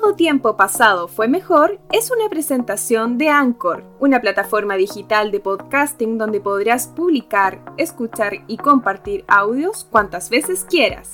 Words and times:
Todo 0.00 0.14
tiempo 0.14 0.56
pasado 0.56 1.08
fue 1.08 1.26
mejor 1.26 1.80
es 1.90 2.12
una 2.12 2.28
presentación 2.28 3.18
de 3.18 3.30
Anchor, 3.30 3.82
una 3.98 4.20
plataforma 4.20 4.76
digital 4.76 5.32
de 5.32 5.40
podcasting 5.40 6.18
donde 6.18 6.40
podrás 6.40 6.86
publicar, 6.86 7.60
escuchar 7.78 8.44
y 8.46 8.58
compartir 8.58 9.24
audios 9.26 9.88
cuantas 9.90 10.30
veces 10.30 10.64
quieras. 10.70 11.10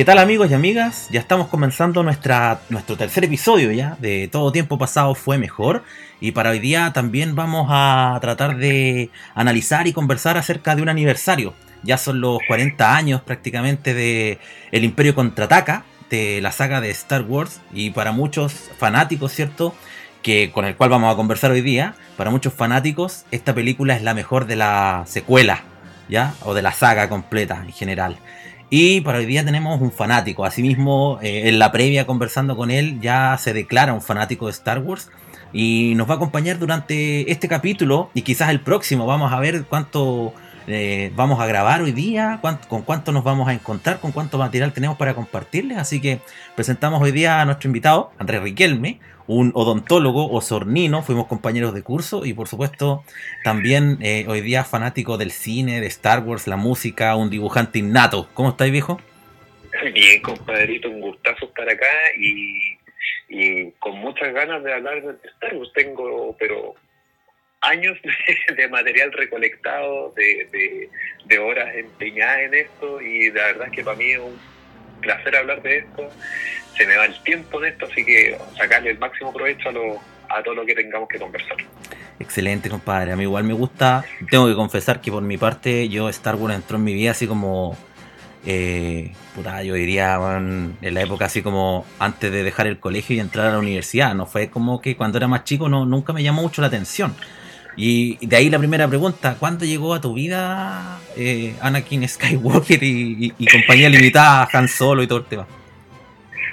¿Qué 0.00 0.06
tal 0.06 0.16
amigos 0.16 0.50
y 0.50 0.54
amigas? 0.54 1.08
Ya 1.10 1.20
estamos 1.20 1.48
comenzando 1.48 2.02
nuestro 2.02 2.96
tercer 2.96 3.24
episodio 3.24 3.70
ya 3.70 3.98
de 4.00 4.28
Todo 4.28 4.50
Tiempo 4.50 4.78
Pasado 4.78 5.14
fue 5.14 5.36
mejor 5.36 5.84
y 6.22 6.32
para 6.32 6.48
hoy 6.48 6.58
día 6.58 6.90
también 6.94 7.34
vamos 7.34 7.66
a 7.68 8.16
tratar 8.22 8.56
de 8.56 9.10
analizar 9.34 9.86
y 9.86 9.92
conversar 9.92 10.38
acerca 10.38 10.74
de 10.74 10.80
un 10.80 10.88
aniversario. 10.88 11.52
Ya 11.82 11.98
son 11.98 12.22
los 12.22 12.38
40 12.48 12.96
años 12.96 13.20
prácticamente 13.20 13.92
de 13.92 14.38
El 14.72 14.84
Imperio 14.84 15.14
Contraataca, 15.14 15.84
de 16.08 16.40
la 16.40 16.50
saga 16.50 16.80
de 16.80 16.88
Star 16.88 17.24
Wars 17.24 17.60
y 17.70 17.90
para 17.90 18.10
muchos 18.10 18.70
fanáticos, 18.78 19.32
¿cierto? 19.32 19.74
Que 20.22 20.50
con 20.50 20.64
el 20.64 20.76
cual 20.76 20.88
vamos 20.88 21.12
a 21.12 21.16
conversar 21.16 21.50
hoy 21.50 21.60
día, 21.60 21.94
para 22.16 22.30
muchos 22.30 22.54
fanáticos 22.54 23.26
esta 23.32 23.54
película 23.54 23.96
es 23.96 24.02
la 24.02 24.14
mejor 24.14 24.46
de 24.46 24.56
la 24.56 25.04
secuela, 25.06 25.64
¿ya? 26.08 26.32
O 26.44 26.54
de 26.54 26.62
la 26.62 26.72
saga 26.72 27.10
completa 27.10 27.62
en 27.66 27.72
general. 27.74 28.16
Y 28.72 29.00
para 29.00 29.18
hoy 29.18 29.26
día 29.26 29.44
tenemos 29.44 29.80
un 29.80 29.90
fanático. 29.90 30.44
Asimismo, 30.44 31.18
eh, 31.20 31.48
en 31.48 31.58
la 31.58 31.72
previa 31.72 32.06
conversando 32.06 32.56
con 32.56 32.70
él, 32.70 33.00
ya 33.00 33.36
se 33.36 33.52
declara 33.52 33.92
un 33.92 34.00
fanático 34.00 34.46
de 34.46 34.52
Star 34.52 34.78
Wars. 34.78 35.10
Y 35.52 35.94
nos 35.96 36.08
va 36.08 36.12
a 36.12 36.16
acompañar 36.16 36.60
durante 36.60 37.32
este 37.32 37.48
capítulo 37.48 38.10
y 38.14 38.22
quizás 38.22 38.50
el 38.50 38.60
próximo. 38.60 39.06
Vamos 39.06 39.32
a 39.32 39.40
ver 39.40 39.64
cuánto 39.64 40.32
eh, 40.66 41.10
vamos 41.14 41.40
a 41.40 41.46
grabar 41.46 41.82
hoy 41.82 41.92
día, 41.92 42.40
con 42.68 42.82
cuánto 42.82 43.12
nos 43.12 43.24
vamos 43.24 43.48
a 43.48 43.52
encontrar, 43.52 44.00
con 44.00 44.12
cuánto 44.12 44.38
material 44.38 44.72
tenemos 44.72 44.96
para 44.96 45.14
compartirles. 45.14 45.78
Así 45.78 46.00
que 46.00 46.20
presentamos 46.54 47.02
hoy 47.02 47.12
día 47.12 47.40
a 47.40 47.44
nuestro 47.44 47.68
invitado, 47.68 48.12
Andrés 48.18 48.42
Riquelme, 48.42 49.00
un 49.26 49.52
odontólogo 49.54 50.30
osornino, 50.30 51.02
fuimos 51.02 51.26
compañeros 51.26 51.72
de 51.72 51.82
curso 51.82 52.24
y 52.24 52.32
por 52.34 52.48
supuesto 52.48 53.04
también 53.44 53.98
eh, 54.00 54.24
hoy 54.28 54.40
día 54.40 54.64
fanático 54.64 55.18
del 55.18 55.30
cine, 55.30 55.80
de 55.80 55.86
Star 55.86 56.24
Wars, 56.24 56.46
la 56.46 56.56
música, 56.56 57.14
un 57.14 57.30
dibujante 57.30 57.78
innato. 57.78 58.28
¿Cómo 58.34 58.50
estáis, 58.50 58.72
viejo? 58.72 59.00
Bien, 59.94 60.20
compadrito, 60.20 60.90
un 60.90 61.00
gustazo 61.00 61.46
estar 61.46 61.68
acá 61.68 61.86
y, 62.18 62.76
y 63.28 63.70
con 63.78 63.98
muchas 63.98 64.34
ganas 64.34 64.64
de 64.64 64.74
hablar 64.74 65.00
de 65.00 65.28
Star 65.28 65.54
Wars. 65.54 65.70
Tengo, 65.74 66.36
pero 66.38 66.74
años 67.60 67.98
de, 68.56 68.68
material 68.68 69.12
recolectado, 69.12 70.12
de, 70.16 70.88
de, 71.26 71.38
horas 71.38 71.74
empeñadas 71.74 72.40
en 72.40 72.54
esto 72.54 73.00
y 73.00 73.30
la 73.30 73.46
verdad 73.46 73.66
es 73.68 73.72
que 73.72 73.84
para 73.84 73.96
mí 73.96 74.12
es 74.12 74.18
un 74.18 74.38
placer 75.00 75.36
hablar 75.36 75.62
de 75.62 75.78
esto. 75.78 76.10
Se 76.76 76.86
me 76.86 76.96
va 76.96 77.06
el 77.06 77.22
tiempo 77.22 77.62
en 77.62 77.72
esto, 77.72 77.86
así 77.86 78.04
que 78.04 78.38
sacarle 78.56 78.90
el 78.90 78.98
máximo 78.98 79.32
provecho 79.32 79.68
a, 79.68 79.72
lo, 79.72 80.00
a 80.28 80.42
todo 80.42 80.54
lo 80.54 80.66
que 80.66 80.74
tengamos 80.74 81.08
que 81.08 81.18
conversar. 81.18 81.56
Excelente, 82.18 82.68
compadre. 82.68 83.12
A 83.12 83.16
mí 83.16 83.24
igual 83.24 83.44
me 83.44 83.54
gusta. 83.54 84.04
Tengo 84.30 84.46
que 84.46 84.54
confesar 84.54 85.00
que 85.00 85.10
por 85.10 85.22
mi 85.22 85.36
parte, 85.36 85.88
yo 85.88 86.08
Star 86.08 86.36
Wars 86.36 86.54
entró 86.54 86.76
en 86.76 86.84
mi 86.84 86.94
vida 86.94 87.10
así 87.12 87.26
como. 87.26 87.76
Eh, 88.46 89.12
puta, 89.34 89.62
yo 89.62 89.74
diría 89.74 90.14
en 90.14 90.94
la 90.94 91.02
época 91.02 91.26
así 91.26 91.42
como 91.42 91.84
antes 91.98 92.32
de 92.32 92.42
dejar 92.42 92.66
el 92.66 92.78
colegio 92.78 93.14
y 93.14 93.20
entrar 93.20 93.48
a 93.48 93.52
la 93.52 93.58
universidad. 93.58 94.14
No 94.14 94.26
fue 94.26 94.48
como 94.48 94.80
que 94.80 94.96
cuando 94.96 95.18
era 95.18 95.28
más 95.28 95.44
chico 95.44 95.68
no, 95.68 95.84
nunca 95.84 96.12
me 96.12 96.22
llamó 96.22 96.42
mucho 96.42 96.62
la 96.62 96.68
atención. 96.68 97.14
Y 97.82 98.18
de 98.26 98.36
ahí 98.36 98.50
la 98.50 98.58
primera 98.58 98.86
pregunta, 98.86 99.36
¿cuándo 99.40 99.64
llegó 99.64 99.94
a 99.94 100.02
tu 100.02 100.12
vida 100.12 101.00
eh, 101.16 101.54
Anakin 101.62 102.06
Skywalker 102.06 102.78
y, 102.82 103.32
compañía 103.50 103.88
limitada, 103.88 104.46
Han 104.52 104.68
Solo 104.68 105.02
y 105.02 105.06
todo 105.06 105.20
el 105.20 105.24
tema? 105.24 105.48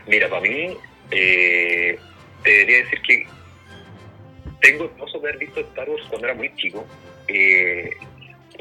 Mira, 0.07 0.29
para 0.29 0.41
mí, 0.41 0.77
eh, 1.11 1.99
te 2.43 2.49
debería 2.49 2.77
decir 2.77 3.01
que 3.01 3.27
tengo 4.61 4.85
hermoso 4.85 5.19
de 5.19 5.27
haber 5.27 5.39
visto 5.39 5.59
Star 5.59 5.89
Wars 5.89 6.01
cuando 6.07 6.27
era 6.27 6.33
muy 6.33 6.49
chico. 6.55 6.87
Eh, 7.27 7.89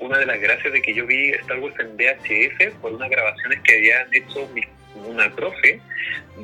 una 0.02 0.18
de 0.18 0.26
las 0.26 0.40
gracias 0.40 0.72
de 0.72 0.82
que 0.82 0.92
yo 0.92 1.06
vi 1.06 1.30
Star 1.30 1.60
Wars 1.60 1.76
en 1.78 1.96
VHF 1.96 2.80
fue 2.80 2.92
unas 2.92 3.08
grabaciones 3.08 3.60
que 3.60 3.74
habían 3.76 4.12
hecho 4.12 4.50
una 5.06 5.32
profe 5.36 5.80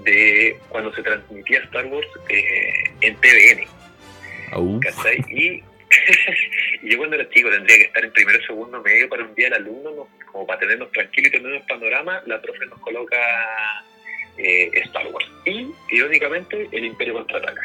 de 0.04 0.56
cuando 0.68 0.94
se 0.94 1.02
transmitía 1.02 1.58
Star 1.64 1.86
Wars 1.86 2.06
en 3.00 3.16
TVN. 3.16 3.66
Y 5.28 5.40
y 5.40 5.62
yo 6.82 6.98
cuando 6.98 7.16
era 7.16 7.28
chico 7.30 7.50
tendría 7.50 7.76
que 7.76 7.84
estar 7.84 8.04
en 8.04 8.12
primero 8.12 8.38
o 8.38 8.46
segundo 8.46 8.82
medio 8.82 9.08
para 9.08 9.24
un 9.24 9.34
día 9.34 9.48
al 9.48 9.54
alumno, 9.54 10.08
como 10.30 10.46
para 10.46 10.60
tenernos 10.60 10.90
tranquilos 10.92 11.28
y 11.28 11.30
tener 11.32 11.52
un 11.52 11.66
panorama, 11.66 12.22
la 12.26 12.40
profe 12.40 12.66
nos 12.66 12.78
coloca 12.80 13.16
eh, 14.38 14.70
Star 14.74 15.06
Wars. 15.08 15.26
Y, 15.44 15.70
irónicamente, 15.90 16.68
el 16.72 16.84
Imperio 16.84 17.14
contraataca. 17.14 17.62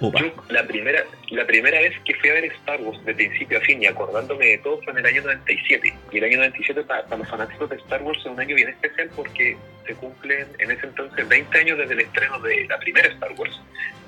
Yo 0.00 0.10
la 0.48 0.66
primera, 0.66 1.04
la 1.30 1.46
primera 1.46 1.78
vez 1.80 1.94
que 2.04 2.14
fui 2.14 2.30
a 2.30 2.34
ver 2.34 2.46
Star 2.46 2.80
Wars 2.80 3.04
de 3.04 3.14
principio 3.14 3.58
a 3.58 3.60
fin 3.60 3.80
y 3.80 3.86
acordándome 3.86 4.46
de 4.46 4.58
todo 4.58 4.82
fue 4.82 4.92
en 4.94 4.98
el 4.98 5.06
año 5.06 5.22
97. 5.22 5.94
Y 6.10 6.18
el 6.18 6.24
año 6.24 6.38
97 6.38 6.82
para, 6.82 7.04
para 7.04 7.18
los 7.18 7.28
fanáticos 7.28 7.70
de 7.70 7.76
Star 7.76 8.02
Wars 8.02 8.18
es 8.18 8.26
un 8.26 8.40
año 8.40 8.56
bien 8.56 8.68
especial 8.70 9.10
porque 9.14 9.56
se 9.86 9.94
cumplen 9.94 10.48
en 10.58 10.70
ese 10.72 10.86
entonces 10.86 11.28
20 11.28 11.56
años 11.56 11.78
desde 11.78 11.92
el 11.94 12.00
estreno 12.00 12.40
de 12.40 12.66
la 12.66 12.78
primera 12.80 13.08
Star 13.08 13.30
Wars, 13.36 13.60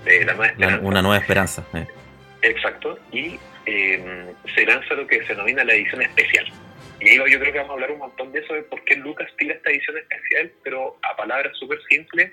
de 0.04 0.24
la 0.24 0.34
Nueva 0.34 0.46
Esperanza. 0.48 0.84
una 0.84 1.02
Nueva 1.02 1.18
Esperanza. 1.18 1.64
Eh. 1.74 1.86
Exacto, 2.44 2.98
y 3.10 3.38
eh, 3.64 4.34
se 4.54 4.66
lanza 4.66 4.94
lo 4.94 5.06
que 5.06 5.22
se 5.22 5.28
denomina 5.28 5.64
la 5.64 5.74
edición 5.74 6.02
especial. 6.02 6.46
Y 7.00 7.08
ahí 7.08 7.16
yo 7.16 7.40
creo 7.40 7.52
que 7.52 7.58
vamos 7.58 7.70
a 7.70 7.74
hablar 7.74 7.90
un 7.92 7.98
montón 7.98 8.32
de 8.32 8.40
eso, 8.40 8.54
de 8.54 8.62
por 8.62 8.84
qué 8.84 8.96
Lucas 8.96 9.30
tira 9.38 9.54
esta 9.54 9.70
edición 9.70 9.96
especial, 9.96 10.52
pero 10.62 10.98
a 11.02 11.16
palabras 11.16 11.56
súper 11.58 11.78
simples, 11.88 12.30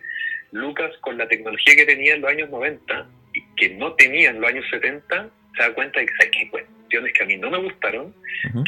Lucas 0.51 0.91
con 0.99 1.17
la 1.17 1.27
tecnología 1.27 1.75
que 1.75 1.85
tenía 1.85 2.15
en 2.15 2.21
los 2.21 2.29
años 2.29 2.49
90 2.49 3.07
y 3.33 3.41
que 3.55 3.69
no 3.75 3.93
tenía 3.93 4.31
en 4.31 4.41
los 4.41 4.49
años 4.49 4.65
70, 4.69 5.29
se 5.55 5.63
da 5.63 5.73
cuenta 5.73 5.99
de 6.01 6.05
que 6.05 6.13
hay 6.39 6.49
cuestiones 6.49 7.13
que 7.13 7.23
a 7.23 7.25
mí 7.25 7.37
no 7.37 7.49
me 7.49 7.57
gustaron, 7.59 8.13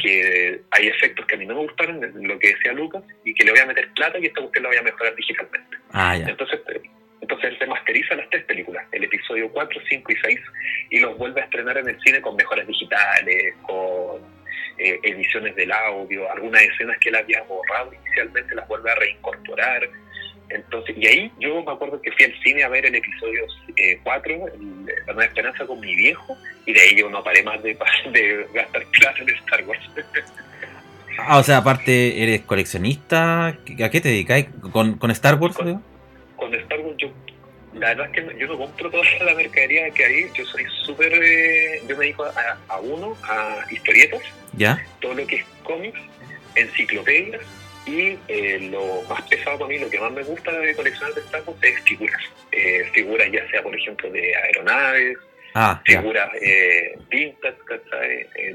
que 0.02 0.62
hay 0.72 0.88
efectos 0.88 1.26
que 1.26 1.36
a 1.36 1.38
mí 1.38 1.46
no 1.46 1.56
me 1.56 1.62
gustaron, 1.62 2.00
lo 2.26 2.40
que 2.40 2.54
decía 2.54 2.72
Lucas, 2.72 3.04
y 3.26 3.34
que 3.34 3.44
le 3.44 3.52
voy 3.52 3.60
a 3.60 3.66
meter 3.66 3.90
plata 3.94 4.18
y 4.18 4.28
esta 4.28 4.40
cuestión 4.40 4.64
la 4.64 4.70
voy 4.70 4.78
a 4.78 4.82
mejorar 4.84 5.16
digitalmente. 5.16 5.78
Ah, 5.92 6.16
Entonces, 6.16 6.60
entonces 7.24 7.52
él 7.52 7.58
remasteriza 7.58 8.16
las 8.16 8.30
tres 8.30 8.44
películas, 8.44 8.86
el 8.92 9.06
episodio 9.06 9.50
4, 9.50 9.82
5 9.88 10.12
y 10.12 10.16
6, 10.26 10.40
y 10.90 11.00
los 11.00 11.18
vuelve 11.18 11.40
a 11.40 11.46
estrenar 11.46 11.78
en 11.78 11.88
el 11.88 11.98
cine 12.02 12.22
con 12.22 12.36
mejoras 12.36 12.68
digitales, 12.68 13.56
con 13.62 14.22
eh, 14.78 15.00
ediciones 15.04 15.56
del 15.56 15.72
audio, 15.72 16.30
algunas 16.30 16.62
escenas 16.64 16.98
que 17.00 17.08
él 17.08 17.16
había 17.16 17.42
borrado 17.44 17.94
inicialmente 17.94 18.54
las 18.54 18.68
vuelve 18.68 18.92
a 18.92 18.96
reincorporar. 18.96 19.90
Entonces, 20.50 20.98
y 20.98 21.08
ahí 21.08 21.32
yo 21.40 21.64
me 21.64 21.72
acuerdo 21.72 22.02
que 22.02 22.12
fui 22.12 22.26
al 22.26 22.34
cine 22.44 22.62
a 22.62 22.68
ver 22.68 22.88
el 22.88 22.96
episodio 22.96 23.46
4, 24.04 24.34
eh, 24.34 24.40
La 25.08 25.14
Nueva 25.14 25.24
Esperanza, 25.24 25.66
con 25.66 25.80
mi 25.80 25.96
viejo, 25.96 26.38
y 26.66 26.74
de 26.74 26.82
ahí 26.82 26.96
yo 26.98 27.10
no 27.10 27.24
paré 27.24 27.42
más 27.42 27.64
de, 27.64 27.78
de 28.12 28.48
gastar 28.54 28.84
plata 29.00 29.22
en 29.22 29.30
Star 29.30 29.64
Wars. 29.64 29.90
Ah, 31.18 31.38
o 31.38 31.44
sea, 31.44 31.60
aparte, 31.60 32.22
¿eres 32.22 32.42
coleccionista? 32.42 33.48
¿A 33.48 33.56
qué 33.64 34.02
te 34.02 34.10
dedicas? 34.10 34.46
¿Con, 34.74 34.98
con 34.98 35.10
Star 35.12 35.36
Wars? 35.36 35.56
con 35.56 35.93
Star 36.40 36.80
Wars 36.80 36.98
yo 36.98 37.12
la 37.76 37.90
verdad 37.90 38.08
es 38.08 38.12
que 38.12 38.40
yo 38.40 38.48
no 38.48 38.58
compro 38.58 38.90
toda 38.90 39.04
la 39.26 39.34
mercadería 39.34 39.90
que 39.92 40.06
hay, 40.06 40.30
yo 40.34 40.46
soy 40.46 40.66
súper, 40.86 41.12
eh, 41.14 41.82
yo 41.88 41.98
me 41.98 42.06
dedico 42.06 42.26
a, 42.68 42.80
uno, 42.80 43.18
a 43.24 43.66
historietas, 43.72 44.22
¿Ya? 44.54 44.86
todo 45.02 45.16
lo 45.16 45.26
que 45.26 45.38
es 45.38 45.46
cómics, 45.64 46.00
enciclopedias 46.56 47.42
y 47.86 48.18
eh, 48.28 48.70
lo 48.72 49.02
más 49.10 49.22
pesado 49.24 49.58
para 49.60 49.70
mí, 49.70 49.80
lo 49.80 49.90
que 49.90 50.00
más 50.00 50.12
me 50.12 50.24
gusta 50.24 50.52
de 50.52 50.76
coleccionar 50.76 51.14
de 51.16 51.22
Star 51.22 51.44
Wars 51.46 51.60
es 51.64 51.82
figuras, 51.82 52.22
eh, 52.52 52.88
figuras 52.94 53.30
ya 53.32 53.50
sea 53.50 53.64
por 53.64 53.76
ejemplo 53.76 54.10
de 54.12 54.36
aeronaves, 54.36 55.18
ah, 55.56 55.82
figuras 55.84 56.30
eh, 56.42 56.96
vintage, 57.10 57.58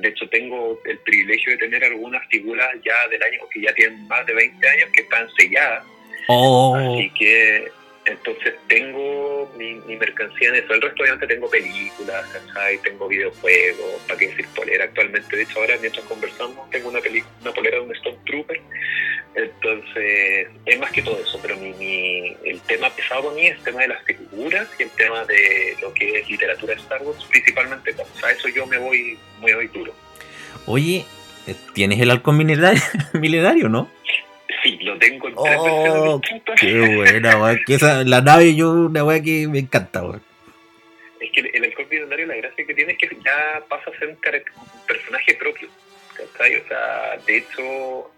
de 0.01 0.09
hecho 0.09 0.29
tengo 0.29 0.81
el 0.85 0.99
privilegio 1.01 1.53
de 1.53 1.59
tener 1.59 1.85
algunas 1.85 2.25
figuras 2.29 2.69
ya 2.85 3.09
del 3.11 3.23
año 3.23 3.41
que 3.53 3.63
ya 3.63 3.75
tienen 3.75 4.07
más 4.07 4.25
de 4.27 4.35
20 4.35 4.69
años 4.69 4.91
que 4.93 5.03
están 5.03 5.29
selladas 5.37 5.85
Oh. 6.29 6.77
Así 6.77 7.11
que 7.19 7.71
entonces 8.05 8.55
tengo 8.69 9.51
mi, 9.57 9.75
mercancía 9.97 10.49
en 10.51 10.57
eso. 10.57 10.75
El 10.75 10.83
resto 10.83 11.03
obviamente 11.03 11.27
tengo 11.27 11.49
películas, 11.51 12.27
¿cachai? 12.29 12.79
Tengo 12.79 13.09
videojuegos, 13.09 14.03
para 14.07 14.19
qué 14.19 14.29
decir 14.29 14.47
polera. 14.55 14.85
Actualmente, 14.85 15.37
de 15.37 15.43
hecho 15.43 15.59
ahora 15.59 15.77
mientras 15.81 16.05
conversamos, 16.07 16.69
tengo 16.71 16.89
una, 16.89 17.01
una 17.43 17.53
polera 17.53 17.77
de 17.77 17.83
un 17.83 17.95
Stone 17.97 18.19
Trooper 18.27 18.61
Entonces, 19.35 20.49
es 20.67 20.79
más 20.79 20.91
que 20.93 21.03
todo 21.03 21.19
eso, 21.21 21.39
pero 21.41 21.57
mi, 21.57 21.73
mi- 21.75 22.37
el 22.45 22.61
tema 22.63 22.91
pesado 22.91 23.25
para 23.25 23.35
mí 23.35 23.47
es 23.47 23.57
el 23.59 23.65
tema 23.65 23.81
de 23.83 23.89
las 23.89 24.03
figuras 24.05 24.69
y 24.79 24.83
el 24.83 24.91
tema 24.91 25.25
de 25.25 25.77
lo 25.81 25.93
que 25.95 26.19
es 26.21 26.29
literatura 26.29 26.75
de 26.75 26.81
Star 26.81 27.03
Wars, 27.03 27.25
principalmente. 27.25 27.93
O 27.93 28.21
sea, 28.21 28.31
eso 28.31 28.49
yo 28.49 28.67
me 28.67 28.79
voy 28.79 29.19
muy 29.41 29.53
muy 29.53 29.67
duro. 29.69 29.95
Oye, 30.67 31.05
eh, 31.47 31.55
¿tienes 31.75 32.01
el 32.01 32.11
milenario, 32.33 32.83
milenario 33.15 33.69
no? 33.69 33.91
Oh. 35.39 36.21
Qué 36.59 36.97
buena, 36.97 37.41
weón. 37.41 37.61
Que 37.67 37.75
esa, 37.75 38.05
la 38.05 38.21
nave 38.21 38.55
yo, 38.55 38.73
una 38.73 39.05
weá 39.05 39.21
que 39.23 39.47
me 39.49 39.61
encanta, 39.61 40.03
weón. 40.03 40.23
Es 41.21 41.31
que 41.33 41.41
el, 41.41 41.51
el 41.55 41.65
halcón 41.65 41.87
milenario, 41.91 42.27
la 42.27 42.37
gracia 42.37 42.67
que 42.67 42.75
tiene 42.75 42.93
es 42.93 42.99
que 42.99 43.09
ya 43.25 43.63
pasa 43.69 43.91
a 43.91 43.99
ser 43.99 44.09
un, 44.09 44.17
personaje 44.87 45.35
propio. 45.35 45.69
¿cachai? 46.17 46.57
O 46.57 46.69
sea, 46.69 47.17
de 47.27 47.37
hecho, 47.37 48.11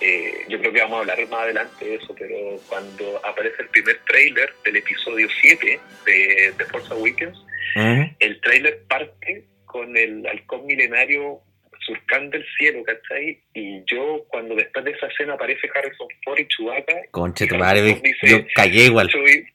eh, 0.00 0.44
yo 0.48 0.58
creo 0.58 0.72
que 0.72 0.80
vamos 0.80 0.96
a 0.96 1.00
hablar 1.00 1.28
más 1.28 1.40
adelante 1.40 1.84
de 1.84 1.94
eso, 1.96 2.14
pero 2.18 2.36
cuando 2.68 3.20
aparece 3.24 3.62
el 3.62 3.68
primer 3.68 3.98
tráiler 4.06 4.52
del 4.64 4.76
episodio 4.76 5.28
7 5.40 5.80
de, 6.04 6.54
Awakens, 6.90 7.38
Ujú. 7.74 8.14
el 8.20 8.40
tráiler 8.40 8.82
parte 8.88 9.44
con 9.64 9.96
el 9.96 10.26
halcón 10.26 10.66
milenario 10.66 11.40
surcando 11.86 12.36
el 12.36 12.44
cielo, 12.58 12.82
¿cachai? 12.82 13.40
Y 13.54 13.82
yo, 13.86 14.24
cuando 14.28 14.54
después 14.56 14.84
de 14.84 14.90
esa 14.90 15.06
escena 15.06 15.34
aparece 15.34 15.68
Harrison 15.74 16.08
Ford 16.24 16.38
y 16.40 16.48
Chewbacca, 16.48 16.94
Conche 17.12 17.46
tu 17.46 17.56
madre, 17.56 18.00
Dice- 18.02 18.26
yo 18.28 18.38
cagué 18.54 18.84
igual. 18.86 19.10
soy... 19.10 19.46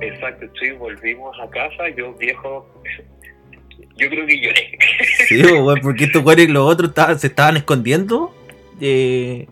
Exacto, 0.00 0.46
sí, 0.60 0.70
volvimos 0.72 1.36
a 1.40 1.50
casa, 1.50 1.88
yo 1.96 2.12
viejo, 2.14 2.66
yo 3.96 4.08
creo 4.08 4.26
que 4.26 4.40
lloré. 4.40 4.78
Sí, 5.28 5.42
weón, 5.42 5.80
porque 5.82 6.04
estos 6.04 6.24
weones, 6.24 6.48
los 6.50 6.64
otros 6.72 6.90
estaban- 6.90 7.18
se 7.18 7.26
estaban 7.28 7.56
escondiendo. 7.56 8.34
eh, 8.80 9.46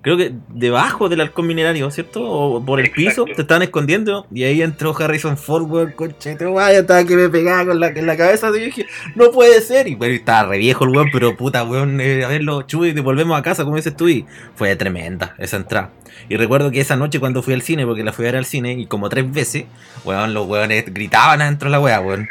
creo 0.00 0.16
que 0.16 0.32
debajo 0.50 1.08
del 1.08 1.20
halcón 1.20 1.46
minerario, 1.48 1.90
¿cierto? 1.90 2.22
O 2.22 2.64
por 2.64 2.78
el 2.78 2.86
Exacto. 2.86 3.24
piso, 3.24 3.34
se 3.34 3.42
estaban 3.42 3.62
escondiendo. 3.62 4.24
Y 4.32 4.44
ahí 4.44 4.62
entró 4.62 4.94
Harrison 4.96 5.36
Ford, 5.36 5.64
weón, 5.68 5.92
tu 5.98 6.54
madre, 6.54 6.78
estaba 6.78 7.04
que 7.04 7.16
me 7.16 7.28
pegaba 7.28 7.66
con 7.66 7.80
la, 7.80 7.88
en 7.88 8.06
la 8.06 8.16
cabeza. 8.16 8.48
Y 8.56 8.60
dije, 8.60 8.86
no 9.16 9.32
puede 9.32 9.60
ser. 9.60 9.88
Y 9.88 9.96
bueno, 9.96 10.14
estaba 10.14 10.48
re 10.50 10.58
viejo 10.58 10.84
el 10.84 10.90
weón, 10.90 11.08
pero 11.12 11.36
puta, 11.36 11.64
weón, 11.64 12.00
eh, 12.00 12.24
a 12.24 12.28
verlo, 12.28 12.62
chuy, 12.62 12.90
y 12.90 13.00
volvemos 13.00 13.36
a 13.36 13.42
casa, 13.42 13.64
como 13.64 13.74
dices 13.76 13.96
tú. 13.96 14.08
Y 14.08 14.24
fue 14.54 14.74
tremenda 14.76 15.34
esa 15.38 15.56
entrada. 15.56 15.90
Y 16.28 16.36
recuerdo 16.36 16.70
que 16.70 16.80
esa 16.80 16.94
noche 16.96 17.18
cuando 17.20 17.42
fui 17.42 17.54
al 17.54 17.62
cine, 17.62 17.84
porque 17.84 18.04
la 18.04 18.12
fui 18.12 18.24
a 18.24 18.28
ver 18.28 18.36
al 18.36 18.44
cine, 18.46 18.74
y 18.74 18.86
como 18.86 19.08
tres 19.08 19.30
veces, 19.30 19.64
weón, 20.04 20.32
los 20.32 20.46
weones 20.46 20.84
gritaban 20.94 21.42
adentro 21.42 21.68
de 21.68 21.72
la 21.72 21.80
wea, 21.80 22.00
weón. 22.00 22.28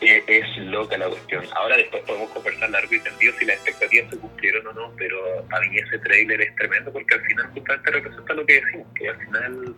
Eh, 0.00 0.24
es 0.26 0.56
loca 0.64 0.96
la 0.96 1.08
cuestión. 1.08 1.44
Ahora 1.54 1.76
después 1.76 2.02
podemos 2.04 2.30
conversar 2.30 2.70
largo 2.70 2.94
y 2.94 3.00
tendido 3.00 3.34
si 3.38 3.44
las 3.44 3.56
expectativas 3.56 4.10
se 4.10 4.18
cumplieron 4.18 4.66
o 4.68 4.72
no, 4.72 4.92
pero 4.96 5.46
a 5.50 5.60
mí 5.60 5.76
ese 5.76 5.98
trailer 5.98 6.40
es 6.40 6.54
tremendo 6.56 6.90
porque 6.90 7.14
al 7.14 7.20
final 7.26 7.46
justamente 7.52 7.90
representa 7.90 8.34
lo 8.34 8.46
que 8.46 8.60
decimos, 8.62 8.86
que 8.94 9.08
al 9.08 9.18
final 9.18 9.74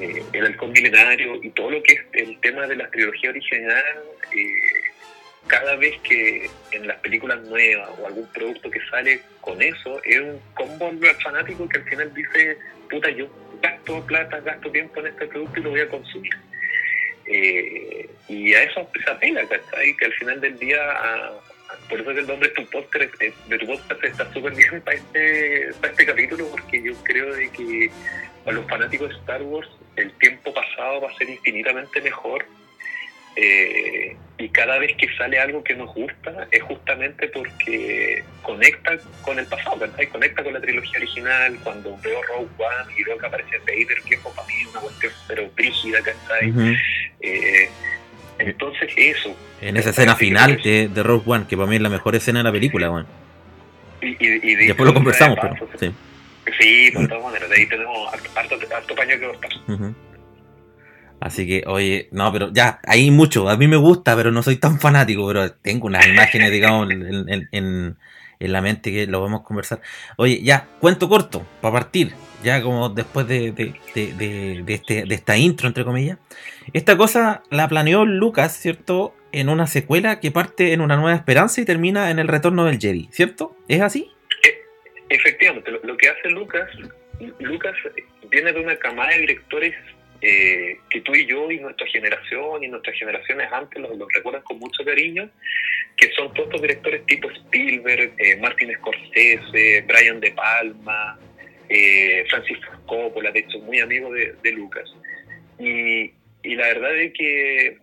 eh, 0.00 0.22
el 0.32 0.46
halcón 0.46 0.72
milenario 0.72 1.40
y 1.42 1.50
todo 1.50 1.70
lo 1.70 1.82
que 1.84 1.94
es 1.94 2.00
el 2.14 2.40
tema 2.40 2.66
de 2.66 2.74
la 2.74 2.90
trilogía 2.90 3.30
original, 3.30 3.84
eh, 4.36 4.54
cada 5.46 5.76
vez 5.76 5.94
que 6.00 6.50
en 6.72 6.88
las 6.88 6.98
películas 6.98 7.40
nuevas 7.42 7.88
o 8.00 8.06
algún 8.06 8.26
producto 8.32 8.68
que 8.68 8.80
sale 8.90 9.20
con 9.40 9.62
eso, 9.62 10.02
es 10.02 10.20
un 10.20 10.40
combo 10.54 10.90
fanático 11.22 11.68
que 11.68 11.78
al 11.78 11.84
final 11.84 12.12
dice, 12.14 12.58
puta, 12.90 13.10
yo 13.10 13.28
gasto 13.62 14.04
plata, 14.06 14.40
gasto 14.40 14.72
tiempo 14.72 14.98
en 15.00 15.06
este 15.06 15.28
producto 15.28 15.60
y 15.60 15.62
lo 15.62 15.70
voy 15.70 15.80
a 15.80 15.88
consumir. 15.88 16.34
Eh, 17.28 18.08
y 18.28 18.54
a 18.54 18.62
eso 18.62 18.88
se 19.04 19.10
apela, 19.10 19.42
¿cachai? 19.48 19.96
Que 19.96 20.04
al 20.06 20.12
final 20.14 20.40
del 20.40 20.58
día, 20.58 20.78
por 21.88 22.00
eso 22.00 22.14
que 22.14 22.20
el 22.20 22.26
nombre 22.26 22.48
de 22.48 22.54
tu 22.54 22.66
podcast, 22.66 23.20
eh, 23.20 23.32
de 23.48 23.58
tu 23.58 23.66
podcast 23.66 24.04
está 24.04 24.32
súper 24.32 24.54
bien 24.54 24.80
para 24.82 24.96
este, 24.96 25.70
para 25.80 25.92
este 25.92 26.06
capítulo, 26.06 26.48
porque 26.50 26.82
yo 26.82 26.92
creo 27.02 27.34
de 27.34 27.50
que 27.50 27.90
para 28.44 28.56
los 28.58 28.66
fanáticos 28.68 29.08
de 29.10 29.16
Star 29.16 29.42
Wars 29.42 29.68
el 29.96 30.12
tiempo 30.18 30.52
pasado 30.54 31.00
va 31.00 31.10
a 31.10 31.14
ser 31.16 31.28
infinitamente 31.30 32.00
mejor. 32.00 32.44
eh, 33.36 34.16
y 34.38 34.48
cada 34.50 34.78
vez 34.78 34.94
que 34.96 35.08
sale 35.16 35.38
algo 35.38 35.64
que 35.64 35.74
nos 35.74 35.94
gusta 35.94 36.46
es 36.50 36.62
justamente 36.62 37.26
porque 37.28 38.22
conecta 38.42 38.98
con 39.22 39.38
el 39.38 39.46
pasado, 39.46 39.78
¿cachai? 39.78 40.08
Conecta 40.08 40.42
con 40.44 40.52
la 40.52 40.60
trilogía 40.60 40.98
original. 40.98 41.58
Cuando 41.64 41.96
veo 42.02 42.22
Rogue 42.22 42.48
One 42.58 42.94
y 42.98 43.04
veo 43.04 43.16
que 43.18 43.26
aparece 43.26 43.58
Vader, 43.60 43.98
que 44.06 44.14
es 44.14 44.20
para 44.20 44.46
mí 44.46 44.54
una 44.70 44.80
cuestión 44.80 45.12
pero 45.26 45.50
brígida, 45.56 46.02
¿cachai? 46.02 46.50
Ujú. 46.50 46.74
Eh, 47.20 47.68
entonces 48.38 48.90
eso. 48.96 49.34
En 49.60 49.76
esa 49.76 49.90
escena 49.90 50.14
final 50.16 50.60
de, 50.62 50.88
de 50.88 51.02
Rogue 51.02 51.24
One, 51.26 51.46
que 51.48 51.56
para 51.56 51.68
mí 51.68 51.76
es 51.76 51.82
la 51.82 51.88
mejor 51.88 52.14
escena 52.14 52.40
de 52.40 52.44
la 52.44 52.52
película, 52.52 52.90
weón. 52.90 53.06
Y, 54.02 54.08
y, 54.08 54.16
y 54.42 54.54
de 54.54 54.66
Después 54.66 54.86
lo 54.86 54.94
conversamos, 54.94 55.38
pero 55.40 55.54
sí. 55.78 55.92
Sí, 56.60 56.90
de 56.90 57.08
todas 57.08 57.24
maneras, 57.24 57.48
de 57.50 57.56
ahí 57.56 57.66
tenemos 57.66 58.12
harto, 58.12 58.30
harto, 58.36 58.58
harto 58.76 58.94
paño 58.94 59.18
que 59.18 59.26
cortar. 59.26 59.50
Así 61.18 61.46
que, 61.46 61.64
oye, 61.66 62.08
no, 62.12 62.30
pero 62.32 62.52
ya, 62.52 62.78
hay 62.86 63.10
mucho. 63.10 63.48
A 63.48 63.56
mí 63.56 63.66
me 63.66 63.76
gusta, 63.76 64.14
pero 64.14 64.30
no 64.30 64.42
soy 64.42 64.56
tan 64.56 64.78
fanático, 64.78 65.26
pero 65.26 65.50
tengo 65.52 65.86
unas 65.86 66.06
imágenes, 66.06 66.52
digamos, 66.52 66.90
en, 66.90 67.28
en- 67.28 67.48
en- 67.50 67.96
en 68.38 68.52
la 68.52 68.60
mente 68.60 68.92
que 68.92 69.06
lo 69.06 69.22
vamos 69.22 69.40
a 69.40 69.44
conversar. 69.44 69.80
Oye, 70.18 70.42
ya, 70.42 70.68
cuento 70.78 71.08
corto, 71.08 71.44
para 71.62 71.72
partir, 71.72 72.12
ya 72.42 72.62
como 72.62 72.88
después 72.88 73.26
de, 73.28 73.52
de- 73.52 73.74
de- 73.94 74.12
de- 74.62 74.74
este, 74.74 75.04
de 75.04 75.14
esta 75.14 75.36
intro, 75.36 75.68
entre 75.68 75.84
comillas. 75.84 76.18
Esta 76.72 76.96
cosa 76.96 77.42
la 77.50 77.68
planeó 77.68 78.04
Lucas, 78.04 78.56
¿cierto? 78.56 79.14
En 79.32 79.48
una 79.48 79.66
secuela 79.66 80.20
que 80.20 80.30
parte 80.30 80.72
en 80.72 80.80
una 80.80 80.96
nueva 80.96 81.14
esperanza 81.16 81.60
y 81.60 81.64
termina 81.64 82.10
en 82.10 82.18
el 82.18 82.28
retorno 82.28 82.64
del 82.64 82.78
Jedi, 82.78 83.08
¿cierto? 83.12 83.56
¿Es 83.68 83.80
así? 83.80 84.10
Efectivamente, 85.08 85.70
lo, 85.70 85.80
lo 85.84 85.96
que 85.96 86.08
hace 86.08 86.28
Lucas, 86.30 86.68
Lucas 87.38 87.74
viene 88.30 88.52
de 88.52 88.60
una 88.60 88.76
camada 88.76 89.10
de 89.10 89.20
directores 89.20 89.74
eh, 90.20 90.78
que 90.90 91.00
tú 91.02 91.14
y 91.14 91.26
yo 91.26 91.50
y 91.50 91.60
nuestra 91.60 91.86
generación 91.86 92.64
y 92.64 92.68
nuestras 92.68 92.96
generaciones 92.98 93.48
antes 93.52 93.80
los, 93.80 93.96
los 93.96 94.08
recuerdan 94.12 94.42
con 94.42 94.58
mucho 94.58 94.84
cariño, 94.84 95.28
que 95.96 96.10
son 96.16 96.32
todos 96.34 96.46
estos 96.48 96.62
directores 96.62 97.06
tipo 97.06 97.30
Spielberg, 97.30 98.12
eh, 98.18 98.36
Martin 98.40 98.72
Scorsese, 98.78 99.84
Brian 99.86 100.18
De 100.20 100.32
Palma, 100.32 101.18
eh, 101.68 102.24
Francis 102.28 102.58
Ford 102.64 102.80
Coppola, 102.86 103.30
de 103.32 103.40
hecho 103.40 103.58
muy 103.60 103.80
amigo 103.80 104.12
de, 104.12 104.34
de 104.42 104.52
Lucas. 104.52 104.88
Y, 105.58 106.12
y 106.42 106.54
la 106.54 106.66
verdad 106.68 106.96
es 106.96 107.12
que 107.14 107.78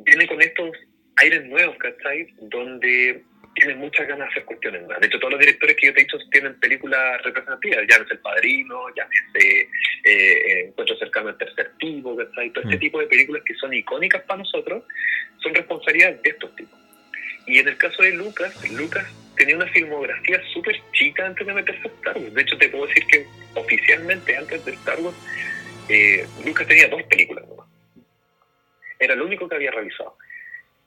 viene 0.00 0.26
con 0.26 0.40
estos 0.40 0.70
aires 1.16 1.44
nuevos, 1.46 1.76
¿cachai? 1.78 2.26
Donde 2.42 3.22
tienen 3.54 3.78
muchas 3.78 4.06
ganas 4.06 4.26
de 4.28 4.30
hacer 4.32 4.44
cuestiones 4.44 4.80
nuevas. 4.82 5.00
De 5.00 5.06
hecho, 5.08 5.18
todos 5.18 5.32
los 5.32 5.40
directores 5.40 5.76
que 5.76 5.86
yo 5.88 5.92
te 5.92 6.00
he 6.00 6.04
dicho 6.04 6.18
tienen 6.30 6.58
películas 6.60 7.20
representativas, 7.24 7.84
llámese 7.88 8.14
El 8.14 8.20
Padrino, 8.20 8.80
llámese 8.96 9.68
eh, 10.04 10.64
Encuentro 10.68 10.96
cercano 10.96 11.28
al 11.30 11.36
tercer 11.36 11.72
tipo, 11.78 12.16
¿cachai? 12.16 12.50
Todo 12.52 12.64
este 12.64 12.76
Mm. 12.76 12.80
tipo 12.80 13.00
de 13.00 13.06
películas 13.08 13.42
que 13.44 13.54
son 13.54 13.74
icónicas 13.74 14.22
para 14.22 14.38
nosotros 14.38 14.84
son 15.42 15.54
responsabilidad 15.54 16.14
de 16.22 16.30
estos 16.30 16.54
tipos. 16.56 16.78
Y 17.46 17.58
en 17.58 17.68
el 17.68 17.76
caso 17.76 18.02
de 18.02 18.12
Lucas, 18.12 18.54
Lucas 18.72 19.06
tenía 19.36 19.56
una 19.56 19.68
filmografía 19.68 20.40
súper 20.52 20.80
chica 20.92 21.26
antes 21.26 21.46
de 21.46 21.52
meterse 21.54 21.88
a 21.88 21.90
Star 21.92 22.18
Wars. 22.18 22.34
De 22.34 22.42
hecho, 22.42 22.58
te 22.58 22.68
puedo 22.68 22.86
decir 22.86 23.06
que 23.06 23.26
oficialmente 23.54 24.36
antes 24.36 24.64
de 24.64 24.72
Star 24.72 25.00
Wars, 25.00 25.16
eh, 25.88 26.26
Lucas 26.44 26.66
tenía 26.66 26.88
dos 26.88 27.02
películas 27.04 27.46
nomás. 27.48 27.66
Era 28.98 29.14
lo 29.14 29.24
único 29.24 29.48
que 29.48 29.54
había 29.54 29.70
realizado 29.70 30.16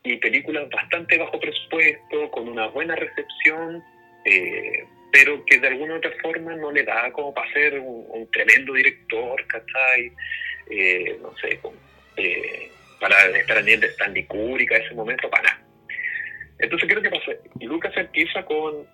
y 0.04 0.18
películas 0.18 0.70
bastante 0.70 1.18
bajo 1.18 1.40
presupuesto, 1.40 2.30
con 2.30 2.50
una 2.50 2.68
buena 2.68 2.96
recepción, 2.96 3.82
eh, 4.26 4.86
pero 5.12 5.44
que 5.46 5.60
de 5.60 5.68
alguna 5.68 5.94
u 5.94 5.98
otra 5.98 6.12
forma 6.22 6.56
no 6.56 6.72
le 6.72 6.84
da 6.84 7.12
como 7.12 7.34
para 7.34 7.52
ser 7.54 7.80
un, 7.80 8.30
tremendo 8.32 8.74
director, 8.74 9.46
¿cachai? 9.48 10.12
Eh, 10.70 11.18
no 11.22 11.34
sé, 11.38 11.58
con- 11.60 11.76
eh, 12.18 12.70
para 13.00 13.26
estar 13.38 13.58
a 13.58 13.62
nivel 13.62 13.80
de 13.82 13.88
Stanley 13.88 14.26
Kubrick 14.26 14.72
a 14.74 14.78
ese 14.78 14.94
momento, 14.94 15.30
para 15.30 15.44
nada. 15.44 15.63
Entonces, 16.60 16.88
¿qué 16.88 16.94
es 16.96 17.04
lo 17.04 17.10
que 17.10 17.18
pasa? 17.18 17.32
Lucas 17.62 17.94
empieza 17.98 18.44
con 18.46 18.86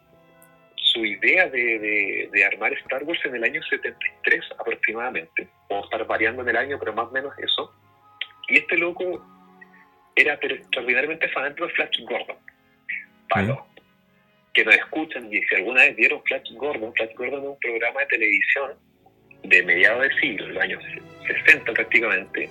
su 0.75 1.05
idea 1.05 1.47
de, 1.49 1.79
de- 1.79 2.29
de 2.31 2.45
armar 2.45 2.73
Star 2.73 3.03
Wars 3.03 3.19
en 3.25 3.35
el 3.35 3.43
año 3.43 3.61
73 3.63 4.43
aproximadamente, 4.59 5.47
o 5.67 5.83
estar 5.83 6.05
variando 6.07 6.41
en 6.41 6.49
el 6.49 6.57
año, 6.57 6.79
pero 6.79 6.93
más 6.93 7.07
o 7.07 7.11
menos 7.11 7.33
eso. 7.37 7.73
Y 8.47 8.57
este 8.57 8.77
loco 8.77 9.23
era 10.15 10.39
pero 10.39 10.55
extraordinariamente 10.55 11.27
fanático 11.29 11.67
de 11.67 11.73
Flash 11.73 11.99
Gordon. 12.03 12.37
Para 13.29 13.45
los 13.47 13.59
que 14.53 14.65
nos 14.65 14.75
escuchan 14.75 15.31
y 15.31 15.41
si 15.43 15.55
alguna 15.55 15.81
vez 15.83 15.95
vieron 15.95 16.23
Flash 16.23 16.51
Gordon, 16.53 16.91
Flash 16.95 17.13
Gordon 17.15 17.43
es 17.43 17.49
un 17.49 17.59
programa 17.59 17.99
de 18.01 18.05
televisión 18.07 18.71
de 19.43 19.63
mediados 19.63 20.01
de 20.01 20.19
siglo, 20.19 20.47
los 20.47 20.63
años 20.63 20.83
60 21.45 21.71
prácticamente, 21.73 22.49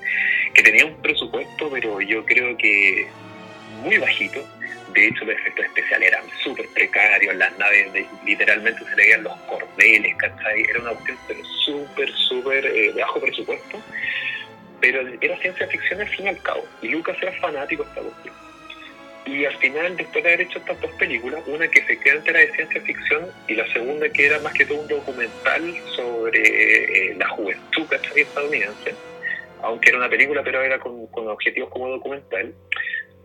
que 0.55 0.63
tenía 0.63 0.87
un 0.87 1.03
presupuesto, 1.03 1.69
pero 1.71 2.01
yo 2.01 2.25
creo 2.25 2.57
que 2.57 3.07
muy 3.83 3.99
bajito, 3.99 4.45
De 4.95 5.07
hecho, 5.07 5.25
los 5.25 5.37
efectos 5.37 5.67
especiales 5.67 6.09
eran 6.09 6.25
súper 6.43 6.67
precarios, 6.75 7.35
las 7.37 7.57
naves 7.59 7.87
literalmente 8.25 8.83
se 8.85 8.97
leían 8.97 9.23
los 9.23 9.37
cordeles, 9.43 10.17
¿cachai? 10.17 10.63
Era 10.63 10.81
una 10.81 10.93
cuestión 10.93 11.19
pero 11.29 11.45
súper, 11.45 12.11
súper 12.13 12.67
eh, 12.67 12.93
bajo 12.97 13.21
presupuesto, 13.21 13.83
pero 14.81 15.01
era 15.21 15.37
ciencia 15.39 15.67
ficción 15.69 16.01
al 16.01 16.09
fin 16.09 16.27
y 16.27 16.29
al 16.31 16.43
cabo. 16.43 16.65
Y 16.83 16.89
Lucas 16.89 17.17
era 17.21 17.33
fanático 17.33 17.85
de 17.85 17.89
esta 17.91 18.03
cuestión. 18.03 18.35
Y 19.27 19.45
al 19.45 19.57
final, 19.59 19.97
después 19.97 20.25
de 20.25 20.31
haber 20.33 20.47
hecho 20.47 20.59
estas 20.59 20.81
dos 20.81 20.91
películas, 20.93 21.43
una 21.47 21.69
que 21.69 21.83
se 21.85 21.99
queda 22.01 22.15
entera 22.15 22.41
de 22.41 22.51
ciencia 22.53 22.81
ficción 22.81 23.27
y 23.47 23.55
la 23.55 23.71
segunda 23.73 24.09
que 24.09 24.25
era 24.27 24.39
más 24.39 24.55
que 24.55 24.65
todo 24.65 24.81
un 24.81 24.89
documental 24.89 25.75
sobre 25.95 27.11
eh, 27.11 27.15
la 27.15 27.29
juventud 27.29 27.87
¿cachai? 27.91 28.23
estadounidense, 28.23 28.95
aunque 29.63 29.91
era 29.91 29.99
una 29.99 30.09
película, 30.09 30.43
pero 30.43 30.63
era 30.63 30.79
con, 30.79 31.07
con 31.09 31.29
objetivos 31.29 31.69
como 31.69 31.89
documental, 31.89 32.55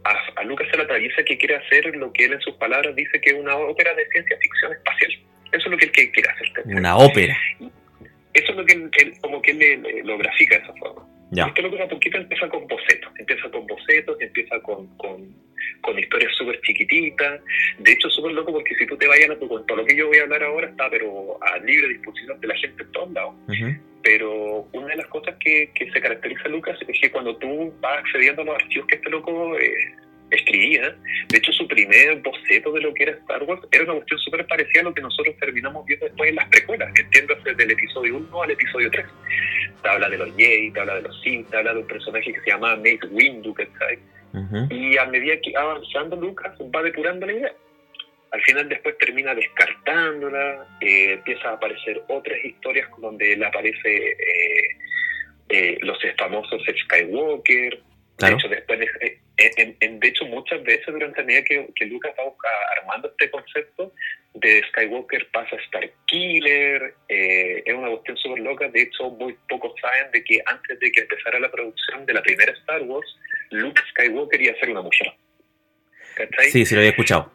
a, 0.04 0.44
Lucas 0.44 0.68
se 0.70 0.78
le 0.78 0.84
atraviesa 0.84 1.24
que 1.24 1.38
quiere 1.38 1.56
hacer 1.56 1.86
lo 1.96 2.12
que 2.12 2.26
él 2.26 2.34
en 2.34 2.42
sus 2.42 2.56
palabras 2.56 2.96
dice 2.96 3.20
que 3.22 3.30
es 3.32 3.36
una 3.36 3.56
ópera 3.56 3.94
de 3.94 4.06
ciencia 4.08 4.38
ficción 4.38 4.74
espacial. 4.74 5.12
Eso 5.52 5.66
es 5.66 5.72
lo 5.72 5.78
que 5.78 5.86
él 5.86 6.12
quiere 6.12 6.30
hacer. 6.30 6.48
Una 6.66 6.98
ópera. 6.98 7.38
Eso 8.34 8.52
es 8.52 8.56
lo 8.56 8.66
que 8.66 8.74
él, 8.74 9.14
como 9.22 9.42
que 9.42 9.52
él 9.52 10.04
lo 10.04 10.18
grafica 10.18 10.58
de 10.58 10.64
esa 10.64 10.74
forma. 10.74 11.08
Ya. 11.32 11.46
Esto 11.46 11.62
lo 11.62 11.72
que 11.72 11.82
a 11.82 11.88
poquito 11.88 12.18
empieza 12.18 12.48
con 12.50 12.68
bocetos, 12.68 13.12
empieza 13.18 13.50
con 13.50 13.66
bocetos, 13.66 14.22
empieza 14.22 14.60
con, 14.60 14.88
con, 14.98 15.36
con 15.82 15.98
historias 15.98 16.34
súper 16.36 16.60
chiquititas. 16.62 17.42
De 17.80 17.92
hecho, 17.92 18.10
súper 18.10 18.34
loco 18.34 18.52
porque 18.54 18.76
si 18.76 18.86
tú 18.86 18.98
te 18.98 19.08
vayas 19.08 19.30
a 19.30 19.40
tu 19.40 19.48
cuento, 19.48 19.76
lo 19.76 19.86
que 19.86 19.96
yo 19.96 20.08
voy 20.08 20.18
a 20.18 20.24
hablar 20.24 20.44
ahora 20.44 20.68
está 20.68 20.90
pero 20.90 21.38
a 21.44 21.58
libre 21.60 21.90
disposición 21.90 22.40
de 22.40 22.48
la 22.48 22.56
gente 22.56 22.84
en 22.84 22.92
todos 22.92 23.12
lados. 23.12 23.36
Pero 24.02 24.68
una 24.74 24.88
de 24.88 24.98
las 24.98 25.08
cosas 25.08 25.36
que, 25.40 25.72
que 25.74 25.90
se 25.92 26.02
caracteriza 26.02 26.44
a 26.46 26.50
Lucas 26.50 26.78
es 26.86 27.00
que 27.00 27.12
cuando 27.12 27.38
tú 27.38 27.74
vas 27.80 28.00
accediendo 28.00 28.42
a 28.42 28.46
los 28.46 28.56
archivos 28.56 28.88
que 28.88 28.96
este 28.96 29.10
loco 29.10 29.58
eh, 29.58 29.96
escribía, 30.30 30.94
de 31.30 31.38
hecho 31.38 31.54
su 31.54 31.66
primer 31.68 32.22
boceto 32.22 32.74
de 32.74 32.82
lo 32.82 32.94
que 32.94 33.04
era 33.04 33.14
Star 33.14 33.44
Wars 33.44 33.62
era 33.72 33.86
una 33.86 33.94
cuestión 33.94 34.20
súper 34.20 34.46
parecida 34.46 34.82
a 34.82 34.84
lo 34.84 34.94
que 34.94 35.02
nosotros 35.02 35.36
terminamos 35.40 35.86
viendo 35.86 36.06
después 36.06 36.30
en 36.30 36.36
las 36.36 36.50
precuelas, 36.50 36.92
entiéndase 37.00 37.54
del 37.54 37.72
episodio 37.72 38.18
1 38.18 38.44
al 38.44 38.52
episodio 38.52 38.92
3 38.92 39.06
te 39.84 39.90
habla 39.90 40.10
de 40.10 40.18
los 40.18 40.36
Jedi, 40.36 40.72
te 40.72 40.80
habla 40.80 40.96
de 40.96 41.02
los 41.02 41.22
Sith, 41.22 41.50
te 41.50 41.58
habla 41.58 41.74
de 41.74 41.80
un 41.82 41.88
personaje 41.88 42.34
que 42.34 42.40
se 42.40 42.50
llama 42.50 42.76
Mace 42.78 43.06
Windu, 43.12 43.54
¿cachai? 43.54 44.00
Y 44.70 44.98
a 44.98 45.06
medida 45.06 45.40
que 45.42 45.56
avanzando 45.56 46.16
Lucas 46.16 46.58
va 46.74 46.82
depurando 46.82 47.26
la 47.26 47.34
idea. 47.34 47.54
Al 48.32 48.42
final 48.42 48.68
después 48.68 48.98
termina 48.98 49.36
descartándola, 49.36 50.66
eh, 50.82 51.14
empieza 51.14 51.50
a 51.50 51.54
aparecer 51.54 52.02
otras 52.08 52.44
historias 52.44 52.90
donde 52.98 53.34
él 53.34 53.44
aparece 53.44 53.96
eh, 53.96 54.78
eh, 55.50 55.78
los 55.82 56.00
famosos 56.18 56.62
Skywalker. 56.86 57.80
De 58.18 58.32
hecho, 58.32 58.48
después 58.48 58.80
de 58.80 60.08
hecho, 60.08 60.26
muchas 60.26 60.64
veces 60.64 60.86
durante 60.88 61.22
la 61.22 61.26
medida 61.26 61.44
que, 61.44 61.68
que 61.76 61.86
Lucas 61.86 62.14
va 62.18 62.34
armando 62.78 63.10
este 63.10 63.30
concepto, 63.30 63.92
de 64.36 64.64
Skywalker 64.70 65.28
pasa 65.32 65.56
a 65.56 65.60
Star 65.60 65.90
Killer, 66.08 66.96
eh, 67.08 67.62
es 67.66 67.74
una 67.74 67.90
cuestión 67.90 68.18
súper 68.18 68.40
loca, 68.40 68.68
de 68.70 68.82
hecho 68.82 69.10
muy 69.12 69.36
pocos 69.48 69.74
saben 69.80 70.12
de 70.12 70.24
que 70.24 70.42
antes 70.46 70.80
de 70.80 70.92
que 70.92 71.02
empezara 71.02 71.40
la 71.40 71.52
producción 71.52 72.06
de 72.06 72.14
la 72.14 72.22
primera 72.22 72.52
Star 72.54 72.82
Wars, 72.84 73.08
Luke 73.54 73.82
Skywalker 73.92 74.42
iba 74.42 74.54
a 74.54 74.60
ser 74.60 74.70
una 74.70 74.82
mujer. 74.82 75.14
¿Cachai? 76.16 76.52
Sí, 76.52 76.66
sí 76.66 76.76
lo 76.76 76.82
había 76.82 76.92
escuchado. 76.92 77.32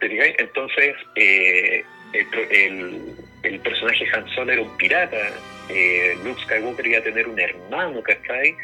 Entonces, 0.00 0.94
eh, 1.14 1.84
el, 2.12 3.14
el, 3.42 3.60
personaje 3.60 4.06
Han 4.12 4.28
Solo 4.30 4.52
era 4.52 4.62
un 4.62 4.76
pirata, 4.76 5.32
eh, 5.68 6.16
Luke 6.24 6.40
Skywalker 6.42 6.86
iba 6.86 6.98
a 6.98 7.02
tener 7.02 7.26
un 7.26 7.40
hermano, 7.40 8.02
¿cachai? 8.02 8.54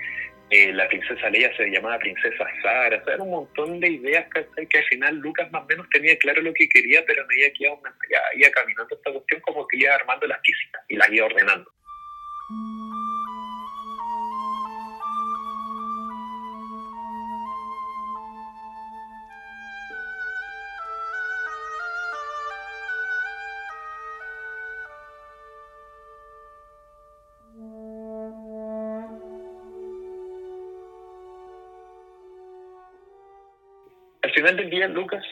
Eh, 0.50 0.72
la 0.72 0.86
princesa 0.86 1.30
Leia 1.30 1.54
se 1.56 1.70
llamaba 1.70 1.98
princesa 1.98 2.44
Sara, 2.62 2.98
o 3.00 3.04
sea, 3.04 3.14
era 3.14 3.22
un 3.22 3.30
montón 3.30 3.80
de 3.80 3.88
ideas 3.88 4.26
que 4.30 4.78
al 4.78 4.84
final 4.84 5.16
Lucas 5.16 5.50
más 5.50 5.62
o 5.62 5.66
menos 5.66 5.88
tenía 5.88 6.16
claro 6.18 6.42
lo 6.42 6.52
que 6.52 6.68
quería, 6.68 7.02
pero 7.06 7.22
a 7.22 7.26
medida 7.26 7.48
que 7.56 7.64
iba, 7.64 7.72
iba 8.34 8.50
caminando 8.50 8.94
esta 8.94 9.12
cuestión 9.12 9.40
como 9.40 9.66
que 9.66 9.78
iba 9.78 9.94
armando 9.94 10.26
las 10.26 10.40
piezas 10.40 10.82
y 10.88 10.96
las 10.96 11.10
iba 11.10 11.24
ordenando. 11.24 11.72
Del 34.56 34.70
día, 34.70 34.88
Lucas 34.88 35.24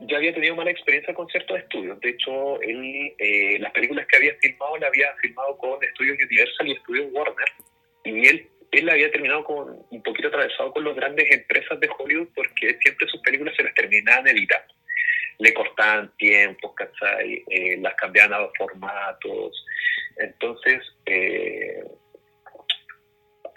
ya 0.00 0.16
había 0.16 0.32
tenido 0.32 0.54
mala 0.54 0.70
experiencia 0.70 1.12
con 1.14 1.26
ciertos 1.28 1.58
estudios. 1.58 1.98
De 2.00 2.10
hecho, 2.10 2.60
él, 2.62 3.14
eh, 3.18 3.58
las 3.58 3.72
películas 3.72 4.06
que 4.06 4.16
había 4.16 4.34
filmado, 4.36 4.76
las 4.78 4.88
había 4.88 5.12
filmado 5.20 5.56
con 5.58 5.82
estudios 5.82 6.16
Universal 6.22 6.68
y 6.68 6.72
estudios 6.72 7.08
Warner. 7.12 7.48
Y 8.04 8.28
él, 8.28 8.48
él 8.70 8.90
había 8.90 9.10
terminado 9.10 9.44
con 9.44 9.86
un 9.90 10.02
poquito 10.02 10.28
atravesado 10.28 10.72
con 10.72 10.84
las 10.84 10.94
grandes 10.94 11.30
empresas 11.30 11.80
de 11.80 11.88
Hollywood 11.98 12.28
porque 12.34 12.78
siempre 12.80 13.08
sus 13.08 13.20
películas 13.22 13.54
se 13.56 13.64
las 13.64 13.74
terminaban 13.74 14.28
editando. 14.28 14.74
Le 15.38 15.54
cortaban 15.54 16.12
tiempos, 16.16 16.74
¿cachai? 16.74 17.44
Eh, 17.50 17.78
las 17.80 17.94
cambiaban 17.94 18.34
a 18.34 18.48
formatos. 18.56 19.64
Entonces, 20.16 20.82
eh, 21.06 21.82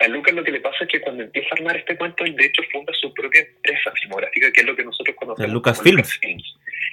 a 0.02 0.08
Lucas 0.08 0.34
lo 0.34 0.44
que 0.44 0.52
le 0.52 0.62
pasa 0.62 0.84
es 0.84 0.90
que 0.90 1.02
cuando 1.02 1.24
empieza 1.24 1.50
a 1.52 1.58
armar 1.58 1.78
este 1.78 1.96
cuento, 1.96 2.26
él 2.26 2.36
de 2.36 2.46
hecho 2.46 2.64
funda 2.72 2.94
su 2.94 3.14
propia 3.14 3.42
empresa 3.42 3.92
filmográfica, 3.92 4.52
que 4.52 4.62
es 4.62 4.66
lo 4.66 4.76
que 4.76 4.84
nosotros 4.84 5.16
conocemos 5.16 5.54
Lucas 5.54 5.80
como 5.80 5.90
Films. 5.90 6.20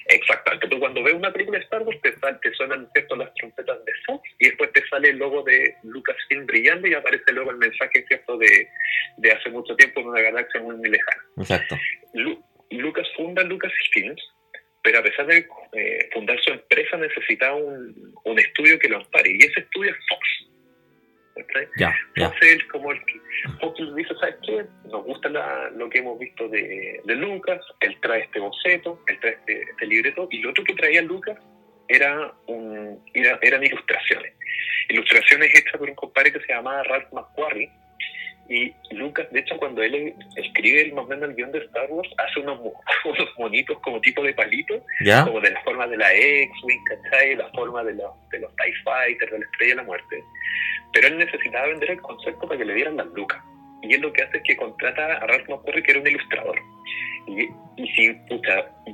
Exacto. 0.09 0.69
Tú 0.69 0.79
cuando 0.79 1.03
ves 1.03 1.15
una 1.15 1.33
película 1.33 1.59
de 1.59 1.65
Star 1.65 1.83
Wars, 1.83 2.01
te, 2.03 2.13
te 2.13 2.55
suenan 2.55 2.89
¿cierto? 2.93 3.17
las 3.17 3.33
trompetas 3.35 3.85
de 3.85 3.93
Fox 4.07 4.29
y 4.39 4.47
después 4.47 4.73
te 4.73 4.87
sale 4.89 5.11
el 5.11 5.19
logo 5.19 5.43
de 5.43 5.75
Lucasfilm 5.85 6.47
brillando 6.47 6.89
y 6.89 6.95
aparece 6.95 7.33
luego 7.33 7.51
el 7.51 7.59
mensaje 7.59 8.05
cierto 8.09 8.37
de, 8.39 8.69
de 9.19 9.33
hace 9.33 9.51
mucho 9.51 9.77
tiempo 9.77 10.01
en 10.01 10.09
una 10.09 10.23
galaxia 10.23 10.61
muy, 10.61 10.77
muy 10.77 10.91
lejana. 10.91 11.23
Exacto. 11.37 11.79
Lucas 12.71 13.07
funda 13.17 13.43
Lucasfilms, 13.43 14.23
pero 14.83 14.99
a 14.99 15.03
pesar 15.03 15.27
de 15.27 15.47
eh, 15.73 16.09
fundar 16.13 16.39
su 16.43 16.53
empresa 16.53 16.97
necesitaba 16.97 17.57
un, 17.57 18.15
un 18.25 18.39
estudio 18.39 18.79
que 18.79 18.89
lo 18.89 18.97
ampare 18.97 19.31
y 19.31 19.45
ese 19.45 19.61
estudio 19.61 19.91
es 19.91 19.97
Fox. 20.09 20.48
Ya, 21.79 21.95
Entonces 22.15 22.53
él 22.53 22.69
como 22.69 22.93
el 22.93 23.05
que 23.05 23.21
dice, 23.97 24.15
¿sabes 24.21 24.37
qué? 24.45 24.65
Nos 24.85 25.05
gusta 25.05 25.29
lo 25.29 25.89
que 25.89 25.99
hemos 25.99 26.19
visto 26.19 26.49
de, 26.49 27.01
Lucas, 27.07 27.61
él 27.81 27.97
trae 28.01 28.23
este 28.23 28.41
boceto, 28.41 29.03
él 29.07 29.19
trae 29.21 29.33
este, 29.33 29.63
este, 29.63 29.87
libreto, 29.87 30.29
y 30.31 30.39
lo 30.39 30.51
otro 30.51 30.65
que 30.65 30.75
traía 30.75 31.03
Lucas 31.03 31.39
era 31.89 32.33
un, 32.47 33.03
eran 33.15 33.65
ilustraciones. 33.65 34.35
Ilustraciones 34.89 35.51
hechas 35.59 35.79
por 35.79 35.89
un 35.89 35.95
compadre 35.95 36.33
que 36.33 36.41
se 36.41 36.53
llamaba 36.53 36.83
Ralph 36.85 37.13
McQuarrie, 37.13 37.71
y 38.49 38.75
Lucas, 38.93 39.31
de 39.31 39.41
hecho, 39.41 39.59
cuando 39.59 39.83
él 39.83 40.15
escribe 40.37 40.91
más 40.93 41.05
o 41.05 41.09
menos 41.09 41.29
el 41.29 41.37
guion 41.37 41.53
de 41.53 41.59
Star 41.59 41.87
Wars, 41.91 42.09
hace 42.17 42.41
unos, 42.41 42.59
unos 43.05 43.29
monitos 43.39 43.79
como 43.81 44.01
tipo 44.01 44.23
de 44.23 44.33
palito, 44.33 44.83
como 45.25 45.41
de 45.41 45.51
la 45.51 45.63
forma 45.63 45.87
de 45.87 45.99
la 45.99 46.15
X-Wing, 46.15 46.85
¿cachai? 46.85 47.37
La 47.37 47.49
forma 47.51 47.85
de 47.85 47.95
los, 47.95 48.11
de 48.31 48.41
los 48.41 48.51
TIE 48.57 48.75
Fighters, 48.85 49.33
de 49.33 49.39
la 49.39 49.45
Estrella 49.45 49.73
de 49.73 49.77
la 49.77 49.83
Muerte. 49.83 50.25
Pero 50.95 51.09
él 51.09 51.19
necesitaba 51.19 51.67
vender 51.67 51.91
el 51.91 52.01
concepto 52.01 52.49
para 52.49 52.59
que 52.59 52.65
le 52.65 52.75
dieran 52.75 52.97
las 52.97 53.07
lucas. 53.09 53.43
Y 53.83 53.95
él 53.95 54.01
lo 54.01 54.13
que 54.13 54.23
hace 54.23 54.39
es 54.39 54.43
que 54.43 54.57
contrata 54.57 55.19
a 55.19 55.27
Ralph 55.27 55.49
McQuarrie, 55.49 55.83
que 55.83 55.91
era 55.91 56.01
un 56.01 56.07
ilustrador. 56.07 56.59
Y, 57.27 57.43
y 57.77 57.87
si, 57.95 58.19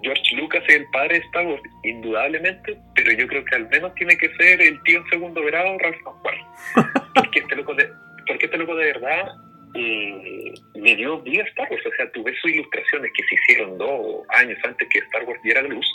George 0.02 0.36
Lucas 0.36 0.64
es 0.66 0.74
el 0.74 0.86
padre 0.90 1.20
de 1.20 1.26
Star 1.26 1.46
Wars, 1.46 1.62
indudablemente, 1.84 2.76
pero 2.96 3.12
yo 3.12 3.28
creo 3.28 3.44
que 3.44 3.54
al 3.54 3.68
menos 3.68 3.94
tiene 3.94 4.16
que 4.16 4.28
ser 4.34 4.60
el 4.60 4.82
tío 4.82 4.98
en 4.98 5.08
segundo 5.10 5.40
grado, 5.44 5.78
Ralph 5.78 6.02
McQuarrie. 6.04 6.44
Porque 7.14 7.38
este 7.38 7.54
loco 7.54 7.74
de, 7.74 7.88
porque 8.26 8.46
este 8.46 8.58
loco 8.58 8.74
de 8.76 8.86
verdad 8.86 9.28
eh, 9.74 10.54
le 10.74 10.96
dio 10.96 11.20
vida 11.20 11.44
Star 11.44 11.70
Wars. 11.70 11.84
O 11.86 11.94
sea, 11.96 12.10
tú 12.12 12.22
ves 12.22 12.36
sus 12.40 12.50
ilustraciones 12.52 13.10
que 13.12 13.24
se 13.24 13.34
hicieron 13.34 13.78
dos 13.78 14.24
años 14.30 14.58
antes 14.64 14.88
que 14.88 14.98
Star 15.00 15.24
Wars 15.24 15.40
diera 15.42 15.62
luz 15.62 15.86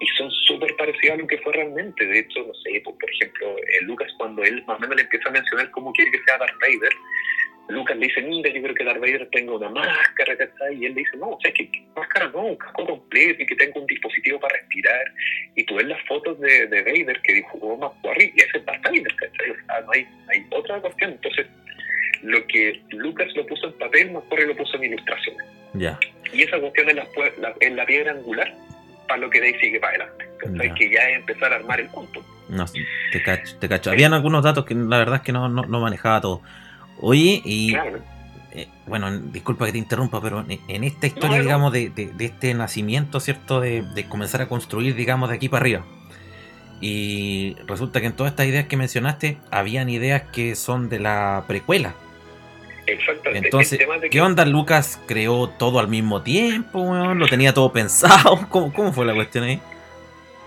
y 0.00 0.06
son 0.18 0.30
súper 0.30 0.74
parecidas 0.76 1.14
a 1.14 1.22
lo 1.22 1.26
que 1.26 1.38
fue 1.38 1.52
realmente. 1.52 2.06
De 2.06 2.18
hecho, 2.18 2.40
no 2.46 2.54
sé, 2.54 2.80
pues, 2.84 2.96
por 2.98 3.10
ejemplo, 3.10 3.58
eh, 3.58 3.82
Lucas 3.82 4.12
cuando 4.18 4.42
él 4.42 4.62
más 4.66 4.76
o 4.76 4.80
menos 4.80 4.96
le 4.96 5.02
empieza 5.02 5.28
a 5.28 5.32
mencionar 5.32 5.70
cómo 5.70 5.92
quiere 5.92 6.10
que 6.10 6.22
sea 6.24 6.38
Darth 6.38 6.58
Vader, 6.60 6.92
Lucas 7.68 7.96
le 7.96 8.06
dice, 8.06 8.22
mira, 8.22 8.50
yo 8.50 8.62
creo 8.62 8.74
que 8.74 8.84
Darth 8.84 9.00
Vader 9.00 9.28
tenga 9.32 9.56
una 9.56 9.68
máscara, 9.70 10.34
está 10.34 10.72
Y 10.72 10.84
él 10.84 10.94
le 10.94 11.00
dice, 11.00 11.16
no, 11.16 11.30
o 11.30 11.40
sea, 11.40 11.52
que, 11.52 11.68
máscara 11.96 12.28
no, 12.28 12.44
un 12.44 12.56
casco 12.56 12.86
completo 12.86 13.42
y 13.42 13.46
que 13.46 13.56
tenga 13.56 13.80
un 13.80 13.86
dispositivo 13.86 14.38
para 14.38 14.56
respirar. 14.56 15.12
Y 15.56 15.64
tú 15.64 15.74
ves 15.74 15.86
las 15.86 16.00
fotos 16.06 16.38
de, 16.40 16.66
de 16.68 16.82
Vader 16.82 17.20
que 17.22 17.34
dibujó 17.34 17.76
McQuarrie 17.76 18.32
y 18.36 18.40
ese 18.40 18.58
es 18.58 18.64
Darth 18.66 18.84
Vader, 18.84 19.16
¿cachai? 19.16 19.50
O 19.50 19.66
sea, 19.66 19.80
no 19.80 19.92
hay, 19.92 20.06
hay 20.28 20.46
otra 20.50 20.80
cuestión. 20.80 21.12
Entonces, 21.12 21.46
lo 22.22 22.46
que 22.46 22.82
Lucas 22.90 23.28
lo 23.34 23.46
puso 23.46 23.68
en 23.68 23.72
papel, 23.74 24.12
McQuarrie 24.12 24.46
lo 24.46 24.56
puso 24.56 24.76
en 24.76 24.84
ilustraciones. 24.84 25.46
Ya. 25.74 25.98
Y 26.32 26.42
esa 26.42 26.58
cuestión 26.58 26.88
es 26.90 26.96
la, 26.96 27.54
en 27.60 27.76
la 27.76 27.86
piedra 27.86 28.12
angular 28.12 28.52
para 29.06 29.20
lo 29.20 29.30
que 29.30 29.40
de 29.40 29.48
ahí 29.48 29.54
sigue 29.60 29.80
para 29.80 30.04
adelante. 30.04 30.28
Ya. 30.52 30.74
Que 30.74 30.90
ya 30.90 31.08
es 31.10 31.16
empezar 31.18 31.52
a 31.52 31.56
armar 31.56 31.80
el 31.80 31.88
punto. 31.88 32.24
No, 32.48 32.64
te 33.12 33.22
cacho, 33.22 33.56
te 33.58 33.68
cacho. 33.68 33.90
Habían 33.90 34.14
algunos 34.14 34.42
datos 34.42 34.64
que 34.64 34.74
la 34.74 34.98
verdad 34.98 35.16
es 35.16 35.22
que 35.22 35.32
no, 35.32 35.48
no, 35.48 35.80
manejaba 35.80 36.20
todo. 36.20 36.42
Oye, 37.00 37.42
y 37.44 37.74
eh, 38.52 38.68
bueno, 38.86 39.10
disculpa 39.18 39.66
que 39.66 39.72
te 39.72 39.78
interrumpa, 39.78 40.22
pero 40.22 40.44
en, 40.48 40.84
esta 40.84 41.06
historia, 41.06 41.40
digamos, 41.40 41.72
de, 41.72 41.92
este 42.18 42.54
nacimiento, 42.54 43.20
¿cierto? 43.20 43.60
De, 43.60 44.06
comenzar 44.08 44.40
a 44.40 44.48
construir, 44.48 44.94
digamos, 44.94 45.28
de 45.28 45.36
aquí 45.36 45.48
para 45.48 45.62
arriba. 45.62 45.84
Y 46.80 47.56
resulta 47.66 48.00
que 48.00 48.06
en 48.06 48.12
todas 48.12 48.32
estas 48.32 48.46
ideas 48.46 48.66
que 48.66 48.76
mencionaste, 48.76 49.38
habían 49.50 49.88
ideas 49.88 50.22
que 50.32 50.54
son 50.54 50.88
de 50.88 51.00
la 51.00 51.44
precuela. 51.46 51.94
Exactamente. 52.86 53.48
Entonces, 53.48 53.80
¿qué 54.10 54.20
onda? 54.20 54.44
Lucas 54.44 55.00
creó 55.06 55.48
todo 55.48 55.80
al 55.80 55.88
mismo 55.88 56.22
tiempo, 56.22 56.94
lo 57.14 57.26
tenía 57.26 57.52
todo 57.52 57.72
pensado. 57.72 58.46
¿Cómo, 58.48 58.72
¿Cómo 58.72 58.92
fue 58.92 59.04
la 59.04 59.14
cuestión 59.14 59.44
ahí? 59.44 59.60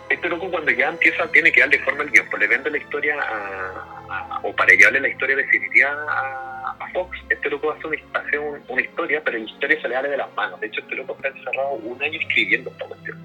este 0.10 0.28
loco 0.28 0.50
cuando 0.50 0.72
ya 0.72 0.90
empieza 0.90 1.28
tiene 1.32 1.52
que 1.52 1.62
darle 1.62 1.80
forma 1.80 2.04
al 2.04 2.10
guion, 2.10 2.28
le 2.40 2.48
vende 2.48 2.72
la 2.72 2.78
historia 2.78 3.16
a, 3.22 4.40
o 4.44 4.54
para 4.56 4.74
llevarle 4.74 5.02
la 5.02 5.10
historia 5.10 5.36
definitiva 5.36 5.90
a, 5.92 6.76
a 6.80 6.92
Fox, 6.92 7.18
este 7.30 7.50
loco 7.50 7.72
hace, 7.72 7.88
una, 7.88 7.98
hace 8.14 8.40
una 8.40 8.82
historia, 8.82 9.22
pero 9.24 9.38
la 9.38 9.44
historia 9.46 9.82
se 9.82 9.88
le 9.88 9.94
sale 9.94 10.10
de 10.10 10.18
las 10.18 10.34
manos. 10.34 10.60
De 10.60 10.68
hecho, 10.68 10.82
este 10.82 10.96
loco 10.96 11.16
está 11.16 11.28
encerrado 11.28 11.74
un 11.74 12.02
año 12.02 12.20
escribiendo 12.20 12.72
esta 12.72 12.86
cuestión. 12.86 13.18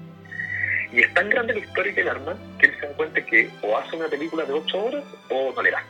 Y 0.93 0.99
es 0.99 1.13
tan 1.13 1.29
grande 1.29 1.53
la 1.53 1.59
historia 1.59 1.93
que 1.93 2.01
el 2.01 2.09
arma 2.09 2.37
que 2.59 2.67
él 2.67 2.75
se 2.79 2.87
da 2.87 2.93
cuenta 2.93 3.25
que 3.25 3.49
o 3.61 3.77
hace 3.77 3.95
una 3.95 4.07
película 4.07 4.45
de 4.45 4.53
ocho 4.53 4.85
horas 4.85 5.03
o 5.29 5.53
no 5.53 5.61
le 5.61 5.71
da. 5.71 5.83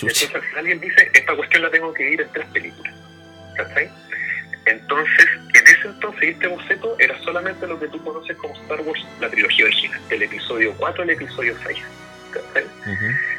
Entonces 0.00 0.34
al 0.34 0.42
final 0.42 0.66
él 0.66 0.80
dice, 0.80 1.10
esta 1.12 1.36
cuestión 1.36 1.62
la 1.62 1.70
tengo 1.70 1.92
que 1.94 2.10
ir 2.10 2.20
en 2.20 2.32
tres 2.32 2.46
películas. 2.48 2.94
¿Cachai? 3.56 3.90
Entonces, 4.64 5.26
en 5.54 5.66
ese 5.66 5.88
entonces, 5.88 6.22
este 6.22 6.46
boceto 6.46 6.96
era 6.98 7.18
solamente 7.20 7.66
lo 7.66 7.78
que 7.80 7.88
tú 7.88 8.02
conoces 8.04 8.36
como 8.36 8.54
Star 8.54 8.80
Wars, 8.80 9.04
la 9.20 9.28
trilogía 9.28 9.64
original, 9.64 10.00
el 10.10 10.22
episodio 10.22 10.74
4 10.78 11.02
el 11.02 11.10
episodio 11.10 11.56
6. 11.64 11.78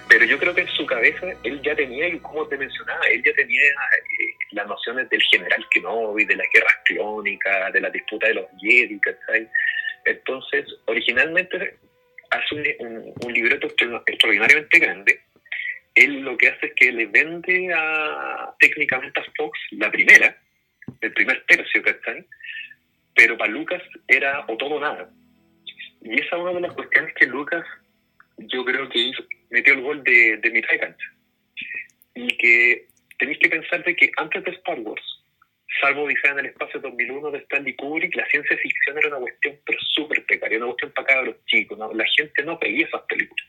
Pero 0.10 0.26
yo 0.26 0.38
creo 0.38 0.54
que 0.54 0.62
en 0.62 0.68
su 0.68 0.86
cabeza 0.86 1.28
él 1.44 1.62
ya 1.64 1.76
tenía, 1.76 2.08
y 2.08 2.20
como 2.20 2.46
te 2.48 2.58
mencionaba, 2.58 3.04
él 3.08 3.24
ya 3.24 3.34
tenía 3.34 3.64
eh, 3.64 4.36
las 4.52 4.68
nociones 4.68 5.10
del 5.10 5.22
general 5.24 5.66
Kenobi, 5.72 6.26
de 6.26 6.36
las 6.36 6.48
guerras 6.54 6.74
clónicas, 6.86 7.74
de 7.74 7.82
la 7.82 7.90
disputa 7.90 8.28
de 8.28 8.34
los 8.36 8.46
Jedi, 8.60 9.00
¿cachai? 9.00 9.50
Entonces, 10.06 10.66
originalmente 10.86 11.78
hace 12.30 12.56
un, 12.56 13.14
un 13.24 13.34
libreto 13.34 13.68
extraordinariamente 14.06 14.80
grande. 14.80 15.20
Él 15.96 16.22
lo 16.22 16.38
que 16.38 16.50
hace 16.50 16.68
es 16.68 16.74
que 16.76 16.92
le 16.92 17.06
vende 17.06 17.72
a 17.74 18.54
técnicamente 18.60 19.20
a 19.20 19.24
Fox 19.38 19.60
la 19.72 19.92
primera, 19.92 20.36
el 21.02 21.14
primer 21.14 21.44
tercio, 21.46 21.84
¿cachai? 21.84 22.26
Pero 23.16 23.38
para 23.38 23.52
Lucas 23.52 23.82
era 24.08 24.44
o 24.48 24.58
todo 24.58 24.76
o 24.76 24.80
nada. 24.80 25.10
Y 26.02 26.20
esa 26.20 26.36
es 26.36 26.42
una 26.42 26.54
de 26.54 26.62
las 26.62 26.74
cuestiones 26.74 27.14
que 27.14 27.28
Lucas, 27.28 27.64
yo 28.38 28.66
creo 28.66 28.90
que 28.90 29.00
hizo, 29.00 29.24
metió 29.50 29.74
el 29.74 29.82
gol 29.82 30.04
de, 30.04 30.38
de. 30.38 30.96
Y 32.16 32.38
que 32.38 32.88
tenéis 33.18 33.40
que 33.40 33.50
pensar 33.50 33.84
de 33.84 33.96
que 33.96 34.12
antes 34.18 34.44
de 34.44 34.52
Star 34.52 34.80
Wars, 34.80 35.04
salvo 35.82 36.04
Odisea 36.04 36.32
en 36.32 36.40
el 36.40 36.46
espacio 36.48 36.80
2001 36.80 37.32
de 37.32 37.38
Stanley 37.40 37.76
Kubrick, 37.76 38.16
la 38.16 38.26
ciencia 38.28 38.58
ficción 38.58 38.98
era 38.98 39.08
una 39.10 39.20
cuestión 39.20 39.58
pero 39.66 39.80
súper 39.80 40.26
precaria, 40.26 40.58
una 40.58 40.68
cuestión 40.68 40.92
para 40.92 41.08
cada 41.08 41.22
los 41.24 41.46
chicos. 41.46 41.78
¿no? 41.78 41.94
La 41.94 42.06
gente 42.18 42.44
no 42.44 42.60
pedía 42.60 42.86
esas 42.86 43.02
películas. 43.04 43.46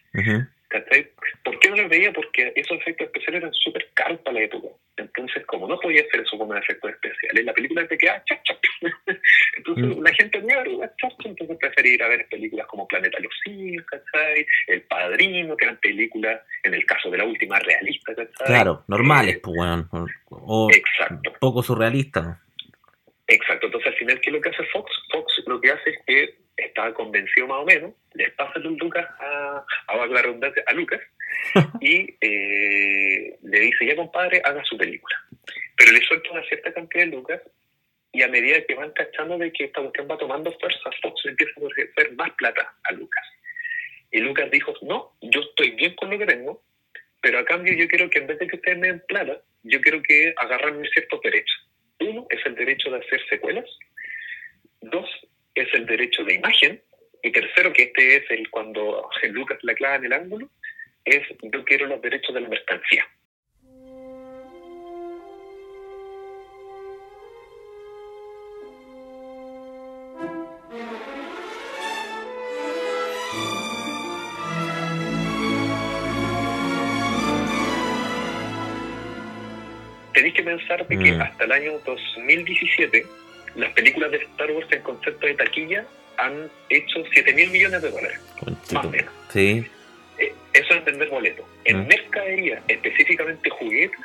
¿Por 1.45 1.59
qué 1.59 1.71
no 1.71 1.77
las 1.77 1.89
veía? 1.89 2.13
Porque 2.13 2.53
esos 2.57 2.79
efectos 2.79 3.07
especiales 3.07 3.43
eran 3.43 3.55
súper 3.55 3.89
caros 3.95 4.21
para 4.21 4.39
la 4.39 4.45
época. 4.45 4.69
Entonces, 4.97 5.45
como 5.47 5.69
no 5.69 5.79
podía 5.79 6.03
hacer 6.03 6.21
eso 6.21 6.39
como 6.39 6.55
efectos 6.55 6.91
especiales, 6.91 7.45
la 7.45 7.53
película 7.53 7.87
te 7.87 7.99
queda 7.99 8.23
chacha. 8.25 8.59
Entonces, 9.57 9.97
mm. 9.97 10.03
la 10.03 10.15
gente 10.15 10.41
no 10.41 10.73
iba 10.73 10.85
a 10.85 10.97
chacha, 10.97 11.17
entonces 11.25 11.57
prefería 11.59 11.95
ir 11.95 12.03
a 12.03 12.09
ver 12.09 12.27
películas 12.29 12.67
como 12.67 12.87
Planeta 12.87 13.19
los 13.21 13.33
Simios, 13.45 13.85
¿cachai? 13.87 14.47
El 14.67 14.83
Padrino, 14.83 15.57
que 15.57 15.65
eran 15.65 15.79
películas, 15.79 16.41
en 16.63 16.75
el 16.75 16.85
caso 16.85 17.11
de 17.11 17.19
la 17.19 17.25
última, 17.25 17.59
realista, 17.61 18.15
¿cachai? 18.15 18.47
Claro, 18.47 18.85
normales, 18.89 19.37
eh, 19.37 19.41
pues, 19.43 19.57
bueno. 19.57 19.89
O 20.31 20.69
Exacto. 20.71 21.33
poco 21.41 21.63
surrealistas. 21.63 22.44
Exacto, 23.27 23.67
entonces 23.67 23.93
al 23.93 23.99
final, 23.99 24.21
¿qué 24.21 24.31
es 24.31 24.35
lo 24.35 24.41
que 24.41 24.51
hace 24.51 24.65
Fox? 24.67 24.93
Fox 25.11 25.43
lo 25.47 25.61
que 25.61 25.71
hace 25.71 25.91
es 25.91 25.99
que 26.07 26.35
estaba 26.57 26.93
convencido 26.95 27.47
más 27.47 27.59
o 27.59 27.65
menos, 27.65 27.93
les 28.15 28.33
pasa 28.33 28.53
el 28.57 28.75
Lucas 28.77 29.07
a, 29.19 29.65
a 29.89 30.07
la 30.07 30.23
redundancia, 30.23 30.63
a 30.67 30.73
Lucas, 30.75 31.01
y 31.81 32.17
eh, 32.21 33.39
le 33.43 33.61
dice, 33.61 33.87
ya 33.87 33.97
compadre, 33.97 34.41
haga 34.45 34.63
su 34.65 34.77
película. 34.77 35.17
Pero 35.77 35.93
le 35.93 36.01
suelta 36.01 36.31
una 36.31 36.45
cierta 36.45 36.73
cantidad 36.73 37.05
de 37.05 37.11
lucas 37.11 37.41
y 38.13 38.23
a 38.23 38.29
medida 38.29 38.65
que 38.65 38.75
van 38.75 38.93
cachando 38.93 39.37
de 39.39 39.53
que 39.53 39.65
esta 39.65 39.81
cuestión 39.81 40.07
va 40.09 40.17
tomando 40.17 40.53
fuerza, 40.59 40.91
Fox 41.03 41.23
empieza 41.25 41.53
a 41.61 41.65
ofrecer 41.65 42.13
más 42.13 42.31
plata 42.33 42.75
a 42.85 42.93
Lucas. 42.93 43.25
Y 44.13 44.21
Lucas 44.21 44.49
dijo, 44.53 44.73
no, 44.83 45.17
yo 45.21 45.41
estoy 45.41 45.71
bien 45.73 45.97
con 45.97 46.11
lo 46.11 46.19
que 46.19 46.27
tengo, 46.27 46.63
pero 47.21 47.41
a 47.41 47.45
cambio 47.45 47.75
yo 47.75 47.89
quiero 47.89 48.09
que 48.09 48.21
en 48.21 48.29
vez 48.29 48.39
de 48.39 48.47
que 48.47 48.57
ustedes 48.57 48.79
me 48.79 48.87
den 48.87 49.03
plata, 49.09 49.41
yo 49.65 49.81
quiero 49.81 50.01
que 50.03 50.33
agarren 50.37 50.85
ciertos 50.93 51.21
derechos. 51.23 51.69
Uno 52.01 52.27
es 52.31 52.45
el 52.47 52.55
derecho 52.55 52.91
de 52.91 52.99
hacer 52.99 53.21
secuelas, 53.29 53.67
dos 54.81 55.09
es 55.55 55.73
el 55.75 55.87
derecho 55.87 56.25
de 56.25 56.35
imagen, 56.35 56.83
y 57.23 57.33
tercero, 57.33 57.73
que 57.73 57.85
este 57.85 58.17
es 58.17 58.31
el 58.31 58.51
cuando 58.51 59.09
Lucas 59.31 59.59
la 59.63 59.75
clava 59.75 59.97
en 59.97 60.05
el 60.05 60.13
ángulo, 60.13 60.51
es 61.05 61.23
yo 61.43 61.65
quiero 61.65 61.87
los 61.87 62.03
derechos 62.03 62.35
de 62.35 62.43
la 62.43 62.49
mercancía. 62.49 63.09
Pensar 80.57 80.87
que 80.87 80.97
mm. 80.97 81.21
hasta 81.21 81.45
el 81.45 81.53
año 81.53 81.73
2017 81.85 83.07
las 83.57 83.73
películas 83.73 84.11
de 84.11 84.19
Star 84.19 84.51
Wars 84.53 84.67
en 84.71 84.83
concepto 84.83 85.27
de 85.27 85.35
taquilla 85.35 85.85
han 86.17 86.51
hecho 86.71 87.03
7 87.13 87.33
mil 87.35 87.51
millones 87.51 87.83
de 87.83 87.91
dólares. 87.91 88.21
Más 88.73 88.85
o 88.85 88.91
menos. 88.91 89.13
Sí. 89.31 89.67
Eh, 90.19 90.35
eso 90.53 90.75
es 90.75 90.85
vender 90.85 91.09
boletos. 91.09 91.45
En 91.65 91.81
mm. 91.81 91.87
mercadería, 91.89 92.63
específicamente 92.69 93.51
juguetes, 93.51 94.01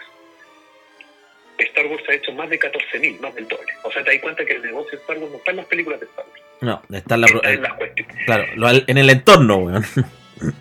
Star 1.59 1.85
Wars 1.87 2.03
ha 2.09 2.13
hecho 2.13 2.31
más 2.33 2.49
de 2.49 2.57
14 2.57 2.99
mil, 2.99 3.19
más 3.19 3.35
del 3.35 3.47
doble. 3.47 3.71
O 3.83 3.91
sea, 3.91 4.03
te 4.03 4.11
das 4.11 4.21
cuenta 4.21 4.45
que 4.45 4.53
el 4.53 4.61
negocio 4.61 4.91
de 4.91 4.97
Star 4.97 5.17
Wars 5.17 5.31
no 5.31 5.37
está 5.37 5.51
en 5.51 5.57
las 5.57 5.65
películas 5.67 5.99
de 5.99 6.05
Star 6.07 6.25
Wars. 6.25 6.41
No, 6.61 6.81
está 6.97 7.15
en, 7.15 7.21
la, 7.21 7.27
en 7.43 7.61
las 7.61 7.73
cuestiones. 7.73 8.15
Claro, 8.25 8.45
en 8.87 8.97
el 8.97 9.09
entorno, 9.09 9.57
weón. 9.57 9.85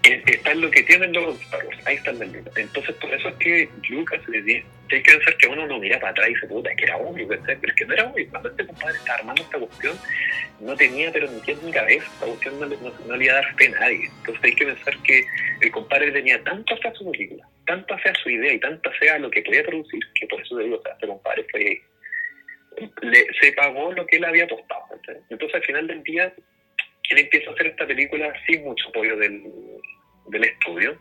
Está 0.03 0.53
en 0.53 0.61
lo 0.61 0.71
que 0.71 0.83
tienen 0.83 1.13
los 1.13 1.37
Wars, 1.53 1.87
ahí 1.87 1.97
está 1.97 2.11
el 2.11 2.19
delito. 2.19 2.51
Entonces, 2.57 2.95
por 2.97 3.13
eso 3.13 3.29
es 3.29 3.35
que 3.37 3.69
Lucas 3.89 4.21
le 4.29 4.43
dice, 4.43 4.67
hay 4.91 5.03
que 5.03 5.13
pensar 5.13 5.37
que 5.37 5.47
uno 5.47 5.67
no 5.67 5.79
mira 5.79 6.01
para 6.01 6.11
atrás 6.13 6.29
y 6.29 6.35
dice, 6.35 6.47
puta, 6.47 6.75
que 6.75 6.85
era 6.85 6.97
obvio, 6.97 7.29
pero 7.29 7.43
es 7.47 7.75
que 7.75 7.85
no 7.85 7.95
era 7.95 8.05
obvio. 8.05 8.29
Cuando 8.31 8.49
este 8.51 8.67
compadre 8.67 8.97
estaba 8.97 9.19
armando 9.19 9.43
esta 9.43 9.59
cuestión, 9.59 9.97
no 10.61 10.77
tenía, 10.77 11.13
pero 11.13 11.31
ni 11.31 11.41
tiene 11.41 11.61
ni 11.63 11.73
cabeza, 11.73 12.07
esta 12.15 12.27
cuestión 12.27 12.61
no, 12.61 12.67
no, 12.67 13.17
le 13.17 13.25
iba 13.25 13.33
a 13.35 13.37
dar 13.37 13.55
fe 13.55 13.67
a 13.67 13.81
nadie. 13.81 14.11
Entonces, 14.19 14.45
hay 14.45 14.55
que 14.55 14.67
pensar 14.67 15.03
que 15.03 15.25
el 15.61 15.71
compadre 15.71 16.11
tenía 16.11 16.43
tanta 16.43 16.77
fe 16.77 16.89
a 16.89 16.95
su 16.95 17.11
película, 17.11 17.49
tanta 17.67 17.99
fe 17.99 18.11
a 18.11 18.15
su 18.15 18.31
idea 18.31 18.53
y 18.53 18.61
tanta 18.61 18.91
fe 18.93 19.11
a 19.11 19.19
lo 19.19 19.31
que 19.31 19.43
podía 19.43 19.63
producir, 19.63 20.01
que 20.15 20.27
por 20.27 20.41
eso 20.41 20.59
le 20.59 20.65
digo, 20.65 20.79
o 20.79 20.83
sea, 20.83 20.93
este 20.93 21.07
compadre 21.07 21.47
fue. 21.51 21.83
Le, 23.03 23.27
se 23.41 23.53
pagó 23.53 23.93
lo 23.93 24.07
que 24.07 24.17
él 24.17 24.25
había 24.25 24.45
apostado. 24.45 24.85
Entonces, 25.31 25.55
al 25.55 25.65
final 25.65 25.87
del 25.87 26.03
día, 26.03 26.33
él 27.11 27.21
empieza 27.21 27.51
a 27.51 27.55
hacer 27.55 27.67
esta 27.69 27.87
película 27.87 28.33
sin 28.47 28.65
mucho 28.65 28.89
apoyo 28.89 29.17
del, 29.17 29.43
estudio 30.45 30.99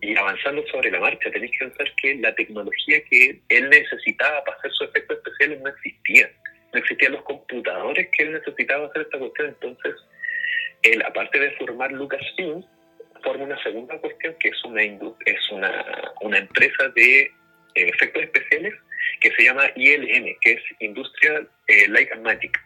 y 0.00 0.16
avanzando 0.16 0.64
sobre 0.68 0.90
la 0.90 1.00
marcha. 1.00 1.30
Tenéis 1.30 1.52
que 1.52 1.66
pensar 1.66 1.94
que 1.96 2.14
la 2.16 2.34
tecnología 2.34 3.02
que 3.04 3.40
él 3.48 3.70
necesitaba 3.70 4.44
para 4.44 4.56
hacer 4.58 4.72
sus 4.72 4.88
efectos 4.88 5.18
especiales 5.18 5.60
no 5.60 5.68
existía. 5.70 6.30
No 6.72 6.78
existían 6.78 7.12
los 7.12 7.22
computadores 7.22 8.08
que 8.12 8.24
él 8.24 8.32
necesitaba 8.32 8.86
hacer 8.86 9.02
esta 9.02 9.18
cuestión. 9.18 9.48
Entonces, 9.48 9.94
él, 10.82 11.02
aparte 11.02 11.38
de 11.40 11.50
formar 11.52 11.92
Lucasfilm, 11.92 12.64
forma 13.22 13.44
una 13.44 13.62
segunda 13.62 13.98
cuestión 13.98 14.34
que 14.38 14.48
es 14.48 14.64
una, 14.64 14.82
es 14.82 15.50
una, 15.50 16.12
una 16.20 16.38
empresa 16.38 16.88
de 16.94 17.22
eh, 17.22 17.30
efectos 17.74 18.22
especiales 18.22 18.74
que 19.20 19.30
se 19.32 19.44
llama 19.44 19.64
ILM, 19.74 20.36
que 20.42 20.52
es 20.52 20.62
Industrial 20.80 21.48
eh, 21.68 21.88
Light 21.88 22.12
and 22.12 22.22
Magic 22.22 22.60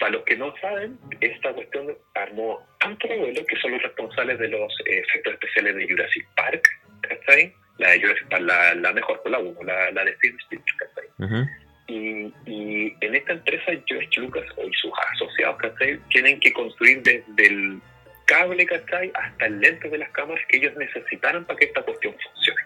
para 0.00 0.12
los 0.12 0.24
que 0.24 0.36
no 0.36 0.52
saben, 0.60 0.98
esta 1.20 1.52
cuestión 1.52 1.94
armó 2.14 2.58
Antro 2.80 3.08
que 3.08 3.56
son 3.60 3.72
los 3.72 3.82
responsables 3.82 4.38
de 4.38 4.48
los 4.48 4.72
eh, 4.86 5.02
efectos 5.06 5.34
especiales 5.34 5.76
de 5.76 5.88
Jurassic 5.88 6.26
Park, 6.34 6.66
¿cachai? 7.02 7.54
La 7.76 7.90
de 7.90 8.00
Jurassic 8.00 8.28
Park, 8.28 8.42
la, 8.42 8.92
mejor, 8.94 9.20
la 9.26 9.38
1, 9.38 9.62
la, 9.62 9.90
la 9.90 10.04
de 10.04 10.14
Steven 10.16 10.38
Spielberg, 10.40 11.48
y, 11.86 12.32
y, 12.46 12.96
en 13.00 13.14
esta 13.14 13.32
empresa, 13.32 13.72
George 13.86 14.20
Lucas 14.20 14.44
y 14.56 14.72
sus 14.74 14.92
asociados, 15.12 15.58
¿cachai? 15.58 15.98
Tienen 16.08 16.40
que 16.40 16.52
construir 16.52 17.02
desde 17.02 17.46
el 17.46 17.80
cable, 18.24 18.64
¿cachai? 18.64 19.12
Hasta 19.14 19.46
el 19.46 19.60
lente 19.60 19.90
de 19.90 19.98
las 19.98 20.10
cámaras 20.12 20.42
que 20.48 20.56
ellos 20.56 20.72
necesitaran 20.76 21.44
para 21.44 21.58
que 21.58 21.66
esta 21.66 21.82
cuestión 21.82 22.14
funcione. 22.14 22.60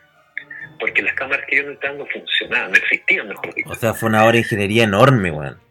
Porque 0.79 1.03
las 1.03 1.15
cámaras 1.15 1.47
que 1.47 1.57
ellos 1.57 1.69
necesitaban 1.69 1.99
no 1.99 2.07
funcionaban, 2.07 2.71
no 2.71 2.77
existían, 2.77 3.29
mejor 3.29 3.55
dicho. 3.55 3.71
O 3.71 3.75
sea, 3.75 3.95
fue 3.95 4.11
una 4.11 4.25
obra 4.25 4.33
de 4.33 4.39
ingeniería 4.39 4.85
enorme, 4.85 5.31
weón 5.31 5.64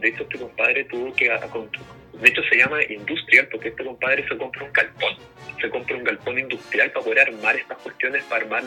De 0.00 0.08
hecho, 0.08 0.22
este 0.22 0.38
compadre 0.38 0.84
tuvo 0.84 1.14
que 1.14 1.28
De 1.28 2.28
hecho, 2.28 2.42
se 2.44 2.56
llama 2.56 2.82
industrial 2.88 3.48
porque 3.50 3.68
este 3.68 3.84
compadre 3.84 4.26
se 4.28 4.36
compra 4.36 4.64
un 4.64 4.72
galpón. 4.72 5.14
Se 5.60 5.70
compra 5.70 5.96
un 5.96 6.04
galpón 6.04 6.38
industrial 6.38 6.90
para 6.92 7.04
poder 7.04 7.20
armar 7.20 7.56
estas 7.56 7.78
cuestiones, 7.78 8.24
para 8.24 8.44
armar 8.44 8.64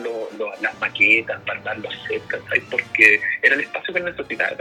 las 0.60 0.80
maquetas, 0.80 1.40
para 1.42 1.58
armar 1.58 1.78
los 1.78 1.94
sets, 2.06 2.64
Porque 2.70 3.20
era 3.42 3.54
el 3.54 3.60
espacio 3.62 3.92
que 3.92 4.00
él 4.00 4.04
necesitaba, 4.06 4.56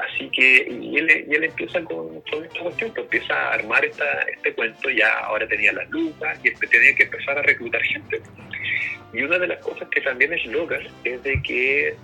Así 0.00 0.30
que, 0.30 0.62
él, 0.62 1.10
él 1.10 1.44
empieza 1.44 1.82
con, 1.82 2.22
con, 2.22 2.44
esta 2.44 2.60
cuestión, 2.60 2.94
que 2.94 3.02
empieza 3.02 3.34
a 3.34 3.54
armar 3.54 3.84
esta, 3.84 4.22
este 4.22 4.54
cuento, 4.54 4.88
ya 4.88 5.10
ahora 5.24 5.46
tenía 5.46 5.72
las 5.72 5.90
lucas 5.90 6.38
y 6.42 6.48
este 6.48 6.66
tenía 6.66 6.94
que 6.94 7.02
empezar 7.02 7.38
a 7.38 7.42
reclutar 7.42 7.82
gente. 7.82 8.22
Y 9.12 9.22
una 9.22 9.38
de 9.38 9.48
las 9.48 9.58
cosas 9.58 9.88
que 9.90 10.00
también 10.00 10.32
es 10.32 10.46
loca 10.46 10.78
es 11.04 11.22
de 11.22 11.42
que 11.42 11.94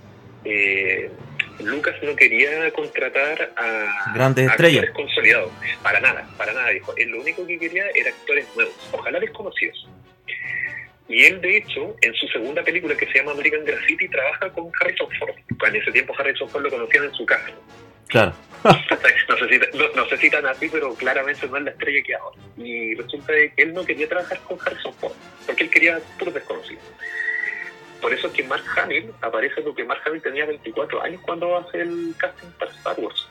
eh, 0.44 1.10
Lucas 1.60 1.94
no 2.02 2.14
quería 2.14 2.70
contratar 2.72 3.52
a 3.56 4.12
grandes 4.14 4.50
estrellas 4.50 4.86
consolidados, 4.94 5.50
para 5.82 6.00
nada, 6.00 6.28
para 6.36 6.52
nada, 6.52 6.70
dijo. 6.70 6.94
Él 6.96 7.10
lo 7.10 7.20
único 7.20 7.46
que 7.46 7.58
quería 7.58 7.84
era 7.94 8.10
actores 8.10 8.46
nuevos, 8.54 8.74
ojalá 8.92 9.20
desconocidos. 9.20 9.88
Y 11.08 11.24
él, 11.24 11.40
de 11.40 11.58
hecho, 11.58 11.94
en 12.02 12.14
su 12.14 12.26
segunda 12.28 12.62
película 12.62 12.96
que 12.96 13.06
se 13.06 13.18
llama 13.18 13.32
American 13.32 13.64
Graffiti, 13.64 14.08
trabaja 14.08 14.50
con 14.50 14.70
Harrison 14.80 15.08
Ford. 15.18 15.34
En 15.68 15.76
ese 15.76 15.92
tiempo 15.92 16.14
Harrison 16.18 16.48
Ford 16.48 16.64
lo 16.64 16.70
conocían 16.70 17.04
en 17.04 17.14
su 17.14 17.24
casa. 17.24 17.52
Claro. 18.08 18.32
no, 18.64 19.36
sé 19.36 19.48
si, 19.48 19.60
no, 19.94 20.08
sé 20.08 20.16
si 20.16 20.30
tan 20.30 20.46
así, 20.46 20.68
pero 20.68 20.94
claramente 20.94 21.46
no 21.46 21.56
es 21.58 21.64
la 21.64 21.70
estrella 21.70 22.02
que 22.04 22.14
ahora. 22.14 22.36
Y 22.56 22.94
resulta 22.94 23.32
que 23.32 23.62
él 23.62 23.72
no 23.72 23.84
quería 23.84 24.08
trabajar 24.08 24.38
con 24.40 24.58
Harrison 24.60 24.94
Ford, 24.94 25.12
porque 25.46 25.64
él 25.64 25.70
quería 25.70 26.00
puro 26.18 26.32
desconocido. 26.32 26.80
Por 28.00 28.12
eso 28.12 28.28
es 28.28 28.32
que 28.32 28.44
Mark 28.44 28.64
Hamill 28.76 29.12
aparece 29.20 29.62
porque 29.62 29.84
Mark 29.84 30.02
Hamill 30.06 30.22
tenía 30.22 30.46
24 30.46 31.02
años 31.02 31.20
cuando 31.22 31.56
hace 31.56 31.80
el 31.80 32.14
casting 32.18 32.48
para 32.58 32.70
Star 32.72 32.98
Wars. 32.98 33.28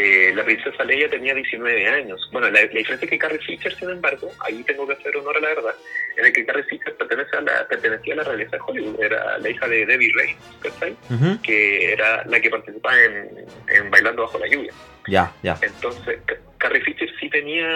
Eh, 0.00 0.32
la 0.32 0.44
princesa 0.44 0.84
Leia 0.84 1.10
tenía 1.10 1.34
19 1.34 1.88
años. 1.88 2.28
Bueno, 2.30 2.48
la, 2.50 2.60
diferencia 2.60 2.94
es 2.94 3.10
que 3.10 3.18
Carrie 3.18 3.40
Fisher, 3.40 3.74
sin 3.74 3.90
embargo, 3.90 4.30
ahí 4.46 4.62
tengo 4.62 4.86
que 4.86 4.92
hacer 4.92 5.16
honor 5.16 5.36
a 5.38 5.40
la 5.40 5.48
verdad, 5.48 5.74
en 6.16 6.26
el 6.26 6.32
que 6.32 6.46
Carrie 6.46 6.62
Fisher 6.64 6.94
pertenece 6.96 7.36
a 7.36 7.40
la, 7.40 7.66
pertenecía 7.66 8.14
a 8.14 8.16
la 8.18 8.22
realeza 8.22 8.56
de 8.56 8.62
Hollywood, 8.64 9.02
era 9.02 9.38
la 9.38 9.48
hija 9.48 9.66
de 9.66 9.86
Debbie 9.86 10.12
Reynolds, 10.14 11.42
que 11.42 11.92
era 11.92 12.24
la 12.26 12.40
que 12.40 12.50
participaba 12.50 12.96
en, 12.96 13.90
Bailando 13.90 14.22
Bajo 14.22 14.38
la 14.38 14.46
Lluvia. 14.46 14.72
Ya, 15.08 15.32
ya. 15.42 15.58
Entonces, 15.62 16.20
Carrie 16.58 16.82
Fisher 16.82 17.10
sí 17.18 17.28
tenía 17.30 17.68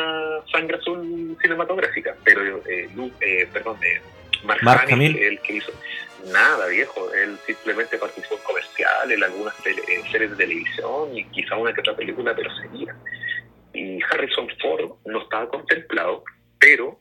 sangre 0.53 0.77
azul 0.77 1.37
cinematográfica, 1.41 2.15
pero, 2.23 2.59
eh, 2.69 2.89
eh 3.21 3.49
perdón, 3.53 3.79
eh, 3.83 4.01
Mark, 4.45 4.87
Hamill, 4.91 5.17
el 5.17 5.41
que 5.41 5.55
hizo 5.55 5.73
nada 6.31 6.67
viejo, 6.69 7.13
él 7.15 7.39
simplemente 7.47 7.99
participó 7.99 8.37
en 8.37 8.43
comerciales, 8.43 9.17
en 9.17 9.25
algunas 9.25 9.55
series 9.57 10.31
de 10.31 10.37
televisión 10.37 11.17
y 11.17 11.25
quizá 11.27 11.57
una 11.57 11.73
que 11.73 11.81
otra 11.81 11.97
película, 11.97 12.35
pero 12.35 12.51
seguía. 12.57 12.95
Y 13.73 14.03
Harrison 14.03 14.49
Ford 14.61 14.93
no 15.07 15.23
estaba 15.23 15.49
contemplado, 15.49 16.25
pero 16.59 16.99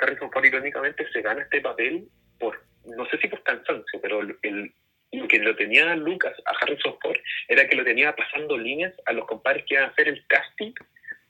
Harrison 0.00 0.30
Ford 0.30 0.44
irónicamente 0.44 1.08
se 1.12 1.22
gana 1.22 1.42
este 1.42 1.60
papel 1.60 2.08
por, 2.38 2.60
no 2.84 3.06
sé 3.06 3.18
si 3.18 3.28
por 3.28 3.42
cansancio, 3.42 4.00
pero 4.00 4.20
el, 4.20 4.74
lo 5.12 5.28
que 5.28 5.38
lo 5.38 5.54
tenía 5.54 5.94
Lucas 5.96 6.34
a 6.46 6.52
Harrison 6.60 6.96
Ford 7.00 7.16
era 7.48 7.68
que 7.68 7.76
lo 7.76 7.84
tenía 7.84 8.14
pasando 8.14 8.58
líneas 8.58 8.92
a 9.06 9.12
los 9.12 9.26
compadres 9.26 9.64
que 9.66 9.74
iban 9.74 9.86
a 9.86 9.92
hacer 9.92 10.08
el 10.08 10.26
casting 10.26 10.72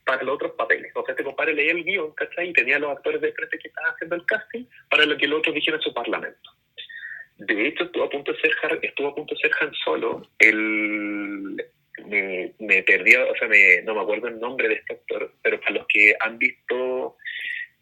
para 0.04 0.22
los 0.22 0.34
otros 0.34 0.52
papeles. 0.52 0.92
O 0.94 1.04
sea, 1.04 1.12
este 1.12 1.24
compadre 1.24 1.54
leía 1.54 1.72
el 1.72 1.84
guion, 1.84 2.12
¿cachai? 2.12 2.50
Y 2.50 2.52
tenía 2.52 2.78
los 2.78 2.90
actores 2.90 3.20
de 3.20 3.32
frente 3.32 3.58
que 3.58 3.68
estaban 3.68 3.92
haciendo 3.92 4.16
el 4.16 4.26
casting 4.26 4.64
para 4.90 5.06
lo 5.06 5.16
que 5.16 5.26
los 5.26 5.38
otros 5.38 5.54
dijeron 5.54 5.80
en 5.80 5.84
su 5.84 5.94
parlamento. 5.94 6.50
De 7.36 7.68
hecho, 7.68 7.84
estuvo 7.84 8.04
a 8.04 8.10
punto 8.10 8.32
de 8.32 8.38
ser, 8.38 8.52
estuvo 8.82 9.08
a 9.08 9.14
punto 9.14 9.34
de 9.34 9.40
ser 9.40 9.50
Han 9.60 9.74
Solo. 9.84 10.22
El, 10.38 11.64
me, 12.06 12.52
me 12.58 12.82
perdí, 12.82 13.16
o 13.16 13.34
sea, 13.36 13.48
me, 13.48 13.82
no 13.82 13.94
me 13.94 14.02
acuerdo 14.02 14.28
el 14.28 14.38
nombre 14.38 14.68
de 14.68 14.74
este 14.74 14.94
actor, 14.94 15.32
pero 15.42 15.60
para 15.60 15.72
los 15.72 15.86
que 15.88 16.14
han 16.20 16.38
visto 16.38 17.16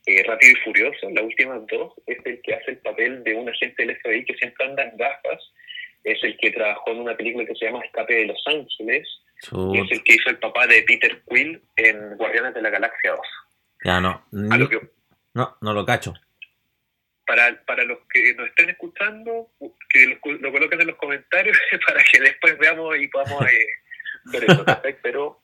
eh, 0.06 0.22
Rápido 0.26 0.52
y 0.52 0.64
Furioso, 0.64 1.10
las 1.10 1.24
últimas 1.24 1.66
dos, 1.66 1.92
es 2.06 2.18
el 2.24 2.40
que 2.42 2.54
hace 2.54 2.72
el 2.72 2.78
papel 2.78 3.22
de 3.24 3.34
un 3.34 3.48
agente 3.48 3.84
del 3.84 3.96
FBI 3.98 4.24
que 4.24 4.34
siempre 4.34 4.66
anda 4.66 4.84
en 4.84 4.96
gafas. 4.96 5.52
Es 6.04 6.22
el 6.24 6.36
que 6.38 6.50
trabajó 6.50 6.90
en 6.90 7.00
una 7.00 7.16
película 7.16 7.46
que 7.46 7.54
se 7.54 7.66
llama 7.66 7.84
Escape 7.84 8.14
de 8.14 8.26
Los 8.26 8.42
Ángeles. 8.46 9.06
Y 9.52 9.78
es 9.80 9.90
el 9.90 10.02
que 10.02 10.14
hizo 10.14 10.30
el 10.30 10.38
papá 10.38 10.66
de 10.66 10.82
Peter 10.82 11.20
Quill 11.28 11.60
en 11.76 12.16
Guardianes 12.16 12.54
de 12.54 12.62
la 12.62 12.70
Galaxia 12.70 13.10
2. 13.10 13.20
Ya 13.84 14.00
no. 14.00 14.24
no, 14.30 15.56
no 15.60 15.72
lo 15.72 15.84
cacho 15.84 16.14
para, 17.26 17.62
para 17.64 17.84
los 17.84 17.98
que 18.12 18.34
nos 18.34 18.48
estén 18.48 18.70
escuchando, 18.70 19.50
que 19.88 20.06
lo, 20.06 20.20
coloquen 20.20 20.80
en 20.80 20.86
los 20.86 20.96
comentarios 20.96 21.56
para 21.86 22.02
que 22.04 22.20
después 22.20 22.58
veamos 22.58 22.96
y 22.98 23.08
podamos 23.08 23.42
eh, 23.46 23.66
ver 24.32 24.44
eso. 24.44 24.64
Pero 25.02 25.40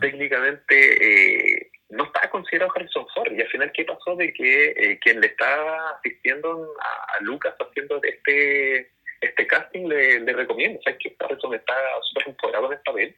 técnicamente 0.00 1.56
eh, 1.56 1.70
no 1.90 2.04
estaba 2.04 2.30
considerado 2.30 2.72
Harrison 2.74 3.06
Ford. 3.14 3.32
Y 3.32 3.40
al 3.40 3.48
final, 3.48 3.72
¿qué 3.72 3.84
pasó? 3.84 4.16
De 4.16 4.32
que 4.32 4.74
eh, 4.76 4.98
quien 5.00 5.20
le 5.20 5.28
estaba 5.28 5.90
asistiendo 5.98 6.74
a, 6.80 7.22
Lucas 7.22 7.54
haciendo 7.58 8.00
este 8.02 8.92
este 9.20 9.46
casting 9.48 9.88
le, 9.88 10.32
recomienda. 10.32 10.78
O 10.80 10.98
que 10.98 11.16
Harrison 11.18 11.54
está 11.54 11.74
súper 12.02 12.28
empoderado 12.28 12.66
en 12.66 12.78
el 12.78 12.84
papel. 12.84 13.16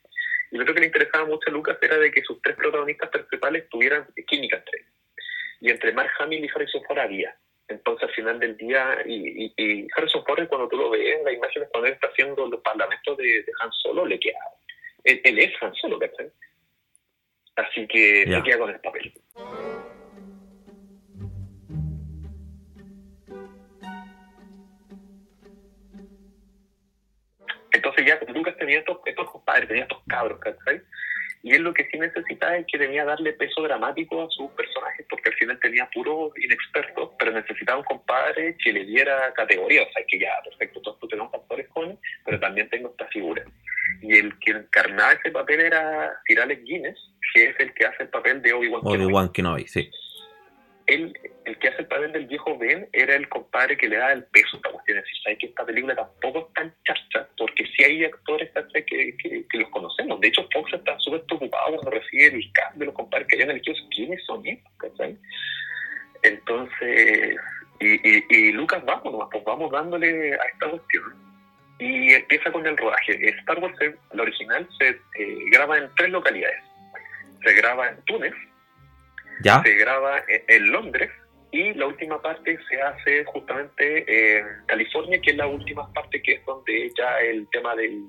Y 0.50 0.58
lo 0.58 0.74
que 0.74 0.80
le 0.80 0.86
interesaba 0.86 1.26
mucho 1.26 1.48
a 1.48 1.52
Lucas 1.52 1.78
era 1.80 1.96
de 1.98 2.10
que 2.10 2.22
sus 2.22 2.40
tres 2.42 2.56
protagonistas 2.56 3.10
principales 3.10 3.68
tuvieran 3.68 4.06
química 4.26 4.56
entre 4.56 4.80
ellos. 4.80 4.92
Y 5.60 5.70
entre 5.70 5.92
Mark 5.92 6.10
Hamill 6.18 6.44
y 6.44 6.48
Harrison 6.48 6.82
Ford 6.84 6.98
había. 6.98 7.36
Entonces, 7.70 8.08
al 8.08 8.14
final 8.14 8.40
del 8.40 8.56
día, 8.56 8.98
y, 9.06 9.52
y, 9.56 9.86
Harrison 9.96 10.24
Ford, 10.24 10.48
cuando 10.48 10.68
tú 10.68 10.76
lo 10.76 10.90
ves 10.90 11.22
las 11.24 11.34
imágenes, 11.34 11.68
cuando 11.70 11.86
él 11.86 11.94
está 11.94 12.08
haciendo 12.08 12.46
los 12.48 12.60
parlamentos 12.60 13.16
de, 13.16 13.44
Han 13.60 13.72
Solo, 13.72 14.04
le 14.04 14.18
queda. 14.18 14.40
Él, 15.04 15.38
es 15.38 15.62
Han 15.62 15.74
Solo, 15.76 15.98
¿cachai? 15.98 16.30
Así 17.54 17.86
que 17.86 18.24
le 18.26 18.42
queda 18.42 18.58
con 18.58 18.70
el 18.70 18.80
papel. 18.80 19.12
Entonces, 27.72 28.04
ya 28.04 28.20
Lucas 28.32 28.56
tenía 28.56 28.80
estos, 28.80 28.98
estos 29.04 29.30
compadres, 29.30 29.68
tenía 29.68 29.84
estos 29.84 30.02
cabros, 30.08 30.40
¿cachai? 30.40 30.82
Y 31.42 31.54
él 31.54 31.62
lo 31.62 31.72
que 31.72 31.88
sí 31.90 31.98
necesitaba 31.98 32.56
es 32.56 32.66
que 32.70 32.78
tenía 32.78 33.04
darle 33.04 33.32
peso 33.32 33.62
dramático 33.62 34.22
a 34.22 34.30
sus 34.30 34.50
personajes, 34.52 35.06
porque 35.08 35.30
al 35.30 35.36
final 35.36 35.60
tenía 35.60 35.88
puro 35.92 36.32
inexperto, 36.36 37.14
pero 37.18 37.32
necesitaba 37.32 37.78
un 37.78 37.84
compadre 37.84 38.56
que 38.62 38.72
le 38.72 38.84
diera 38.84 39.32
categoría, 39.34 39.82
o 39.82 39.92
sea, 39.92 40.04
que 40.06 40.18
ya, 40.18 40.32
perfecto, 40.44 40.80
todos 40.82 40.98
tenemos 41.08 41.32
actores 41.32 41.66
jóvenes, 41.70 41.98
pero 42.24 42.38
también 42.38 42.68
tengo 42.68 42.90
esta 42.90 43.06
figura. 43.06 43.42
Y 44.02 44.16
el 44.16 44.38
que 44.38 44.52
encarnaba 44.52 45.12
ese 45.12 45.30
papel 45.30 45.60
era 45.60 46.12
Sir 46.26 46.40
Alex 46.40 46.62
Guinness, 46.64 46.98
que 47.32 47.46
es 47.46 47.60
el 47.60 47.72
que 47.74 47.86
hace 47.86 48.02
el 48.02 48.08
papel 48.10 48.42
de 48.42 48.52
Obi-Wan 48.52 48.82
Obi-Wan 48.84 49.32
Kenobi, 49.32 49.66
sí 49.66 49.90
él, 50.94 51.18
el 51.44 51.58
que 51.58 51.68
hace 51.68 51.82
el 51.82 51.88
papel 51.88 52.12
del 52.12 52.26
viejo 52.26 52.58
Ben 52.58 52.88
era 52.92 53.14
el 53.14 53.28
compadre 53.28 53.76
que 53.76 53.88
le 53.88 53.96
da 53.96 54.12
el 54.12 54.24
peso 54.24 54.48
a 54.54 54.56
esta 54.56 54.70
cuestión. 54.70 54.98
Es 54.98 55.04
decir, 55.04 55.38
que 55.38 55.46
esta 55.46 55.64
película 55.64 55.94
tampoco 55.94 56.48
es 56.48 56.54
tan 56.54 56.74
chacha, 56.84 57.28
porque 57.36 57.64
sí 57.76 57.84
hay 57.84 58.04
actores 58.04 58.50
que, 58.86 59.46
los 59.52 59.70
conocemos. 59.70 60.20
De 60.20 60.28
hecho, 60.28 60.46
Fox 60.52 60.72
está 60.72 60.98
súper 60.98 61.22
preocupado 61.22 61.76
cuando 61.76 61.90
recibe 61.90 62.26
el 62.26 62.52
cast 62.52 62.76
de 62.76 62.86
los 62.86 62.94
compadres 62.94 63.28
que 63.28 63.36
hayan 63.36 63.50
elegido 63.50 63.76
quiénes 63.94 64.24
son 64.24 64.46
estos, 64.46 64.72
¿cachai? 64.78 65.16
Entonces, 66.22 67.36
y, 67.80 68.34
y, 68.34 68.52
Lucas, 68.52 68.84
vamos, 68.84 69.28
pues 69.32 69.44
vamos 69.44 69.70
dándole 69.70 70.34
a 70.34 70.44
esta 70.52 70.70
cuestión. 70.70 71.04
Y 71.78 72.12
empieza 72.12 72.52
con 72.52 72.66
el 72.66 72.76
rodaje. 72.76 73.28
Star 73.40 73.58
Wars, 73.58 73.74
la 74.12 74.22
original, 74.22 74.68
se 74.78 74.88
eh, 74.88 75.38
graba 75.50 75.78
en 75.78 75.88
tres 75.96 76.10
localidades. 76.10 76.62
Se 77.42 77.54
graba 77.54 77.88
en 77.88 77.96
Túnez, 78.04 78.34
se 79.42 79.74
graba 79.74 80.22
en 80.28 80.70
Londres 80.70 81.10
y 81.52 81.74
la 81.74 81.86
última 81.86 82.20
parte 82.22 82.58
se 82.68 82.80
hace 82.80 83.24
justamente 83.24 84.38
en 84.38 84.46
California, 84.66 85.20
que 85.20 85.30
es 85.30 85.36
la 85.36 85.46
última 85.48 85.92
parte 85.92 86.22
que 86.22 86.34
es 86.34 86.44
donde 86.46 86.90
ya 86.96 87.18
el 87.20 87.48
tema 87.50 87.74
del, 87.74 88.04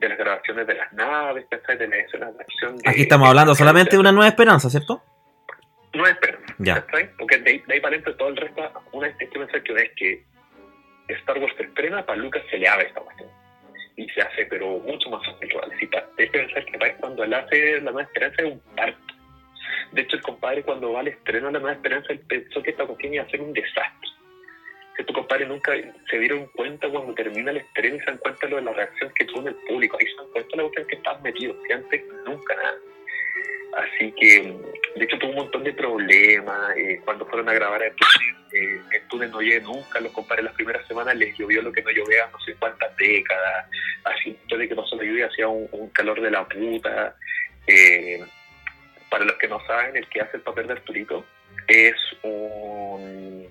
de 0.00 0.08
las 0.08 0.18
grabaciones 0.18 0.66
de 0.66 0.74
las 0.74 0.92
naves, 0.92 1.46
de 1.48 1.88
la 1.88 1.96
escena 1.96 2.32
de 2.32 2.40
acción. 2.40 2.76
Aquí 2.84 3.02
estamos 3.02 3.28
hablando 3.28 3.54
solamente 3.54 3.92
de 3.92 4.00
una 4.00 4.10
nueva 4.10 4.28
esperanza, 4.28 4.68
¿cierto? 4.68 5.00
Nueva 5.92 6.10
esperanza, 6.10 6.54
ya. 6.58 6.84
Porque 7.18 7.38
de 7.38 7.50
ahí, 7.50 7.80
para 7.80 7.94
adentro 7.94 8.16
todo 8.16 8.28
el 8.28 8.36
resto, 8.36 8.62
una 8.92 9.08
vez 9.08 9.16
que 9.16 9.26
pensar 9.26 9.62
que 9.62 9.72
una 9.72 9.82
vez 9.82 9.92
que 9.96 10.24
Star 11.08 11.38
Wars 11.38 11.54
se 11.56 11.64
estrena, 11.64 12.04
para 12.04 12.18
Lucas 12.18 12.42
se 12.50 12.58
le 12.58 12.66
abre 12.66 12.86
esta 12.88 13.00
cuestión. 13.00 13.28
Y 13.96 14.08
se 14.08 14.22
hace, 14.22 14.46
pero 14.46 14.78
mucho 14.78 15.10
más 15.10 15.24
fácil 15.24 15.50
realicita. 15.50 16.04
Es 16.16 16.30
pensar 16.30 16.64
que 16.64 16.94
cuando 16.98 17.22
él 17.22 17.34
hace 17.34 17.80
la 17.80 17.92
nueva 17.92 18.02
esperanza 18.02 18.42
es 18.42 18.52
un 18.52 18.60
parto 18.74 19.11
de 19.90 20.02
hecho, 20.02 20.16
el 20.16 20.22
compadre 20.22 20.62
cuando 20.62 20.92
va 20.92 21.00
al 21.00 21.08
estreno 21.08 21.48
de 21.48 21.52
La 21.54 21.58
Nueva 21.58 21.76
Esperanza, 21.76 22.12
él 22.12 22.20
pensó 22.20 22.62
que 22.62 22.70
esta 22.70 22.86
cuestión 22.86 23.14
iba 23.14 23.24
a 23.24 23.30
ser 23.30 23.40
un 23.40 23.52
desastre. 23.52 24.08
Que 24.96 25.04
tu 25.04 25.12
compadre 25.12 25.46
nunca 25.46 25.72
se 26.10 26.18
dieron 26.18 26.46
cuenta 26.48 26.88
cuando 26.88 27.14
termina 27.14 27.50
el 27.50 27.58
estreno 27.58 27.96
y 27.96 27.98
se 28.00 28.04
dan 28.06 28.18
cuenta 28.18 28.46
de 28.46 28.60
la 28.60 28.72
reacción 28.72 29.10
que 29.14 29.24
tuvo 29.24 29.40
en 29.40 29.48
el 29.48 29.54
público. 29.54 29.96
Ahí 29.98 30.06
se 30.06 30.16
dan 30.16 30.30
cuenta 30.32 30.50
de 30.50 30.56
la 30.56 30.62
cuestión 30.62 30.86
que 30.86 30.96
estaban 30.96 31.22
metidos, 31.22 31.56
que 31.66 31.74
antes 31.74 32.02
nunca 32.26 32.54
nada. 32.54 32.76
Así 33.72 34.12
que, 34.12 34.54
de 34.96 35.04
hecho, 35.04 35.18
tuvo 35.18 35.30
un 35.30 35.36
montón 35.36 35.64
de 35.64 35.72
problemas. 35.72 36.76
Eh, 36.76 37.00
cuando 37.04 37.24
fueron 37.26 37.48
a 37.48 37.54
grabar 37.54 37.82
en 37.82 37.94
Túnez, 37.96 38.82
eh, 38.92 39.02
Túnez 39.08 39.30
no 39.30 39.40
llegué 39.40 39.60
nunca. 39.62 39.98
Los 40.00 40.12
compadres 40.12 40.44
las 40.44 40.54
primeras 40.54 40.86
semanas 40.86 41.16
les 41.16 41.36
llovió 41.38 41.62
lo 41.62 41.72
que 41.72 41.82
no 41.82 41.90
llovía 41.90 42.28
no 42.30 42.38
sé 42.40 42.54
cuántas 42.58 42.94
décadas. 42.96 43.66
Así, 44.04 44.32
después 44.32 44.60
de 44.60 44.68
que 44.68 44.76
pasó 44.76 44.96
la 44.96 45.04
lluvia, 45.04 45.26
hacía 45.26 45.48
un, 45.48 45.88
calor 45.94 46.20
de 46.20 46.30
la 46.30 46.46
puta. 46.46 47.16
Eh, 47.66 48.22
para 49.12 49.26
los 49.26 49.36
que 49.36 49.46
no 49.46 49.60
saben, 49.66 49.94
el 49.94 50.08
que 50.08 50.22
hace 50.22 50.38
el 50.38 50.42
papel 50.42 50.66
de 50.66 50.72
Arturito 50.72 51.22
es 51.68 51.94
un, 52.22 53.46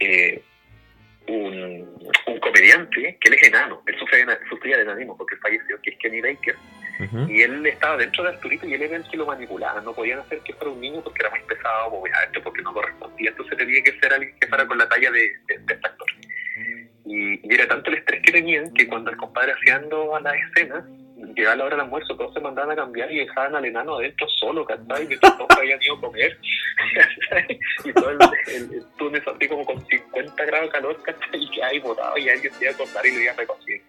eh, 0.00 0.42
un, 1.28 2.00
un, 2.26 2.40
comediante 2.40 3.18
que 3.20 3.28
él 3.28 3.34
es 3.34 3.48
enano, 3.48 3.82
él 3.86 3.98
sufría, 3.98 4.26
sufría 4.48 4.78
de 4.78 4.84
enanismo 4.84 5.18
porque 5.18 5.36
falleció, 5.36 5.78
que 5.82 5.90
es 5.90 5.98
Kenny 5.98 6.22
Baker, 6.22 6.56
y 7.28 7.42
él 7.42 7.66
estaba 7.66 7.98
dentro 7.98 8.22
de 8.22 8.30
Arturito 8.30 8.66
y 8.66 8.72
él 8.72 8.82
era 8.82 8.96
el 8.96 9.04
que 9.10 9.18
lo 9.18 9.26
manipulaba, 9.26 9.82
no 9.82 9.92
podían 9.92 10.20
hacer 10.20 10.38
que 10.40 10.54
fuera 10.54 10.72
un 10.72 10.80
niño 10.80 11.02
porque 11.02 11.20
era 11.20 11.30
muy 11.30 11.40
pesado, 11.40 11.88
obviamente, 11.88 12.40
porque 12.40 12.62
no 12.62 12.72
correspondía, 12.72 13.30
entonces 13.30 13.58
tenía 13.58 13.82
que 13.82 14.00
ser 14.00 14.14
alguien 14.14 14.34
que 14.40 14.46
fuera 14.46 14.66
con 14.66 14.78
la 14.78 14.88
talla 14.88 15.10
de, 15.10 15.20
de, 15.20 15.58
de 15.58 15.74
este 15.74 15.86
actor. 15.86 16.08
Y, 17.04 17.46
y, 17.46 17.54
era 17.54 17.68
tanto 17.68 17.90
el 17.90 17.98
estrés 17.98 18.22
que 18.22 18.32
tenían 18.32 18.72
que 18.72 18.86
cuando 18.86 19.10
el 19.10 19.16
compadre 19.18 19.52
hacíando 19.52 20.16
a 20.16 20.20
la 20.20 20.32
escena, 20.34 20.86
llegaba 21.34 21.56
la 21.56 21.64
hora 21.64 21.76
del 21.76 21.84
almuerzo, 21.84 22.16
todos 22.16 22.34
se 22.34 22.40
mandaban 22.40 22.72
a 22.72 22.76
cambiar 22.76 23.10
y 23.10 23.18
dejaban 23.18 23.54
al 23.54 23.64
enano 23.64 23.96
adentro 23.96 24.28
solo, 24.28 24.64
¿cachai? 24.64 25.06
Que 25.08 25.16
todos 25.18 25.46
habían 25.56 25.82
ido 25.82 25.96
a 25.96 26.00
comer, 26.00 26.38
Y 27.84 27.92
todo 27.92 28.10
el, 28.10 28.18
el, 28.48 28.74
el 28.74 28.84
túnel 28.98 29.22
así 29.26 29.48
como 29.48 29.64
con 29.64 29.86
50 29.86 30.44
grados 30.44 30.66
de 30.66 30.72
calor, 30.72 31.02
¿cachai? 31.02 31.42
Y 31.42 31.50
que 31.50 31.62
ahí 31.62 31.78
botado 31.80 32.16
y 32.18 32.28
alguien 32.28 32.52
se 32.52 32.64
iba 32.64 32.74
a 32.74 32.76
cortar 32.76 33.06
y 33.06 33.14
lo 33.14 33.20
iba 33.20 33.32
a 33.32 33.36
recoger. 33.36 33.80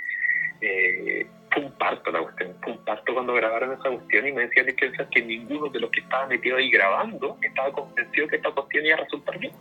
Eh, 0.61 1.27
fue 1.51 1.63
un 1.63 1.71
parto 1.73 2.11
la 2.11 2.21
cuestión, 2.21 2.55
fue 2.63 2.71
un 2.71 2.85
parto 2.85 3.13
cuando 3.13 3.33
grabaron 3.33 3.73
esa 3.73 3.89
cuestión 3.89 4.27
y 4.27 4.31
me 4.31 4.47
decían 4.47 4.65
que, 4.67 4.91
que 5.11 5.21
ninguno 5.21 5.69
de 5.69 5.79
los 5.79 5.91
que 5.91 5.99
estaban 5.99 6.29
metidos 6.29 6.59
ahí 6.59 6.71
grabando 6.71 7.37
estaba 7.41 7.71
convencido 7.73 8.27
que 8.27 8.37
esta 8.37 8.51
cuestión 8.51 8.85
iba 8.85 8.95
a 8.95 8.99
resultar 9.01 9.37
bien. 9.39 9.53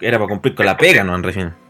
Era 0.00 0.18
para 0.18 0.28
cumplir 0.28 0.54
con 0.54 0.66
la 0.66 0.76
pega, 0.76 1.04
¿no, 1.04 1.14
en 1.14 1.22
región? 1.22 1.63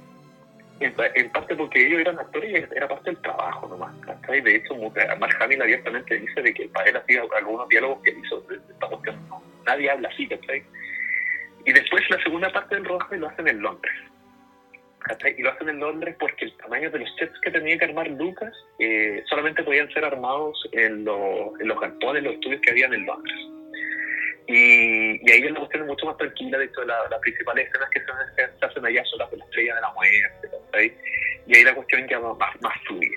En, 0.81 1.31
parte 1.31 1.55
porque 1.55 1.87
ellos 1.87 2.01
eran 2.01 2.19
actores 2.19 2.51
y 2.51 2.77
era 2.77 2.89
parte 2.89 3.11
del 3.11 3.23
trabajo 3.23 3.69
nomás, 3.69 3.95
¿cachai? 4.01 4.41
De 4.41 4.57
hecho, 4.57 4.75
Mark 4.75 5.37
Hamill 5.41 5.63
abiertamente 5.63 6.19
dice 6.19 6.43
de 6.43 6.53
que 6.53 6.69
para 6.69 6.91
él 6.91 6.97
hacía 6.97 7.23
algunos 7.37 7.69
diálogos 7.69 8.03
que 8.03 8.11
hizo 8.11 8.41
de 8.43 8.57
esta 8.57 8.89
cuestión. 8.89 9.17
Nadie 9.67 9.91
habla 9.91 10.09
así, 10.09 10.27
¿cachai? 10.27 10.63
Y 11.65 11.73
después 11.73 12.03
la 12.11 12.21
segunda 12.23 12.53
parte 12.53 12.75
del 12.75 12.85
rodaje 12.85 13.17
lo 13.17 13.29
hacen 13.29 13.49
en 13.49 13.63
Londres. 13.63 13.95
¿cachai? 15.05 15.35
Y 15.39 15.43
lo 15.43 15.53
hacen 15.53 15.69
en 15.69 15.81
Londres 15.81 16.17
porque 16.19 16.47
el 16.47 16.57
tamaño 16.57 16.91
de 16.91 16.99
los 16.99 17.17
sets 17.17 17.39
que 17.41 17.51
tenía 17.51 17.79
que 17.79 17.85
armar 17.85 18.09
Lucas 18.11 18.53
eh, 18.79 19.23
solamente 19.29 19.63
podían 19.63 19.89
ser 19.93 20.05
armados 20.05 20.59
en, 20.73 21.05
lo, 21.05 21.59
en 21.61 21.69
los 21.69 21.81
galpones, 21.81 22.23
los 22.23 22.35
estudios 22.35 22.61
que 22.63 22.71
habían 22.71 22.93
en 22.95 23.07
Londres. 23.07 23.35
Y, 24.47 25.27
y 25.27 25.33
ahí 25.33 25.41
la 25.43 25.59
cuestión 25.59 25.83
es 25.83 25.89
mucho 25.89 26.07
más 26.07 26.17
tranquila, 26.19 26.59
de 26.59 26.67
hecho 26.67 26.85
las 26.85 27.11
la 27.11 27.19
principales 27.21 27.67
escenas 27.67 27.89
que 27.91 28.01
se, 28.01 28.59
se, 28.59 28.65
hacen 28.65 28.85
allá 28.85 29.03
son 29.07 29.19
las 29.19 29.31
de 29.31 29.37
la 29.39 29.45
estrella 29.45 29.75
de 29.75 29.81
la 29.81 29.93
muerte, 29.93 30.49
¿cachai? 30.51 30.95
y 31.47 31.57
ahí 31.57 31.65
la 31.65 31.75
cuestión 31.75 32.07
ya 32.09 32.19
va 32.19 32.35
más, 32.35 32.61
más 32.61 32.75
fluida. 32.87 33.17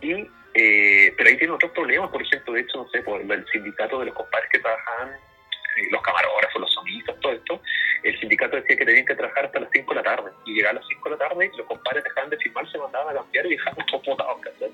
Y, 0.00 0.28
eh, 0.54 1.14
pero 1.16 1.30
ahí 1.30 1.36
tiene 1.36 1.52
otros 1.52 1.70
problemas, 1.72 2.10
por 2.10 2.20
ejemplo, 2.20 2.52
de 2.52 2.60
hecho, 2.60 2.78
no 2.78 2.88
sé, 2.90 3.02
por 3.02 3.20
el 3.20 3.46
sindicato 3.52 4.00
de 4.00 4.06
los 4.06 4.14
compadres 4.14 4.50
que 4.50 4.58
trabajaban, 4.58 5.10
eh, 5.10 5.88
los 5.90 6.02
camarógrafos, 6.02 6.60
los 6.60 6.74
sonistas, 6.74 7.18
todo 7.20 7.32
esto, 7.32 7.62
el 8.02 8.18
sindicato 8.18 8.56
decía 8.56 8.76
que 8.76 8.84
tenían 8.84 9.06
que 9.06 9.14
trabajar 9.14 9.46
hasta 9.46 9.60
las 9.60 9.70
5 9.72 9.94
de 9.94 10.02
la 10.02 10.16
tarde, 10.16 10.30
y 10.46 10.54
llegar 10.54 10.72
a 10.72 10.80
las 10.80 10.86
5 10.88 11.08
de 11.08 11.16
la 11.16 11.28
tarde, 11.28 11.50
los 11.56 11.66
compadres 11.66 12.04
dejaban 12.04 12.30
de 12.30 12.36
firmar, 12.38 12.70
se 12.70 12.78
mandaban 12.78 13.16
a 13.16 13.20
cambiar 13.20 13.46
y 13.46 13.50
dejaban 13.50 13.86
todo 13.86 14.02
botado, 14.04 14.40
¿cachai? 14.40 14.72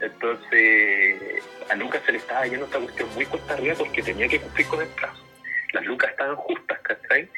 Entonces, 0.00 1.44
a 1.70 1.76
Lucas 1.76 2.02
se 2.06 2.12
le 2.12 2.18
estaba 2.18 2.46
yendo 2.46 2.64
esta 2.64 2.78
cuestión 2.78 3.08
muy 3.14 3.26
cuesta 3.26 3.54
arriba 3.54 3.74
porque 3.76 4.02
tenía 4.02 4.28
que 4.28 4.40
cumplir 4.40 4.66
con 4.66 4.80
el 4.80 4.88
plazo. 4.88 5.26
Las 5.72 5.84
lucas 5.84 6.10
estaban 6.10 6.36
justas, 6.36 6.78
¿cachai? 6.80 7.28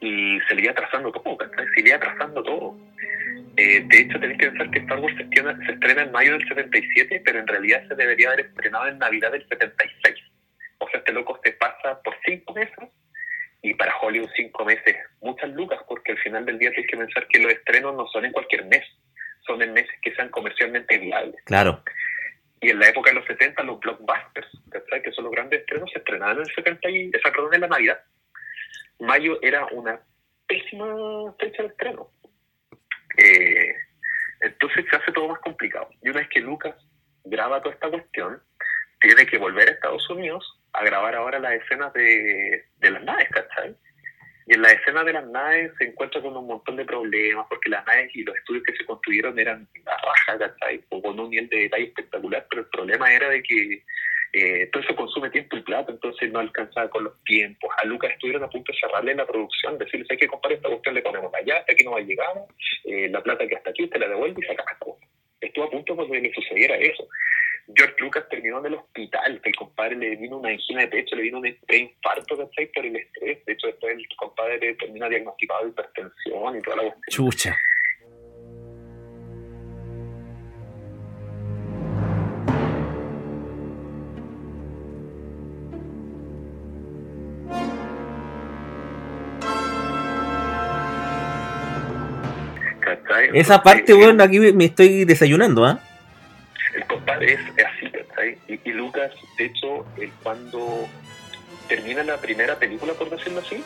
Y 0.00 0.38
se 0.40 0.54
le 0.54 0.62
iba 0.62 0.72
atrasando 0.72 1.10
todo, 1.10 1.36
¿cachai? 1.36 1.66
Se 1.74 1.82
le 1.82 1.88
iba 1.88 1.96
atrasando 1.96 2.42
todo. 2.42 2.76
Eh, 3.56 3.84
de 3.86 3.98
hecho, 3.98 4.20
tenéis 4.20 4.38
que 4.38 4.48
pensar 4.48 4.70
que 4.70 4.78
Star 4.78 5.00
Wars 5.00 5.16
se 5.16 5.22
estrena, 5.22 5.66
se 5.66 5.72
estrena 5.72 6.02
en 6.02 6.12
mayo 6.12 6.32
del 6.32 6.48
77, 6.48 7.22
pero 7.24 7.40
en 7.40 7.46
realidad 7.46 7.82
se 7.88 7.94
debería 7.94 8.28
haber 8.28 8.46
estrenado 8.46 8.86
en 8.86 8.98
Navidad 8.98 9.32
del 9.32 9.46
76. 9.48 10.14
O 10.78 10.88
sea, 10.88 11.00
este 11.00 11.12
loco 11.12 11.38
se 11.42 11.52
pasa 11.52 12.00
por 12.02 12.14
cinco 12.24 12.54
meses 12.54 12.88
y 13.62 13.74
para 13.74 13.94
Hollywood 14.00 14.30
cinco 14.36 14.64
meses, 14.64 14.96
muchas 15.20 15.50
lucas, 15.50 15.80
porque 15.88 16.12
al 16.12 16.18
final 16.18 16.46
del 16.46 16.58
día 16.58 16.70
tienes 16.70 16.90
que 16.90 16.96
pensar 16.96 17.26
que 17.28 17.40
los 17.40 17.52
estrenos 17.52 17.94
no 17.94 18.06
son 18.08 18.24
en 18.24 18.32
cualquier 18.32 18.64
mes, 18.66 18.84
son 19.46 19.60
en 19.62 19.72
meses 19.72 19.94
que 20.00 20.14
sean 20.14 20.30
comercialmente 20.30 20.96
viables. 20.98 21.36
Claro. 21.44 21.82
Y 22.60 22.70
en 22.70 22.78
la 22.78 22.88
época 22.88 23.10
de 23.10 23.16
los 23.16 23.26
70, 23.26 23.62
los 23.62 23.80
blockbusters, 23.80 24.48
¿sabes? 24.70 25.02
que 25.02 25.12
son 25.12 25.24
los 25.24 25.32
grandes 25.32 25.60
estrenos, 25.60 25.90
se 25.90 25.98
estrenaban 25.98 26.36
en 26.36 26.42
el 26.42 26.54
70 26.54 26.90
y, 26.90 27.10
esa 27.12 27.32
perdón, 27.32 27.54
en 27.54 27.60
la 27.62 27.68
Navidad. 27.68 28.00
Mayo 28.98 29.38
era 29.40 29.64
una 29.66 30.00
pésima 30.46 31.32
fecha 31.38 31.62
de 31.62 31.68
estreno. 31.68 32.10
Eh, 33.16 33.74
entonces 34.40 34.84
se 34.90 34.96
hace 34.96 35.12
todo 35.12 35.28
más 35.28 35.40
complicado. 35.40 35.88
Y 36.02 36.10
una 36.10 36.20
vez 36.20 36.28
que 36.28 36.40
Lucas 36.40 36.74
graba 37.24 37.62
toda 37.62 37.74
esta 37.74 37.90
cuestión, 37.90 38.42
tiene 39.00 39.26
que 39.26 39.38
volver 39.38 39.68
a 39.68 39.72
Estados 39.72 40.08
Unidos 40.10 40.60
a 40.72 40.84
grabar 40.84 41.14
ahora 41.14 41.38
las 41.38 41.54
escenas 41.54 41.92
de, 41.94 42.66
de 42.76 42.90
las 42.90 43.02
naves, 43.02 43.28
¿cachai? 43.30 43.74
Y 44.50 44.54
en 44.54 44.62
la 44.62 44.72
escena 44.72 45.04
de 45.04 45.12
las 45.12 45.24
naves 45.28 45.70
se 45.78 45.84
encuentra 45.84 46.20
con 46.20 46.36
un 46.36 46.44
montón 46.44 46.74
de 46.74 46.84
problemas, 46.84 47.46
porque 47.48 47.70
las 47.70 47.86
naves 47.86 48.10
y 48.16 48.24
los 48.24 48.36
estudios 48.36 48.64
que 48.64 48.74
se 48.74 48.84
construyeron 48.84 49.38
eran 49.38 49.68
la 49.84 49.96
raja, 49.96 50.38
¿cachai? 50.38 50.80
O 50.88 51.00
con 51.00 51.20
un 51.20 51.30
nivel 51.30 51.48
de 51.50 51.58
detalle 51.58 51.84
espectacular, 51.84 52.44
pero 52.50 52.62
el 52.62 52.68
problema 52.68 53.14
era 53.14 53.28
de 53.28 53.44
que 53.44 53.84
eh, 54.32 54.68
todo 54.72 54.82
eso 54.82 54.96
consume 54.96 55.30
tiempo 55.30 55.56
y 55.56 55.62
plata, 55.62 55.92
entonces 55.92 56.32
no 56.32 56.40
alcanzaba 56.40 56.90
con 56.90 57.04
los 57.04 57.22
tiempos. 57.22 57.70
A 57.80 57.86
Lucas 57.86 58.10
estuvieron 58.10 58.42
a 58.42 58.50
punto 58.50 58.72
de 58.72 58.78
cerrarle 58.80 59.14
la 59.14 59.24
producción, 59.24 59.78
decirles, 59.78 60.10
hay 60.10 60.16
que 60.16 60.26
comprar 60.26 60.54
esta 60.54 60.68
cuestión, 60.68 60.96
le 60.96 61.02
ponemos 61.02 61.32
allá, 61.32 61.58
hasta 61.58 61.72
aquí 61.72 61.84
no 61.84 61.92
va 61.92 61.98
a 61.98 62.02
llegar, 62.02 62.34
eh, 62.86 63.08
la 63.08 63.22
plata 63.22 63.46
que 63.46 63.54
hasta 63.54 63.70
aquí 63.70 63.84
usted 63.84 64.00
la 64.00 64.08
devuelve 64.08 64.44
y 64.44 64.52
acaba 64.52 64.76
todo. 64.80 64.98
Estuvo 65.40 65.66
a 65.66 65.70
punto 65.70 65.94
de 65.94 66.22
que 66.22 66.32
sucediera 66.32 66.74
eso. 66.74 67.06
George 67.76 67.94
Lucas 67.98 68.28
terminó 68.28 68.58
en 68.58 68.66
el 68.66 68.74
hospital, 68.74 69.40
que 69.42 69.50
el 69.50 69.56
compadre 69.56 69.96
le 69.96 70.16
vino 70.16 70.38
una 70.38 70.50
angina 70.50 70.80
de 70.80 70.88
pecho, 70.88 71.16
le 71.16 71.22
vino 71.22 71.38
un 71.38 71.46
infarto, 71.46 72.36
¿cachai? 72.36 72.66
Por 72.72 72.86
el 72.86 72.96
estrés. 72.96 73.38
Compadre 74.50 74.74
termina 74.74 75.08
diagnosticado 75.08 75.62
de 75.62 75.70
hipertensión 75.70 76.56
y 76.56 76.62
toda 76.62 76.76
la 76.76 76.82
cuestión. 76.82 77.02
Chucha. 77.08 77.56
¿cachai? 92.80 93.30
Esa 93.34 93.62
parte, 93.62 93.92
bueno, 93.94 94.24
aquí 94.24 94.40
me 94.40 94.64
estoy 94.64 95.04
desayunando, 95.04 95.64
¿ah? 95.64 95.78
¿eh? 95.80 96.76
El 96.76 96.86
compadre 96.86 97.34
es 97.34 97.40
así, 97.64 97.88
¿cachai? 97.88 98.36
Y, 98.48 98.68
y 98.68 98.72
Lucas, 98.72 99.12
de 99.38 99.44
hecho, 99.44 99.86
él 99.96 100.10
cuando 100.24 100.88
termina 101.68 102.02
la 102.02 102.16
primera 102.16 102.58
película, 102.58 102.94
por 102.94 103.10
decirlo 103.10 103.40
así, 103.40 103.62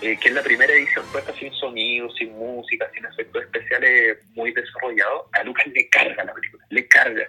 eh, 0.00 0.18
que 0.20 0.28
es 0.28 0.34
la 0.34 0.42
primera 0.42 0.72
edición, 0.72 1.04
puesta 1.12 1.32
sin 1.34 1.52
sonido, 1.54 2.10
sin 2.10 2.36
música, 2.36 2.90
sin 2.92 3.04
efectos 3.04 3.42
especiales 3.42 4.18
muy 4.34 4.52
desarrollados, 4.52 5.26
a 5.32 5.42
Lucas 5.44 5.66
le 5.68 5.88
carga 5.88 6.24
la 6.24 6.34
película, 6.34 6.64
le 6.70 6.86
carga. 6.86 7.28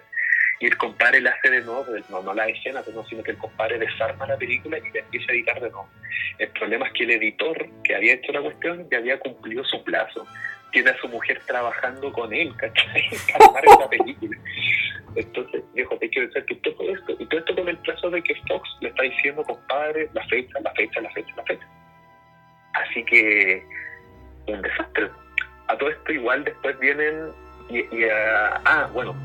Y 0.58 0.66
el 0.66 0.76
compadre 0.78 1.20
la 1.20 1.30
hace 1.30 1.50
de 1.50 1.60
nuevo, 1.60 1.84
no, 2.08 2.22
no 2.22 2.32
la 2.32 2.48
escena, 2.48 2.82
pues 2.82 2.96
no, 2.96 3.04
sino 3.06 3.22
que 3.22 3.32
el 3.32 3.36
compadre 3.36 3.78
desarma 3.78 4.26
la 4.26 4.38
película 4.38 4.78
y 4.78 4.90
la 4.90 5.00
empieza 5.00 5.30
a 5.30 5.34
editar 5.34 5.60
de 5.60 5.70
nuevo. 5.70 5.88
El 6.38 6.48
problema 6.48 6.86
es 6.86 6.92
que 6.94 7.04
el 7.04 7.10
editor 7.10 7.68
que 7.84 7.94
había 7.94 8.14
hecho 8.14 8.32
la 8.32 8.40
cuestión 8.40 8.88
ya 8.90 8.98
había 8.98 9.18
cumplido 9.18 9.64
su 9.64 9.82
plazo. 9.84 10.26
Tiene 10.72 10.90
a 10.90 10.98
su 10.98 11.08
mujer 11.08 11.40
trabajando 11.46 12.10
con 12.12 12.32
él, 12.32 12.54
¿cachai? 12.56 13.06
Esta 13.12 13.88
película. 13.88 14.38
Entonces, 15.14 15.62
viejo, 15.74 15.96
te 15.98 16.08
quiero 16.10 16.28
decir 16.28 16.44
que 16.44 16.54
todo 16.56 16.90
esto, 16.90 17.16
y 17.18 17.26
todo 17.26 17.40
esto 17.40 17.54
con 17.54 17.68
el 17.68 17.78
plazo 17.78 18.10
de 18.10 18.22
que 18.22 18.34
Fox 18.48 18.68
le 18.80 18.88
está 18.88 19.02
diciendo, 19.02 19.42
compadre, 19.44 20.08
la 20.12 20.26
fecha, 20.26 20.60
la 20.60 20.72
fecha, 20.72 21.00
la 21.00 21.10
fecha, 21.10 21.34
la 21.36 21.44
fecha. 21.44 21.66
Así 22.82 23.04
que, 23.04 23.64
un 24.46 24.62
desastre. 24.62 25.10
A 25.68 25.76
todo 25.76 25.90
esto 25.90 26.12
igual 26.12 26.44
después 26.44 26.78
vienen, 26.78 27.32
y, 27.68 27.78
y 27.78 28.04
uh, 28.04 28.60
ah, 28.64 28.88
bueno, 28.92 29.16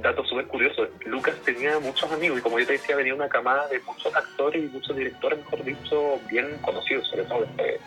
dato 0.00 0.24
súper 0.24 0.46
curioso, 0.46 0.86
Lucas 1.06 1.34
tenía 1.44 1.78
muchos 1.80 2.10
amigos, 2.12 2.38
y 2.38 2.42
como 2.42 2.58
yo 2.58 2.66
te 2.66 2.74
decía, 2.74 2.96
venía 2.96 3.14
una 3.14 3.28
camada 3.28 3.68
de 3.68 3.80
muchos 3.80 4.14
actores 4.14 4.64
y 4.64 4.68
muchos 4.68 4.96
directores, 4.96 5.38
mejor 5.40 5.64
dicho, 5.64 6.20
bien 6.30 6.56
conocidos, 6.62 7.06
sobre 7.08 7.24
todo 7.24 7.40
después. 7.40 7.80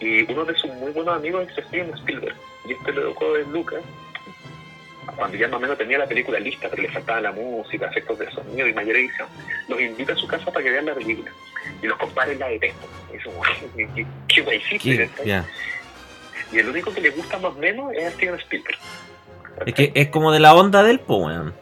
Y 0.00 0.32
uno 0.32 0.44
de 0.44 0.54
sus 0.54 0.72
muy 0.74 0.92
buenos 0.92 1.16
amigos 1.16 1.46
es 1.48 1.64
Steven 1.66 1.92
Spielberg, 1.94 2.36
y 2.66 2.72
este 2.72 2.92
loco 2.92 3.34
de 3.34 3.44
Lucas, 3.46 3.82
cuando 5.16 5.36
ya 5.36 5.48
más 5.48 5.56
o 5.56 5.60
menos 5.60 5.78
tenía 5.78 5.98
la 5.98 6.06
película 6.06 6.38
lista, 6.38 6.68
pero 6.70 6.82
le 6.82 6.88
faltaba 6.88 7.20
la 7.20 7.32
música, 7.32 7.86
efectos 7.86 8.18
de 8.18 8.30
sonido 8.30 8.66
y 8.66 8.72
mayor 8.72 8.96
edición, 8.96 9.28
los 9.68 9.80
invita 9.80 10.12
a 10.12 10.16
su 10.16 10.26
casa 10.26 10.46
para 10.46 10.62
que 10.62 10.70
vean 10.70 10.86
la 10.86 10.94
película. 10.94 11.30
Y 11.82 11.86
los 11.86 11.98
compadres 11.98 12.38
la 12.38 12.48
detestan. 12.48 12.88
Eso, 13.12 13.30
qué, 13.94 14.06
qué 14.28 14.40
guay 14.42 14.58
hiciste, 14.58 15.10
yeah. 15.24 15.46
Y 16.52 16.58
el 16.58 16.68
único 16.68 16.92
que 16.92 17.00
le 17.00 17.10
gusta 17.10 17.38
más 17.38 17.52
o 17.52 17.58
menos 17.58 17.92
es 17.94 18.12
Steven 18.14 18.38
Spielberg. 18.40 18.78
Es 19.66 19.74
que 19.74 19.92
es 19.94 20.08
como 20.08 20.32
de 20.32 20.40
la 20.40 20.54
onda 20.54 20.82
del 20.82 21.00
po, 21.00 21.16
weón. 21.16 21.54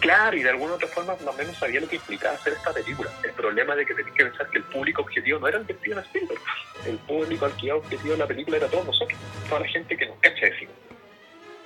Claro, 0.00 0.36
y 0.36 0.42
de 0.42 0.50
alguna 0.50 0.74
otra 0.74 0.86
forma 0.88 1.14
más 1.14 1.34
o 1.34 1.38
menos 1.38 1.56
sabía 1.56 1.80
lo 1.80 1.88
que 1.88 1.96
implicaba 1.96 2.34
hacer 2.34 2.52
esta 2.52 2.72
película. 2.72 3.10
El 3.24 3.32
problema 3.32 3.74
de 3.74 3.86
que 3.86 3.94
tenéis 3.94 4.14
que 4.14 4.24
pensar 4.26 4.48
que 4.50 4.58
el 4.58 4.64
público 4.64 5.02
objetivo 5.02 5.38
no 5.38 5.48
era 5.48 5.58
el 5.58 5.66
de 5.66 5.74
Steven 5.74 5.98
Spielberg. 5.98 6.40
El 6.86 6.98
público 6.98 7.46
al 7.46 7.56
que 7.56 7.72
objetivo 7.72 8.12
de 8.12 8.18
la 8.18 8.26
película 8.26 8.58
era 8.58 8.68
todos 8.68 8.86
nosotros, 8.86 9.18
toda 9.48 9.60
la 9.60 9.68
gente 9.68 9.96
que 9.96 10.06
nos 10.06 10.18
cacha 10.18 10.46
de 10.46 10.58
cine. 10.58 10.70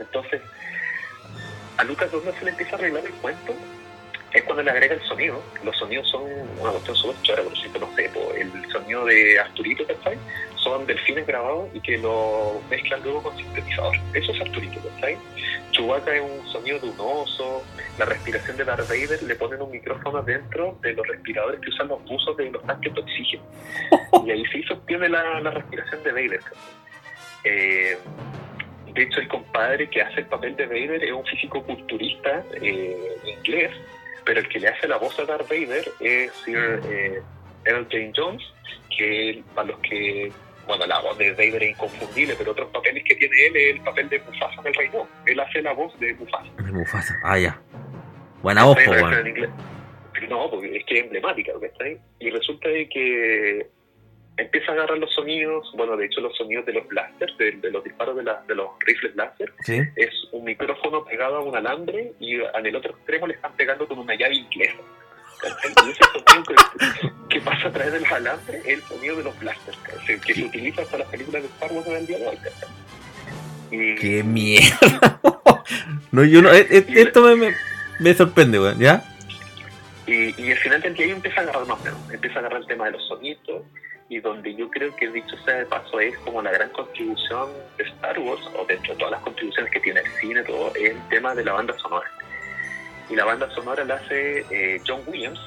Entonces, 0.01 0.43
a 1.77 1.85
Lucas, 1.85 2.11
¿dónde 2.11 2.33
se 2.33 2.45
le 2.45 2.51
empieza 2.51 2.77
a 2.77 2.79
arreglar 2.79 3.05
el 3.05 3.13
cuento? 3.15 3.55
es 4.33 4.45
cuando 4.45 4.63
le 4.63 4.71
agrega 4.71 4.95
el 4.95 5.03
sonido. 5.03 5.43
Los 5.65 5.77
sonidos 5.77 6.09
son 6.09 6.23
una 6.61 6.71
cuestión 6.71 6.97
súper 6.97 7.23
chora, 7.23 7.43
por 7.43 7.53
ejemplo, 7.53 7.81
no 7.81 7.97
sé, 7.97 8.11
el 8.39 8.71
sonido 8.71 9.05
de 9.05 9.39
Arturito, 9.41 9.87
¿cachai? 9.87 10.17
Son 10.57 10.87
delfines 10.87 11.27
grabados 11.27 11.69
y 11.75 11.81
que 11.81 11.99
lo 11.99 12.61
mezclan 12.69 13.03
luego 13.03 13.23
con 13.23 13.37
sintetizador. 13.37 13.97
Eso 14.15 14.33
es 14.33 14.41
Arturito, 14.41 14.81
¿cachai? 14.95 15.17
Chewbacca 15.73 16.15
es 16.15 16.23
un 16.23 16.53
sonido 16.53 16.79
de 16.79 16.91
un 16.91 16.97
oso, 16.99 17.65
la 17.99 18.05
respiración 18.05 18.57
de 18.57 18.65
Darth 18.65 18.89
Vader 18.89 19.23
le 19.23 19.35
ponen 19.35 19.63
un 19.63 19.71
micrófono 19.71 20.23
dentro 20.23 20.79
de 20.83 20.93
los 20.93 21.07
respiradores 21.07 21.61
que 21.61 21.71
usan 21.71 21.89
los 21.89 22.03
buzos 22.05 22.37
de 22.37 22.51
los 22.51 22.65
tanques 22.67 22.95
de 22.95 23.01
oxígeno. 23.01 23.43
Y 24.27 24.31
ahí 24.31 24.45
sí 24.53 24.63
se 24.65 24.75
obtiene 24.75 25.09
la, 25.09 25.41
la 25.41 25.51
respiración 25.51 26.03
de 26.03 26.13
Vader. 26.13 26.41
Eh, 27.45 27.99
de 28.95 29.03
hecho, 29.03 29.21
el 29.21 29.29
compadre 29.29 29.89
que 29.89 30.03
hace 30.03 30.21
el 30.21 30.27
papel 30.27 30.57
de 30.57 30.67
Vader 30.67 31.05
es 31.05 31.13
un 31.13 31.25
físico 31.25 31.63
culturista 31.63 32.45
eh, 32.61 32.97
inglés, 33.25 33.73
pero 34.25 34.41
el 34.41 34.49
que 34.49 34.61
le 34.61 34.69
hace 34.69 34.89
la 34.89 34.97
voz 34.97 35.19
a 35.19 35.25
Darth 35.25 35.49
Vader 35.49 35.85
es 36.01 36.33
Sir 36.45 36.81
eh, 36.89 37.23
L. 37.65 37.87
Jane 37.91 38.13
Jones, 38.17 38.43
que 38.97 39.43
para 39.55 39.69
los 39.69 39.79
que, 39.81 40.33
bueno, 40.67 40.87
la 40.87 41.01
voz 41.01 41.17
de 41.19 41.33
Vader 41.33 41.63
es 41.63 41.71
inconfundible, 41.71 42.35
pero 42.37 42.53
otros 42.53 42.71
papeles 42.71 43.05
que 43.05 43.15
tiene 43.15 43.47
él 43.47 43.57
es 43.57 43.77
el 43.77 43.81
papel 43.83 44.09
de 44.09 44.19
Mufasa 44.21 44.61
en 44.61 44.67
el 44.67 44.75
Reino. 44.75 45.09
Él 45.27 45.41
hace 45.41 45.63
la 45.63 45.73
voz 45.73 45.99
de 46.01 46.15
Mufasa. 46.15 46.51
De 46.63 46.73
Mufasa, 46.73 47.15
ah, 47.25 47.39
ya. 47.39 47.61
Buena 48.43 48.65
voz, 48.65 48.79
inglés. 48.81 49.51
No, 50.29 50.51
porque 50.51 50.77
es 50.77 50.85
que 50.85 50.99
es 50.99 51.05
emblemática, 51.05 51.53
¿cachai? 51.61 51.99
Y 52.19 52.31
resulta 52.31 52.69
de 52.69 52.89
que 52.89 53.67
empieza 54.41 54.73
a 54.73 54.75
agarrar 54.75 54.99
los 54.99 55.13
sonidos, 55.15 55.71
bueno, 55.75 55.97
de 55.97 56.07
hecho 56.07 56.21
los 56.21 56.37
sonidos 56.37 56.67
de 56.67 56.73
los 56.75 56.87
blasters, 56.89 57.37
de, 57.39 57.53
de 57.53 57.71
los 57.71 57.83
disparos 57.85 58.17
de, 58.17 58.23
la- 58.25 58.43
de 58.47 58.55
los 58.55 58.69
rifles 58.87 59.15
láser, 59.17 59.53
Sí. 59.65 59.81
es 59.97 60.11
un 60.33 60.45
micrófono 60.45 61.05
pegado 61.05 61.37
a 61.37 61.41
un 61.41 61.57
alambre 61.57 62.13
y 62.21 62.35
en 62.37 62.67
el 62.67 62.77
otro 62.77 62.93
extremo 62.93 63.27
le 63.27 63.35
están 63.35 63.53
pegando 63.55 63.87
con 63.87 63.99
una 63.99 64.15
llave 64.15 64.35
inglesa. 64.37 64.79
Y 65.43 65.91
ese 65.91 66.01
sonido 66.05 66.45
que, 66.45 67.09
que 67.31 67.41
pasa 67.41 67.69
a 67.69 67.73
través 67.73 67.93
de 67.95 68.01
los 68.01 68.13
alambres 68.13 68.61
es 68.67 68.75
el 68.75 68.83
sonido 68.83 69.17
de 69.17 69.23
los 69.25 69.39
blasters, 69.41 69.79
que 70.27 70.35
se 70.35 70.45
utiliza 70.45 70.83
para 70.85 70.99
las 70.99 71.09
películas 71.09 71.43
de 71.43 71.49
Star 71.49 71.73
Wars 71.73 71.87
en 71.87 71.97
el 71.97 72.07
día 72.07 72.19
de 72.19 72.27
hoy. 72.27 72.39
Qué 73.71 74.23
mierda. 74.25 75.21
no, 76.13 76.25
yo 76.25 76.43
no. 76.43 76.53
eh, 76.53 76.67
eh, 76.71 76.85
esto 76.97 77.23
me, 77.23 77.37
me, 77.37 77.55
me 78.01 78.15
sorprende, 78.15 78.59
weón, 78.61 78.79
¿ya? 78.79 79.05
Y, 80.07 80.35
y 80.43 80.51
al 80.51 80.59
final 80.59 80.81
del 80.83 80.95
día 80.95 81.07
empieza 81.13 81.41
a 81.41 81.43
agarrar 81.45 81.67
más 81.67 81.81
o 81.81 81.85
menos, 81.85 82.11
empieza 82.13 82.37
a 82.37 82.39
agarrar 82.41 82.61
el 82.63 82.67
tema 82.67 82.87
de 82.87 82.93
los 82.93 83.07
sonidos 83.07 83.63
y 84.11 84.19
donde 84.21 84.55
yo 84.57 84.69
creo 84.69 84.95
que 84.97 85.09
dicho 85.09 85.37
sea 85.45 85.55
de 85.61 85.67
paso 85.67 86.01
es 86.01 86.19
como 86.19 86.43
la 86.43 86.51
gran 86.51 86.69
contribución 86.71 87.49
de 87.79 87.85
Star 87.85 88.19
Wars, 88.19 88.45
o 88.57 88.65
dentro 88.67 88.93
de 88.93 88.99
todas 88.99 89.13
las 89.13 89.23
contribuciones 89.23 89.73
que 89.73 89.79
tiene 89.81 90.01
el 90.01 90.07
cine, 90.21 90.43
todo, 90.43 90.75
es 90.75 90.91
el 90.91 91.09
tema 91.09 91.33
de 91.35 91.45
la 91.45 91.53
banda 91.53 91.79
sonora. 91.79 92.11
Y 93.09 93.15
la 93.15 93.25
banda 93.25 93.49
sonora 93.55 93.85
la 93.85 93.95
hace 93.95 94.45
eh, 94.51 94.81
John 94.87 95.03
Williams, 95.07 95.39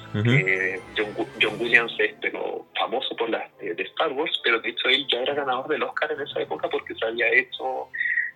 John, 0.97 1.13
Wi- 1.17 1.27
John 1.41 1.55
Williams 1.59 1.93
es 1.99 2.13
pero, 2.21 2.65
famoso 2.79 3.13
por 3.17 3.29
las 3.29 3.43
de, 3.57 3.73
de 3.75 3.83
Star 3.83 4.11
Wars, 4.13 4.39
pero 4.45 4.59
de 4.61 4.69
hecho 4.69 4.87
él 4.87 5.05
ya 5.11 5.19
era 5.19 5.33
ganador 5.33 5.67
del 5.67 5.83
Oscar 5.83 6.11
en 6.13 6.21
esa 6.21 6.39
época 6.41 6.69
porque 6.69 6.95
se 6.95 7.05
había 7.05 7.27
hecho, 7.33 7.89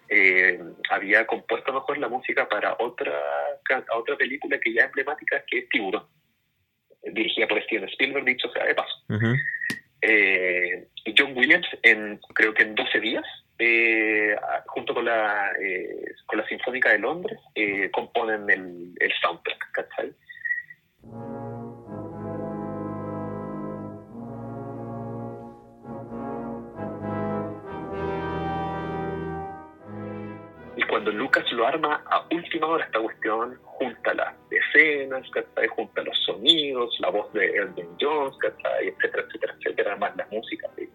eh, 0.10 0.60
había 0.90 1.26
compuesto 1.26 1.72
mejor 1.72 1.98
la 2.00 2.10
música 2.10 2.48
para 2.50 2.76
otra, 2.80 3.14
otra 3.96 4.16
película 4.18 4.60
que 4.60 4.74
ya 4.74 4.82
es 4.82 4.88
emblemática, 4.88 5.42
que 5.50 5.60
es 5.60 5.70
Tiburón 5.70 6.04
dirigida 7.14 7.48
por 7.48 7.62
Steven 7.64 7.88
Spielberg, 7.90 8.26
dicho 8.26 8.52
sea 8.52 8.66
de 8.66 8.76
paso. 8.76 8.94
Eh, 10.02 10.88
John 11.18 11.36
Williams, 11.36 11.68
en, 11.84 12.20
creo 12.34 12.54
que 12.54 12.64
en 12.64 12.76
12 12.76 13.00
días, 13.00 13.26
eh, 13.60 14.36
junto 14.68 14.94
con 14.94 15.06
la, 15.06 15.52
eh, 15.62 16.14
con 16.26 16.38
la 16.40 16.48
Sinfónica 16.48 16.92
de 16.92 17.00
Londres, 17.00 17.40
eh, 17.56 17.90
componen 17.92 18.50
el, 18.50 18.94
el 19.00 19.12
soundtrack, 19.22 19.72
¿cachai? 19.72 20.14
Cuando 30.98 31.12
Lucas 31.12 31.46
lo 31.52 31.68
arma 31.68 32.02
a 32.10 32.26
última 32.32 32.66
hora 32.66 32.84
esta 32.84 33.00
cuestión, 33.00 33.56
junta 33.62 34.16
las 34.16 34.34
escenas, 34.50 35.30
junta 35.70 36.02
los 36.02 36.18
sonidos, 36.24 36.98
la 37.00 37.10
voz 37.12 37.32
de 37.34 37.46
Elvin 37.46 37.88
Jones, 38.02 38.36
¿cachai? 38.40 38.88
etcétera, 38.88 39.24
etcétera, 39.28 39.54
etcétera, 39.60 39.96
más 39.98 40.16
la 40.16 40.28
música 40.32 40.68
de, 40.76 40.90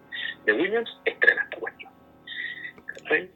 de 0.45 0.53
Williams, 0.55 0.91
estrena 1.05 1.45
esta 1.45 1.57
cuestión. 1.57 1.93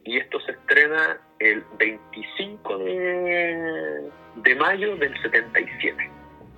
Y 0.03 0.17
esto 0.19 0.41
se 0.41 0.53
estrena 0.53 1.21
el 1.39 1.63
25 1.79 2.79
de, 2.79 4.11
de 4.35 4.55
mayo 4.57 4.97
del 4.97 5.17
77 5.23 6.11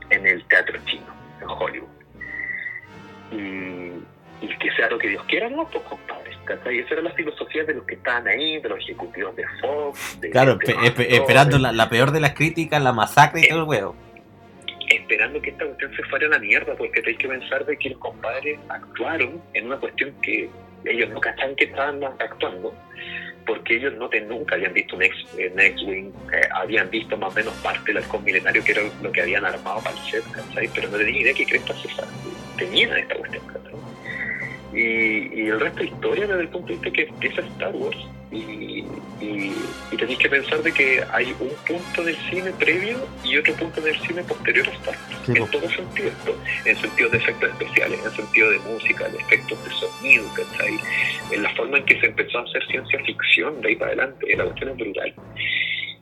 en 0.08 0.26
el 0.26 0.42
Teatro 0.46 0.78
Chino, 0.86 1.14
en 1.42 1.48
Hollywood. 1.50 1.88
Y, 3.30 4.46
y 4.46 4.58
que 4.58 4.70
sea 4.74 4.88
lo 4.88 4.98
que 4.98 5.08
Dios 5.08 5.22
quiera, 5.24 5.50
no, 5.50 5.68
pues 5.68 5.84
compadre. 5.84 6.27
¿Cachai? 6.48 6.78
Esa 6.78 6.94
era 6.94 7.02
la 7.02 7.12
filosofía 7.12 7.64
de 7.64 7.74
los 7.74 7.84
que 7.84 7.94
estaban 7.94 8.26
ahí, 8.26 8.58
de 8.60 8.68
los 8.68 8.78
ejecutivos 8.80 9.36
de 9.36 9.44
Fox. 9.60 10.20
De, 10.20 10.30
Claro, 10.30 10.56
de 10.56 10.74
esperando 11.10 11.58
la, 11.58 11.72
la 11.72 11.88
peor 11.88 12.10
de 12.10 12.20
las 12.20 12.34
críticas, 12.34 12.82
la 12.82 12.92
masacre 12.92 13.42
y 13.42 13.48
todo 13.48 13.60
el 13.60 13.68
huevo. 13.68 13.96
esperando 14.88 15.40
que 15.42 15.50
esta 15.50 15.66
cuestión 15.66 15.94
se 15.94 16.02
fuera 16.04 16.26
a 16.26 16.30
la 16.30 16.38
mierda, 16.38 16.74
porque 16.74 17.02
hay 17.06 17.16
que 17.16 17.28
pensar 17.28 17.64
de 17.66 17.76
que 17.76 17.90
los 17.90 17.98
compadres 17.98 18.58
actuaron 18.68 19.42
en 19.52 19.66
una 19.66 19.76
cuestión 19.76 20.14
que 20.22 20.48
ellos 20.84 21.10
no 21.10 21.20
cachaban 21.20 21.54
que 21.56 21.64
estaban 21.64 22.02
actuando, 22.04 22.74
porque 23.46 23.76
ellos 23.76 23.94
no 23.94 24.08
te, 24.08 24.20
nunca 24.22 24.54
habían 24.54 24.72
visto 24.72 24.96
un 24.96 25.02
un 25.02 25.60
X-Wing, 25.60 26.12
eh, 26.32 26.48
habían 26.54 26.88
visto 26.90 27.16
más 27.16 27.32
o 27.32 27.36
menos 27.36 27.54
parte 27.62 27.92
del 27.92 28.02
halcón 28.02 28.24
milenario, 28.24 28.64
que 28.64 28.72
era 28.72 28.82
lo 29.02 29.12
que 29.12 29.20
habían 29.22 29.44
armado 29.44 29.82
para 29.82 29.96
el 29.96 30.02
set, 30.10 30.24
¿cachai? 30.32 30.68
pero 30.74 30.88
no 30.88 30.96
tenían 30.96 31.16
idea 31.16 31.34
que 31.34 31.44
cresta 31.44 31.74
tenían 32.56 32.96
esta 32.96 33.14
cuestión. 33.14 33.57
Y, 34.72 35.42
y 35.42 35.46
el 35.48 35.60
resto 35.60 35.78
de 35.80 35.86
historia 35.86 36.26
desde 36.26 36.42
el 36.42 36.48
punto 36.48 36.68
de 36.68 36.74
vista 36.74 36.90
que 36.90 37.02
empieza 37.04 37.40
Star 37.40 37.74
Wars 37.74 37.96
y, 38.30 38.84
y, 39.20 39.54
y 39.90 39.96
tenéis 39.96 40.18
que 40.18 40.28
pensar 40.28 40.62
de 40.62 40.70
que 40.70 41.02
hay 41.10 41.34
un 41.40 41.50
punto 41.66 42.04
del 42.04 42.14
cine 42.28 42.52
previo 42.52 42.98
y 43.24 43.38
otro 43.38 43.54
punto 43.54 43.80
del 43.80 43.98
cine 44.00 44.22
posterior 44.24 44.68
a 44.68 44.72
Star 44.72 44.94
Wars. 44.94 45.22
Sí, 45.24 45.32
en 45.36 45.50
todo 45.50 45.70
sentido 45.70 46.08
esto, 46.08 46.36
en 46.66 46.76
sentido 46.76 47.08
de 47.08 47.16
efectos 47.16 47.50
especiales, 47.50 48.00
en 48.04 48.10
sentido 48.12 48.50
de 48.50 48.58
música, 48.58 49.08
de 49.08 49.18
efectos 49.18 49.64
de 49.64 49.70
sonido, 49.70 50.24
¿cachai? 50.34 50.78
En 51.32 51.42
la 51.42 51.54
forma 51.54 51.78
en 51.78 51.84
que 51.86 51.98
se 52.00 52.06
empezó 52.06 52.38
a 52.38 52.42
hacer 52.42 52.66
ciencia 52.66 53.02
ficción 53.04 53.60
de 53.62 53.68
ahí 53.68 53.76
para 53.76 53.92
adelante, 53.92 54.36
la 54.36 54.44
cuestión 54.44 54.70
es 54.70 54.76
brutal. 54.76 55.14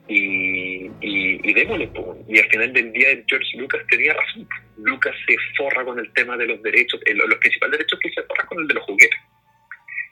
Y, 0.08 0.86
y, 1.00 1.40
y 1.42 1.52
démosle, 1.52 1.88
po. 1.88 2.16
y 2.28 2.38
al 2.38 2.48
final 2.48 2.72
del 2.72 2.92
día 2.92 3.08
George 3.26 3.58
Lucas 3.58 3.82
tenía 3.90 4.14
razón. 4.14 4.48
Lucas 4.78 5.14
se 5.26 5.36
forra 5.56 5.84
con 5.84 5.98
el 5.98 6.12
tema 6.12 6.36
de 6.36 6.46
los 6.46 6.62
derechos, 6.62 7.00
eh, 7.06 7.14
los 7.14 7.38
principales 7.38 7.78
derechos 7.78 7.98
que 8.00 8.10
se 8.10 8.22
forra 8.22 8.46
con 8.46 8.60
el 8.60 8.68
de 8.68 8.74
los 8.74 8.84
juguetes. 8.84 9.18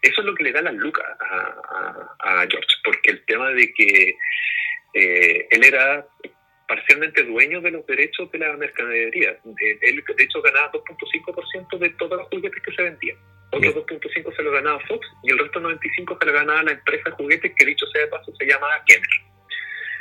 Eso 0.02 0.20
es 0.20 0.26
lo 0.26 0.34
que 0.34 0.44
le 0.44 0.52
da 0.52 0.62
la 0.62 0.72
lucas 0.72 1.04
a, 1.20 1.36
a, 2.20 2.42
a 2.42 2.46
George, 2.50 2.68
porque 2.84 3.12
el 3.12 3.24
tema 3.24 3.50
de 3.50 3.72
que 3.72 4.16
eh, 4.94 5.46
él 5.50 5.64
era 5.64 6.06
parcialmente 6.66 7.24
dueño 7.24 7.60
de 7.60 7.70
los 7.70 7.86
derechos 7.86 8.30
de 8.32 8.38
la 8.38 8.56
mercadería. 8.56 9.30
Eh, 9.30 9.78
Él, 9.82 10.02
de 10.16 10.24
hecho, 10.24 10.40
ganaba 10.42 10.72
2.5% 10.72 11.78
de 11.78 11.90
todos 11.90 12.18
los 12.18 12.28
juguetes 12.28 12.62
que 12.62 12.72
se 12.74 12.82
vendían. 12.82 13.16
Otro 13.52 13.60
Bien. 13.60 13.74
2.5% 13.74 14.36
se 14.36 14.42
lo 14.42 14.52
ganaba 14.52 14.80
Fox 14.86 15.06
y 15.22 15.30
el 15.30 15.38
resto 15.38 15.60
95% 15.60 16.18
se 16.18 16.26
lo 16.26 16.32
ganaba 16.32 16.62
la 16.62 16.72
empresa 16.72 17.10
de 17.10 17.16
juguetes 17.16 17.52
que, 17.56 17.66
dicho 17.66 17.86
sea 17.86 18.02
de 18.02 18.08
paso, 18.08 18.34
se 18.36 18.46
llama 18.46 18.66
Kenner. 18.86 19.33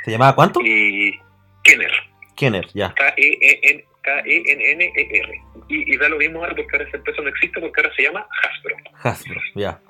¿Se 0.04 0.10
llamaba 0.10 0.34
cuánto? 0.34 0.60
Y 0.62 1.18
Kenner, 1.62 1.90
Kenner, 2.36 2.66
ya. 2.74 2.92
K-E-N- 2.94 3.84
K-E-N-N-E-R. 4.02 5.40
Y, 5.68 5.94
y 5.94 5.96
da 5.96 6.08
lo 6.10 6.18
mismo 6.18 6.40
ahora 6.40 6.54
porque 6.54 6.70
ahora 6.76 6.86
esa 6.88 6.98
empresa 6.98 7.22
no 7.22 7.28
existe 7.30 7.58
porque 7.60 7.80
ahora 7.80 7.94
se 7.96 8.02
llama 8.02 8.26
Hasbro. 8.42 8.76
Hasbro, 9.02 9.40
ya. 9.54 9.80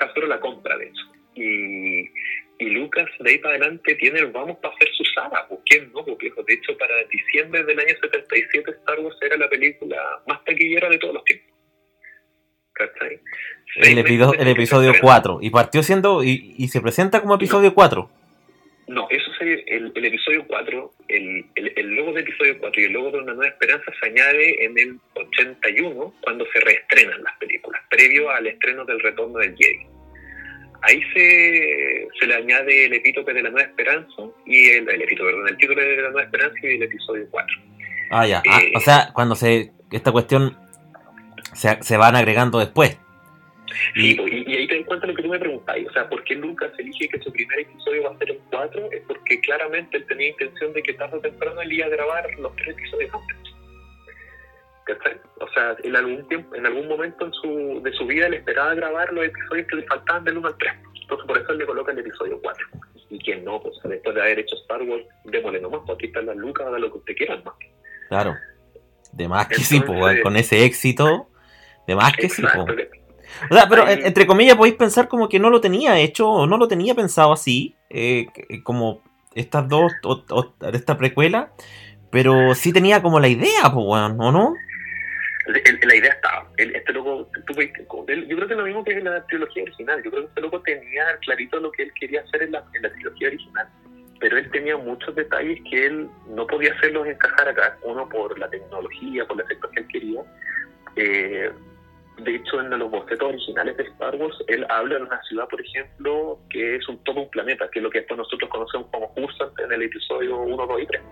Hasbro 0.00 0.26
la 0.26 0.38
compra, 0.40 0.76
de 0.76 0.88
hecho. 0.88 1.02
Y, 1.34 2.10
y 2.58 2.70
Lucas, 2.70 3.06
de 3.20 3.30
ahí 3.30 3.38
para 3.38 3.54
adelante, 3.56 3.94
tiene 3.94 4.18
el 4.20 4.26
vamos 4.26 4.58
para 4.58 4.74
hacer 4.74 4.88
su 4.94 5.04
saga. 5.14 5.48
¿Por 5.48 5.62
quién 5.64 5.90
no? 5.92 6.04
Viejo? 6.16 6.42
De 6.42 6.54
hecho, 6.54 6.76
para 6.76 6.94
diciembre 7.10 7.64
del 7.64 7.78
año 7.78 7.94
77, 8.00 8.70
Star 8.72 9.00
Wars 9.00 9.16
era 9.22 9.36
la 9.38 9.48
película 9.48 9.96
más 10.26 10.44
taquillera 10.44 10.88
de 10.90 10.98
todos 10.98 11.14
los 11.14 11.24
tiempos. 11.24 11.48
El, 13.76 13.98
el 13.98 13.98
episodio 14.48 14.90
estrena. 14.90 15.00
4. 15.00 15.38
Y 15.42 15.50
partió 15.50 15.82
siendo. 15.82 16.22
Y, 16.22 16.54
y 16.58 16.68
se 16.68 16.80
presenta 16.80 17.20
como 17.20 17.34
episodio 17.34 17.74
4. 17.74 18.10
No, 18.88 19.06
eso 19.10 19.30
se, 19.38 19.52
el, 19.66 19.92
el 19.94 20.04
episodio 20.06 20.46
4, 20.46 20.92
el, 21.08 21.44
el, 21.56 21.72
el 21.76 21.86
logo 21.94 22.12
del 22.12 22.22
episodio 22.24 22.58
4 22.58 22.80
y 22.80 22.84
el 22.84 22.92
logo 22.92 23.10
de 23.10 23.18
Una 23.18 23.34
Nueva 23.34 23.48
Esperanza 23.52 23.92
se 24.00 24.06
añade 24.08 24.64
en 24.64 24.78
el 24.78 24.98
81 25.14 26.14
cuando 26.22 26.46
se 26.52 26.60
reestrenan 26.60 27.22
las 27.22 27.36
películas, 27.36 27.82
previo 27.90 28.30
al 28.30 28.46
estreno 28.46 28.84
del 28.86 29.00
Retorno 29.00 29.38
del 29.40 29.54
Jedi. 29.56 29.86
Ahí 30.82 31.02
se, 31.12 32.08
se 32.18 32.26
le 32.26 32.34
añade 32.36 32.86
el 32.86 32.94
epítope 32.94 33.34
de 33.34 33.42
la 33.42 33.50
Nueva 33.50 33.66
Esperanza 33.68 34.22
y 34.46 34.70
el, 34.70 34.88
el 34.88 35.02
epítope, 35.02 35.30
perdón, 35.32 35.48
el 35.48 35.56
título 35.58 35.82
de 35.82 35.96
la 35.96 36.10
Nueva 36.10 36.22
Esperanza 36.22 36.58
y 36.62 36.66
el 36.76 36.82
episodio 36.84 37.26
4. 37.30 37.56
Ah, 38.10 38.26
ya. 38.26 38.42
Ah, 38.48 38.60
Eh. 38.62 38.72
o 38.76 38.80
sea, 38.80 39.10
cuando 39.12 39.34
se. 39.34 39.70
Esta 39.92 40.12
cuestión. 40.12 40.56
Se, 41.54 41.82
se 41.82 41.96
van 41.96 42.14
agregando 42.14 42.58
después. 42.58 42.96
Sí, 43.94 44.12
Y, 44.12 44.14
pues, 44.14 44.32
y- 44.32 44.37
y, 44.48 44.56
ahí 44.56 44.66
te 44.66 44.76
das 44.76 44.86
cuenta 44.86 45.06
de 45.06 45.12
lo 45.12 45.16
que 45.16 45.22
tú 45.22 45.28
me 45.28 45.38
preguntáis. 45.38 45.88
O 45.88 45.92
sea, 45.92 46.08
¿por 46.08 46.24
qué 46.24 46.34
Lucas 46.34 46.72
elige 46.78 47.08
que 47.08 47.20
su 47.20 47.30
primer 47.32 47.60
episodio 47.60 48.04
va 48.04 48.10
a 48.10 48.18
ser 48.18 48.30
en 48.30 48.38
4? 48.50 48.92
Es 48.92 49.02
porque 49.06 49.40
claramente 49.40 49.96
él 49.98 50.06
tenía 50.06 50.28
intención 50.28 50.72
de 50.72 50.82
que 50.82 50.94
tarde 50.94 51.18
o 51.18 51.20
temprano 51.20 51.60
él 51.60 51.72
iba 51.72 51.86
a 51.86 51.90
grabar 51.90 52.26
los 52.38 52.54
tres 52.56 52.68
episodios 52.68 53.10
antes. 53.14 53.36
O 55.40 55.48
sea, 55.52 55.76
en 55.82 55.96
algún 55.96 56.26
tiempo, 56.28 56.54
en 56.54 56.64
algún 56.64 56.88
momento 56.88 57.26
en 57.26 57.32
su, 57.34 57.82
de 57.82 57.92
su 57.92 58.06
vida 58.06 58.26
él 58.26 58.34
esperaba 58.34 58.74
grabar 58.74 59.12
los 59.12 59.26
episodios 59.26 59.66
que 59.68 59.76
le 59.76 59.82
faltaban 59.82 60.24
del 60.24 60.38
1 60.38 60.48
al 60.48 60.56
3. 60.56 60.72
Entonces 61.02 61.26
por 61.26 61.38
eso 61.38 61.52
él 61.52 61.58
le 61.58 61.66
coloca 61.66 61.92
el 61.92 61.98
episodio 61.98 62.40
4. 62.40 62.66
Y 63.10 63.18
quien 63.18 63.44
no, 63.44 63.60
pues 63.60 63.76
después 63.84 64.14
de 64.14 64.20
haber 64.20 64.38
hecho 64.38 64.56
Star 64.56 64.82
Wars, 64.82 65.04
démosle 65.24 65.60
nomás, 65.60 65.82
pues 65.84 65.96
aquí 65.96 66.06
están 66.06 66.26
las 66.26 66.36
lucas, 66.36 66.66
haga 66.66 66.78
lo 66.78 66.90
que 66.90 66.98
usted 66.98 67.16
quiera 67.16 67.36
más. 67.36 67.54
Claro. 68.08 68.34
De 69.12 69.28
más 69.28 69.48
que 69.48 69.56
sí, 69.56 69.80
pues, 69.80 70.22
con 70.22 70.36
ese 70.36 70.64
éxito, 70.64 71.28
de 71.86 71.94
más 71.94 72.12
que 72.14 72.28
sí, 72.28 72.42
pues. 72.42 72.88
O 73.50 73.54
sea, 73.54 73.68
pero 73.68 73.88
entre 73.88 74.26
comillas 74.26 74.56
podéis 74.56 74.76
pensar 74.76 75.08
como 75.08 75.28
que 75.28 75.38
no 75.38 75.50
lo 75.50 75.60
tenía 75.60 75.98
hecho 75.98 76.28
o 76.28 76.46
no 76.46 76.56
lo 76.56 76.68
tenía 76.68 76.94
pensado 76.94 77.32
así, 77.32 77.76
eh, 77.90 78.26
como 78.62 79.02
estas 79.34 79.68
dos, 79.68 79.92
o, 80.04 80.54
esta 80.72 80.96
precuela, 80.96 81.52
pero 82.10 82.54
sí 82.54 82.72
tenía 82.72 83.02
como 83.02 83.20
la 83.20 83.28
idea, 83.28 83.62
pues, 83.72 83.76
¿o 83.76 84.32
no? 84.32 84.54
la 85.48 85.94
idea 85.94 86.12
estaba. 86.12 86.50
este 86.56 86.92
loco, 86.92 87.30
yo 87.34 88.36
creo 88.36 88.48
que 88.48 88.54
lo 88.54 88.64
mismo 88.64 88.84
que 88.84 88.92
en 88.92 89.04
la 89.04 89.24
trilogía 89.26 89.62
original. 89.62 90.02
Yo 90.02 90.10
creo 90.10 90.22
que 90.24 90.28
este 90.28 90.40
loco 90.42 90.60
tenía 90.62 91.04
clarito 91.22 91.58
lo 91.58 91.72
que 91.72 91.84
él 91.84 91.92
quería 91.98 92.20
hacer 92.20 92.42
en 92.42 92.52
la, 92.52 92.64
en 92.74 92.82
la 92.82 92.92
trilogía 92.92 93.28
original. 93.28 93.68
Pero 94.20 94.36
él 94.36 94.50
tenía 94.50 94.76
muchos 94.76 95.14
detalles 95.14 95.60
que 95.70 95.86
él 95.86 96.08
no 96.28 96.46
podía 96.46 96.74
hacerlos 96.74 97.06
encajar 97.06 97.48
acá. 97.48 97.78
Uno 97.82 98.08
por 98.08 98.38
la 98.38 98.50
tecnología, 98.50 99.24
por 99.26 99.36
la 99.36 99.44
efectos 99.44 99.70
que 99.70 99.80
él 99.80 99.88
quería. 99.88 100.20
Eh, 100.96 101.50
de 102.18 102.34
hecho, 102.34 102.60
en 102.60 102.70
los 102.70 102.90
bocetos 102.90 103.28
originales 103.28 103.76
de 103.76 103.84
Star 103.84 104.14
Wars, 104.16 104.36
él 104.48 104.66
habla 104.68 104.96
de 104.96 105.02
una 105.02 105.22
ciudad, 105.22 105.48
por 105.48 105.60
ejemplo, 105.60 106.38
que 106.50 106.76
es 106.76 106.88
un 106.88 107.02
todo 107.04 107.22
un 107.22 107.30
planeta, 107.30 107.68
que 107.70 107.78
es 107.78 107.82
lo 107.82 107.90
que 107.90 107.98
después 107.98 108.18
nosotros 108.18 108.50
conocemos 108.50 108.88
como 108.90 109.14
Coruscant 109.14 109.58
en 109.60 109.72
el 109.72 109.82
episodio 109.82 110.38
1, 110.38 110.66
2 110.66 110.80
y 110.82 110.86
3. 110.86 111.02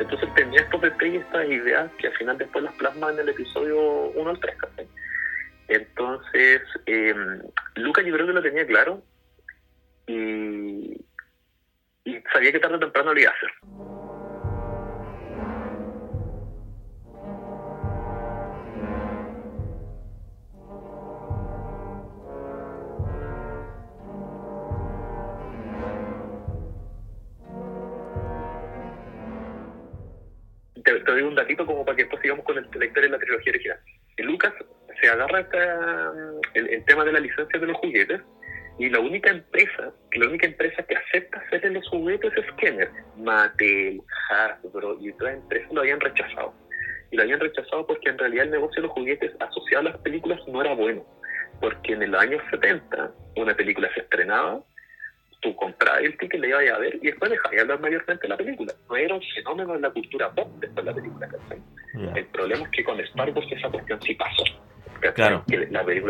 Entonces 0.00 0.34
tenía 0.34 0.60
estos 0.60 0.80
detalles, 0.80 1.22
estas 1.22 1.48
ideas, 1.48 1.90
que 1.98 2.08
al 2.08 2.14
final 2.14 2.38
después 2.38 2.64
las 2.64 2.74
plasma 2.74 3.10
en 3.10 3.20
el 3.20 3.28
episodio 3.28 3.78
1 4.14 4.30
al 4.30 4.40
3. 4.40 4.56
Entonces, 5.68 6.62
eh, 6.86 7.14
Lucas 7.76 8.04
yo 8.04 8.14
creo 8.14 8.26
que 8.26 8.32
lo 8.32 8.42
tenía 8.42 8.66
claro 8.66 9.02
y, 10.06 10.92
y 12.04 12.20
sabía 12.32 12.52
que 12.52 12.60
tarde 12.60 12.76
o 12.76 12.80
temprano 12.80 13.14
lo 13.14 13.20
iba 13.20 13.30
a 13.30 13.34
hacer. 13.34 13.50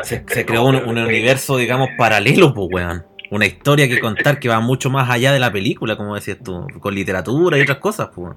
Película 0.08 0.34
se, 0.34 0.46
creó 0.46 0.64
un, 0.64 0.98
universo, 0.98 1.56
digamos, 1.56 1.90
paralelo, 1.96 2.54
pues, 2.54 2.68
weón. 2.70 3.06
Una 3.30 3.46
historia 3.46 3.88
que 3.88 3.98
contar 3.98 4.38
que 4.38 4.48
va 4.48 4.60
mucho 4.60 4.88
más 4.88 5.10
allá 5.10 5.32
de 5.32 5.40
la 5.40 5.50
película, 5.50 5.96
como 5.96 6.14
decías 6.14 6.38
tú, 6.44 6.66
con 6.80 6.94
literatura 6.94 7.58
y 7.58 7.62
otras 7.62 7.78
cosas, 7.78 8.10
pues 8.14 8.36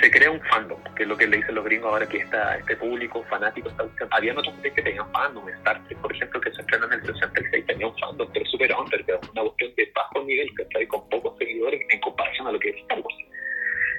se, 0.00 0.10
crea 0.10 0.30
un 0.30 0.40
fandom, 0.40 0.78
que 0.94 1.02
es 1.04 1.08
lo 1.08 1.16
que 1.16 1.26
le 1.26 1.38
dicen 1.38 1.54
los 1.54 1.64
gringos 1.64 1.90
ahora 1.90 2.08
que 2.08 2.18
está 2.18 2.56
este 2.56 2.76
público 2.76 3.24
fanático 3.28 3.68
está 3.68 3.84
Había 4.10 4.32
otros 4.32 4.54
que 4.62 4.82
tenían 4.82 5.10
fandom, 5.12 5.48
Star 5.48 5.82
Trek, 5.86 5.98
por 5.98 6.12
ejemplo, 6.12 6.40
que 6.40 6.50
se 6.52 6.60
estrenó 6.60 6.86
en 6.86 6.92
el 6.94 7.06
66, 7.06 7.66
tenía 7.66 7.86
un 7.86 7.98
fandom, 7.98 8.28
pero 8.32 8.44
super 8.46 8.74
under, 8.74 9.04
pero 9.04 9.20
una 9.32 9.42
cuestión 9.42 9.72
de 9.76 9.92
bajo 9.94 10.24
nivel, 10.24 10.50
que 10.56 10.62
está 10.62 10.78
ahí 10.78 10.86
con 10.86 11.08
pocos 11.08 11.38
seguidores 11.38 11.80
en 11.90 12.00
comparación 12.00 12.46
a 12.46 12.52
lo 12.52 12.58
que 12.58 12.70
es 12.70 12.76
Star 12.76 12.98
Wars. 12.98 13.16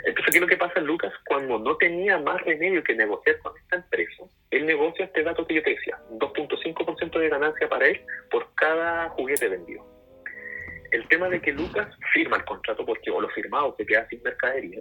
Entonces, 0.05 0.31
¿qué 0.31 0.37
es 0.37 0.41
lo 0.41 0.47
que 0.47 0.57
pasa 0.57 0.79
Lucas? 0.79 1.13
Cuando 1.25 1.59
no 1.59 1.75
tenía 1.77 2.17
más 2.19 2.41
remedio 2.41 2.83
que 2.83 2.95
negociar 2.95 3.37
con 3.39 3.53
esta 3.57 3.77
empresa, 3.77 4.23
él 4.51 4.65
negocia 4.65 5.05
este 5.05 5.23
dato 5.23 5.45
que 5.45 5.55
yo 5.55 5.63
te 5.63 5.71
decía, 5.71 5.97
2.5% 6.11 7.19
de 7.19 7.29
ganancia 7.29 7.69
para 7.69 7.87
él 7.87 8.01
por 8.31 8.53
cada 8.55 9.09
juguete 9.09 9.47
vendido. 9.47 9.85
El 10.91 11.07
tema 11.07 11.29
de 11.29 11.39
que 11.39 11.53
Lucas 11.53 11.87
firma 12.13 12.37
el 12.37 12.45
contrato 12.45 12.83
porque 12.85 13.11
o 13.11 13.21
lo 13.21 13.29
firmado 13.29 13.75
se 13.77 13.85
queda 13.85 14.07
sin 14.07 14.23
mercadería, 14.23 14.79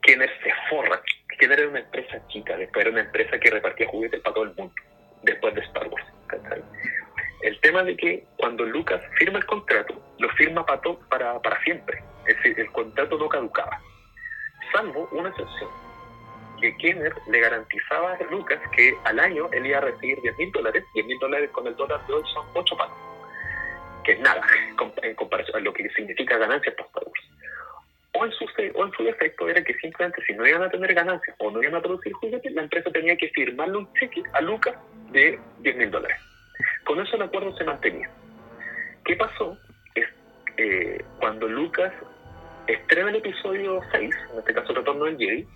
Kenner 0.00 0.30
se 0.42 0.50
forra. 0.70 1.02
Kenner 1.38 1.60
era 1.60 1.68
una 1.68 1.80
empresa 1.80 2.26
chica, 2.28 2.56
después 2.56 2.84
era 2.84 2.92
una 2.92 3.02
empresa 3.02 3.38
que 3.38 3.50
repartía 3.50 3.88
juguetes 3.88 4.20
para 4.20 4.34
todo 4.34 4.44
el 4.44 4.54
mundo, 4.54 4.74
después 5.22 5.54
de 5.54 5.60
Star 5.60 5.88
Wars. 5.88 6.06
El 7.42 7.60
tema 7.60 7.82
de 7.82 7.96
que 7.96 8.24
cuando 8.36 8.64
Lucas 8.64 9.02
firma 9.18 9.38
el 9.38 9.46
contrato, 9.46 10.00
lo 10.18 10.28
firma 10.30 10.64
para, 10.64 10.80
para, 11.10 11.42
para 11.42 11.62
siempre. 11.62 12.02
Es 12.26 12.36
decir, 12.36 12.58
el 12.58 12.70
contrato 12.72 13.18
no 13.18 13.28
caducaba. 13.28 13.80
Salvo 14.72 15.08
una 15.12 15.28
excepción, 15.28 15.68
que 16.62 16.76
Kenner 16.76 17.12
le 17.28 17.40
garantizaba 17.40 18.14
a 18.14 18.24
Lucas 18.30 18.60
que 18.74 18.96
al 19.04 19.18
año 19.18 19.50
él 19.52 19.66
iba 19.66 19.78
a 19.78 19.82
recibir 19.82 20.20
10 20.22 20.38
mil 20.38 20.52
dólares, 20.52 20.84
10 20.94 21.06
mil 21.06 21.18
dólares 21.18 21.50
con 21.50 21.66
el 21.66 21.76
dólar 21.76 22.06
de 22.06 22.14
hoy 22.14 22.22
son 22.32 22.46
8 22.54 22.76
palos, 22.76 22.96
que 24.04 24.12
es 24.12 24.20
nada 24.20 24.40
en 25.02 25.14
comparación 25.14 25.56
a 25.56 25.60
lo 25.60 25.74
que 25.74 25.88
significa 25.90 26.38
ganancia 26.38 26.74
para 26.74 26.88
Star 26.88 27.04
o 28.14 28.26
en, 28.26 28.32
su, 28.32 28.44
o 28.74 28.84
en 28.84 28.92
su 28.92 29.04
defecto 29.04 29.48
era 29.48 29.64
que 29.64 29.74
simplemente 29.74 30.22
si 30.26 30.34
no 30.34 30.46
iban 30.46 30.62
a 30.62 30.70
tener 30.70 30.92
ganancias 30.94 31.34
o 31.38 31.50
no 31.50 31.62
iban 31.62 31.76
a 31.76 31.80
producir 31.80 32.12
juguetes, 32.12 32.52
la 32.52 32.62
empresa 32.62 32.90
tenía 32.90 33.16
que 33.16 33.28
firmarle 33.30 33.78
un 33.78 33.92
cheque 33.94 34.22
a 34.34 34.40
Lucas 34.42 34.76
de 35.10 35.38
10 35.60 35.76
mil 35.76 35.90
dólares. 35.90 36.18
Con 36.84 37.00
eso 37.00 37.16
el 37.16 37.22
acuerdo 37.22 37.56
se 37.56 37.64
mantenía. 37.64 38.10
¿Qué 39.04 39.16
pasó? 39.16 39.56
Es, 39.94 40.06
eh, 40.58 41.02
cuando 41.18 41.48
Lucas 41.48 41.92
estrena 42.66 43.10
el 43.10 43.16
episodio 43.16 43.80
6, 43.92 44.14
en 44.32 44.38
este 44.38 44.54
caso 44.54 44.74
Retorno 44.74 45.06
del 45.06 45.16
Jedi, 45.16 45.48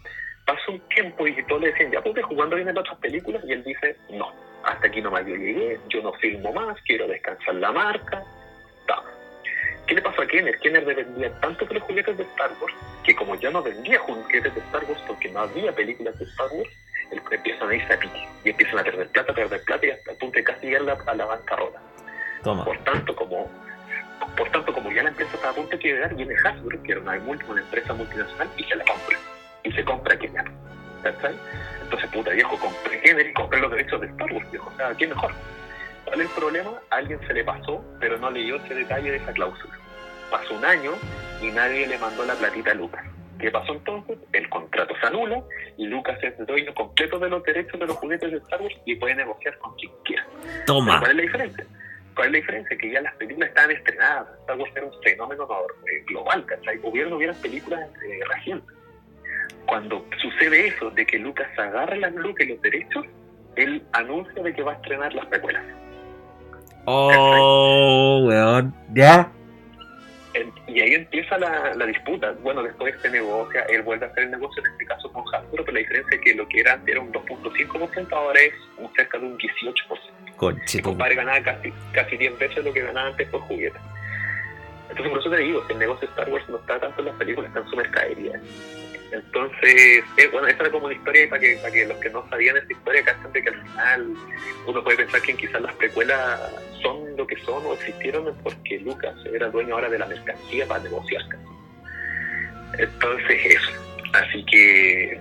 pasó 0.46 0.72
un 0.72 0.80
tiempo 0.88 1.26
y 1.26 1.44
todos 1.44 1.62
le 1.62 1.72
decían, 1.72 1.92
ya 1.92 2.00
porque 2.00 2.22
jugando 2.22 2.56
bien 2.56 2.68
en 2.68 2.78
otras 2.78 2.98
películas, 2.98 3.42
y 3.46 3.52
él 3.52 3.64
dice, 3.64 3.96
no, 4.10 4.32
hasta 4.64 4.86
aquí 4.86 5.02
nomás 5.02 5.26
yo 5.26 5.34
llegué, 5.34 5.78
yo 5.88 6.02
no 6.02 6.12
filmo 6.14 6.52
más, 6.52 6.80
quiero 6.82 7.06
descansar 7.06 7.56
la 7.56 7.72
marca, 7.72 8.24
¿Qué 9.86 9.94
le 9.94 10.02
pasó 10.02 10.22
a 10.22 10.26
Kenner? 10.26 10.58
Kenner 10.58 10.84
vendía 10.84 11.32
tanto 11.40 11.64
de 11.64 11.74
los 11.74 11.82
juguetes 11.84 12.16
de 12.16 12.24
Star 12.24 12.50
Wars 12.60 12.74
que 13.04 13.14
como 13.14 13.36
ya 13.36 13.50
no 13.50 13.62
vendía 13.62 14.00
juguetes 14.00 14.52
de 14.52 14.60
Star 14.60 14.84
Wars 14.84 15.00
porque 15.06 15.30
no 15.30 15.40
había 15.40 15.72
películas 15.72 16.18
de 16.18 16.24
Star 16.24 16.48
Wars, 16.52 16.70
empiezan 17.30 17.70
a 17.70 17.74
irse 17.74 17.92
a 17.92 17.98
pique 17.98 18.28
y 18.44 18.50
empiezan 18.50 18.80
a 18.80 18.82
perder 18.82 19.08
plata, 19.08 19.32
perder 19.32 19.62
plata 19.62 19.86
y 19.86 19.90
hasta 19.90 20.10
el 20.10 20.18
punto 20.18 20.38
de 20.38 20.44
casi 20.44 20.66
llegar 20.66 20.98
a 21.06 21.14
la, 21.14 21.24
bancarrota. 21.24 21.80
Por 22.42 22.78
tanto, 22.78 23.14
como 23.14 23.48
por 24.36 24.50
tanto, 24.50 24.72
como 24.72 24.90
ya 24.90 25.04
la 25.04 25.10
empresa 25.10 25.34
estaba 25.34 25.52
a 25.52 25.56
punto 25.56 25.70
de 25.70 25.78
quedar, 25.78 26.14
viene 26.14 26.34
Hasbro, 26.44 26.82
que 26.82 26.92
era 26.92 27.00
una, 27.00 27.12
una 27.12 27.60
empresa 27.60 27.94
multinacional, 27.94 28.48
y 28.56 28.64
se 28.64 28.74
la 28.74 28.84
compra. 28.84 29.18
Y 29.66 29.72
se 29.72 29.84
compra 29.84 30.16
Kenner. 30.16 30.44
Entonces, 31.04 32.10
puta 32.12 32.30
viejo, 32.30 32.56
compré 32.58 33.00
Kenner 33.00 33.26
y 33.26 33.32
compré 33.32 33.60
los 33.60 33.70
derechos 33.70 34.00
de 34.00 34.06
Star 34.06 34.32
Wars, 34.32 34.50
viejo. 34.50 34.70
O 34.72 34.76
sea, 34.76 34.94
¿quién 34.94 35.10
mejor? 35.10 35.32
¿Cuál 36.04 36.20
es 36.20 36.28
el 36.28 36.34
problema? 36.34 36.70
alguien 36.90 37.18
se 37.26 37.34
le 37.34 37.42
pasó, 37.42 37.84
pero 37.98 38.16
no 38.18 38.30
leyó 38.30 38.56
ese 38.56 38.74
detalle 38.74 39.10
de 39.10 39.16
esa 39.16 39.32
cláusula. 39.32 39.74
Pasó 40.30 40.54
un 40.54 40.64
año 40.64 40.92
y 41.42 41.50
nadie 41.50 41.86
le 41.86 41.98
mandó 41.98 42.24
la 42.24 42.34
platita 42.34 42.70
a 42.70 42.74
Lucas. 42.74 43.04
¿Qué 43.40 43.50
pasó 43.50 43.72
entonces? 43.72 44.18
El 44.32 44.48
contrato 44.48 44.94
se 45.00 45.06
anula 45.06 45.42
y 45.76 45.86
Lucas 45.86 46.18
es 46.22 46.34
dueño 46.46 46.72
completo 46.74 47.18
de 47.18 47.28
los 47.28 47.42
derechos 47.42 47.78
de 47.78 47.86
los 47.86 47.96
juguetes 47.96 48.30
de 48.30 48.38
Star 48.38 48.62
Wars 48.62 48.74
y 48.84 48.94
puede 48.94 49.16
negociar 49.16 49.58
con 49.58 49.74
quien 49.74 49.92
quiera. 50.04 50.26
Toma. 50.64 51.00
¿Cuál 51.00 51.10
es 51.10 51.16
la 51.16 51.22
diferencia? 51.22 51.66
¿Cuál 52.14 52.26
es 52.28 52.32
la 52.32 52.38
diferencia? 52.38 52.78
Que 52.78 52.90
ya 52.90 53.00
las 53.00 53.14
películas 53.16 53.48
estaban 53.48 53.70
estrenadas. 53.72 54.28
Star 54.40 54.58
Wars 54.58 54.72
era 54.74 54.86
un 54.86 55.02
fenómeno 55.02 55.48
global, 56.06 56.46
¿cachai? 56.46 56.78
Hubieron, 56.82 57.12
hubieran 57.12 57.36
películas 57.42 57.90
eh, 58.08 58.20
recientes. 58.32 58.76
Cuando 59.76 60.06
sucede 60.22 60.68
eso, 60.68 60.90
de 60.92 61.04
que 61.04 61.18
Lucas 61.18 61.48
agarra 61.58 61.94
las 61.96 62.14
Lucas 62.14 62.46
y 62.46 62.48
los 62.48 62.62
derechos, 62.62 63.04
él 63.56 63.82
anuncia 63.92 64.42
de 64.42 64.54
que 64.54 64.62
va 64.62 64.72
a 64.72 64.76
estrenar 64.76 65.12
las 65.12 65.26
precuelas. 65.26 65.62
Oh, 66.86 68.24
weón. 68.26 68.74
¿Ya? 68.94 69.30
Y 70.66 70.80
ahí 70.80 70.94
empieza 70.94 71.36
la, 71.36 71.74
la, 71.74 71.84
disputa. 71.84 72.32
Bueno, 72.42 72.62
después 72.62 72.94
se 73.02 73.10
negocia, 73.10 73.66
él 73.68 73.82
vuelve 73.82 74.06
a 74.06 74.08
hacer 74.08 74.24
el 74.24 74.30
negocio, 74.30 74.64
en 74.64 74.72
este 74.72 74.86
caso 74.86 75.12
con 75.12 75.22
Hasbro, 75.34 75.62
pero 75.62 75.72
la 75.72 75.80
diferencia 75.80 76.16
es 76.16 76.22
que 76.22 76.34
lo 76.34 76.48
que 76.48 76.60
era, 76.60 76.80
era 76.86 76.98
un 76.98 77.12
2.5%, 77.12 78.12
ahora 78.12 78.40
es 78.40 78.54
cerca 78.96 79.18
de 79.18 79.26
un 79.26 79.36
18%. 79.36 80.64
El 80.74 80.82
compadre 80.82 81.16
ganaba 81.16 81.42
casi, 81.42 81.70
casi 81.92 82.16
10 82.16 82.38
veces 82.38 82.64
lo 82.64 82.72
que 82.72 82.80
ganaba 82.80 83.08
antes 83.08 83.28
por 83.28 83.42
juguetes. 83.42 83.82
Entonces, 84.88 85.10
por 85.10 85.20
eso 85.20 85.30
te 85.30 85.36
digo, 85.36 85.62
el 85.68 85.78
negocio 85.78 86.08
de 86.08 86.14
Star 86.14 86.30
Wars 86.30 86.48
no 86.48 86.56
está 86.56 86.80
tanto 86.80 87.00
en 87.00 87.06
las 87.08 87.16
películas, 87.16 87.48
está 87.48 87.60
en 87.60 87.68
su 87.68 87.76
mercadería. 87.76 88.40
Entonces, 89.16 90.04
eh, 90.18 90.28
bueno, 90.30 90.46
esa 90.46 90.60
era 90.60 90.70
como 90.70 90.86
una 90.86 90.94
historia 90.94 91.28
para 91.28 91.40
que, 91.40 91.56
para 91.56 91.72
que 91.72 91.86
los 91.86 91.96
que 91.98 92.10
no 92.10 92.28
sabían 92.28 92.56
esta 92.56 92.72
historia 92.72 93.04
cachen 93.04 93.32
de 93.32 93.42
que 93.42 93.48
al 93.48 93.62
final 93.62 94.14
uno 94.66 94.84
puede 94.84 94.98
pensar 94.98 95.22
que 95.22 95.34
quizás 95.34 95.62
las 95.62 95.74
precuelas 95.76 96.40
son 96.82 97.16
lo 97.16 97.26
que 97.26 97.36
son 97.38 97.64
o 97.64 97.72
existieron 97.74 98.36
porque 98.42 98.78
Lucas 98.80 99.14
era 99.32 99.48
dueño 99.48 99.74
ahora 99.74 99.88
de 99.88 99.98
la 99.98 100.06
mercancía 100.06 100.66
para 100.66 100.82
negociar. 100.82 101.22
Entonces, 102.78 103.46
eso. 103.46 103.70
Así 104.12 104.44
que 104.44 105.18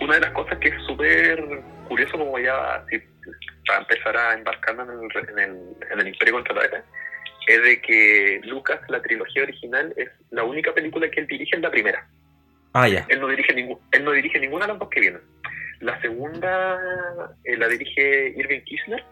una 0.00 0.14
de 0.14 0.20
las 0.20 0.32
cosas 0.32 0.58
que 0.58 0.68
es 0.68 0.82
súper 0.84 1.42
curioso, 1.88 2.18
como 2.18 2.38
ya 2.38 2.84
para 3.66 3.78
empezar 3.78 4.16
a 4.16 4.34
embarcarme 4.34 4.82
en 4.82 4.90
el, 4.90 5.28
en 5.28 5.38
el, 5.38 5.76
en 5.92 6.00
el 6.00 6.08
Imperio 6.08 6.34
Contraataca, 6.34 6.84
es 7.46 7.62
de 7.62 7.80
que 7.80 8.40
Lucas, 8.44 8.80
la 8.88 9.00
trilogía 9.00 9.44
original, 9.44 9.92
es 9.96 10.10
la 10.30 10.44
única 10.44 10.72
película 10.74 11.10
que 11.10 11.20
él 11.20 11.26
dirige 11.26 11.54
en 11.56 11.62
la 11.62 11.70
primera. 11.70 12.06
Ah, 12.72 12.88
ya. 12.88 13.04
Él 13.08 13.20
no 13.20 13.28
dirige, 13.28 13.52
ningún, 13.54 13.78
él 13.92 14.04
no 14.04 14.12
dirige 14.12 14.40
ninguna 14.40 14.66
de 14.66 14.72
las 14.72 14.78
dos 14.78 14.88
que 14.88 15.00
vienen. 15.00 15.20
La 15.80 16.00
segunda 16.00 16.78
eh, 17.44 17.56
la 17.56 17.68
dirige 17.68 18.34
Irving 18.36 18.60
Kirchner. 18.60 19.04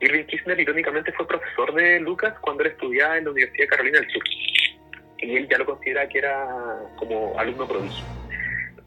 Irving 0.00 0.24
Kirchner, 0.24 0.58
irónicamente, 0.58 1.12
fue 1.12 1.26
profesor 1.26 1.74
de 1.74 2.00
Lucas 2.00 2.34
cuando 2.40 2.62
él 2.62 2.70
estudiaba 2.70 3.18
en 3.18 3.24
la 3.24 3.30
Universidad 3.30 3.64
de 3.64 3.68
Carolina 3.68 4.00
del 4.00 4.10
Sur. 4.10 4.22
Y 5.18 5.36
él 5.36 5.48
ya 5.48 5.58
lo 5.58 5.66
considera 5.66 6.08
que 6.08 6.18
era 6.18 6.46
como 6.96 7.38
alumno 7.38 7.66
prodigio. 7.66 8.04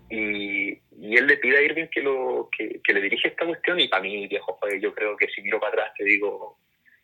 Y, 0.09 0.80
y 0.99 1.18
él 1.18 1.28
le 1.28 1.38
pide 1.38 1.57
a 1.57 1.61
Irving 1.61 1.88
que, 1.91 2.01
lo, 2.01 2.49
que, 2.55 2.80
que 2.84 2.93
le 2.93 3.01
dirige 3.01 3.28
esta 3.28 3.45
cuestión. 3.45 3.80
Y 3.80 3.88
para 3.88 4.03
mí, 4.03 4.28
viejo, 4.28 4.57
yo 4.80 4.93
creo 4.93 5.18
que 5.18 5.28
si 5.28 5.41
miro 5.41 5.59
para 5.59 5.74
atrás 5.74 5.91
te 5.97 6.05
digo 6.05 6.59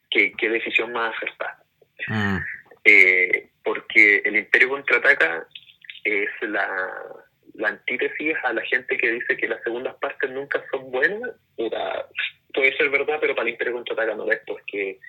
que 0.10 0.32
qué 0.34 0.50
decisión 0.50 0.94
más 0.94 1.14
acertada. 1.16 1.64
Mm. 2.08 2.38
Eh, 2.86 3.50
porque 3.64 4.22
el 4.26 4.38
Imperio 4.38 4.70
contraataca 4.70 5.48
es 6.04 6.30
la, 6.42 7.02
la 7.54 7.68
antítesis 7.70 8.36
a 8.44 8.54
la 8.54 8.62
gente 8.64 8.98
que 8.98 9.12
dice 9.12 9.38
que 9.38 9.48
las 9.48 9.64
segundas 9.64 9.96
partes 9.96 10.30
nunca 10.32 10.64
son 10.72 10.92
buenas. 10.92 11.32
puede 12.54 12.78
ser 12.78 12.90
verdad, 12.90 13.18
pero 13.22 13.36
para 13.36 13.48
el 13.48 13.54
Imperio 13.54 13.74
contraataca 13.74 14.16
no 14.16 14.32
es, 14.32 14.42
porque 14.46 15.00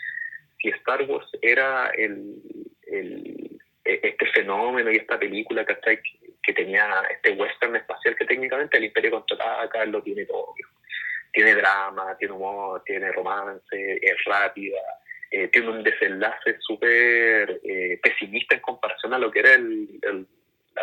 si 0.60 0.68
Star 0.68 1.02
Wars 1.02 1.28
era 1.42 1.90
el, 1.96 2.36
el 2.86 3.60
este 3.84 4.26
fenómeno 4.32 4.90
y 4.90 4.96
esta 4.96 5.18
película 5.18 5.64
que, 5.66 6.00
que 6.42 6.52
tenía 6.52 7.02
este 7.10 7.32
western 7.32 7.76
espacial 7.76 8.16
que 8.16 8.24
técnicamente 8.24 8.78
el 8.78 8.84
Imperio 8.84 9.10
contraataca 9.10 9.84
lo 9.86 10.02
tiene 10.02 10.24
todo. 10.24 10.54
Tiene 11.32 11.54
drama, 11.54 12.16
tiene 12.18 12.34
humor, 12.34 12.82
tiene 12.84 13.10
romance, 13.10 13.98
es 14.00 14.24
rápida, 14.24 14.78
eh, 15.30 15.48
tiene 15.48 15.68
un 15.68 15.82
desenlace 15.82 16.56
súper 16.60 17.60
eh, 17.64 17.98
pesimista 18.00 18.54
en 18.54 18.60
comparación 18.60 19.14
a 19.14 19.18
lo 19.18 19.32
que 19.32 19.40
era 19.40 19.54
el, 19.54 20.26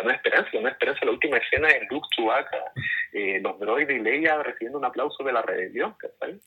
nueva 0.02 0.16
esperanza. 0.16 0.50
Nueva 0.52 0.70
esperanza, 0.70 1.04
la 1.04 1.12
última 1.12 1.38
escena 1.38 1.68
es 1.70 1.90
Luke 1.90 2.06
Chewbacca, 2.14 2.58
eh, 3.12 3.40
los 3.42 3.58
droides 3.58 3.96
y 3.96 4.00
Leia 4.00 4.42
recibiendo 4.42 4.78
un 4.78 4.84
aplauso 4.84 5.22
de 5.24 5.32
la 5.32 5.42
rebelión, 5.42 5.94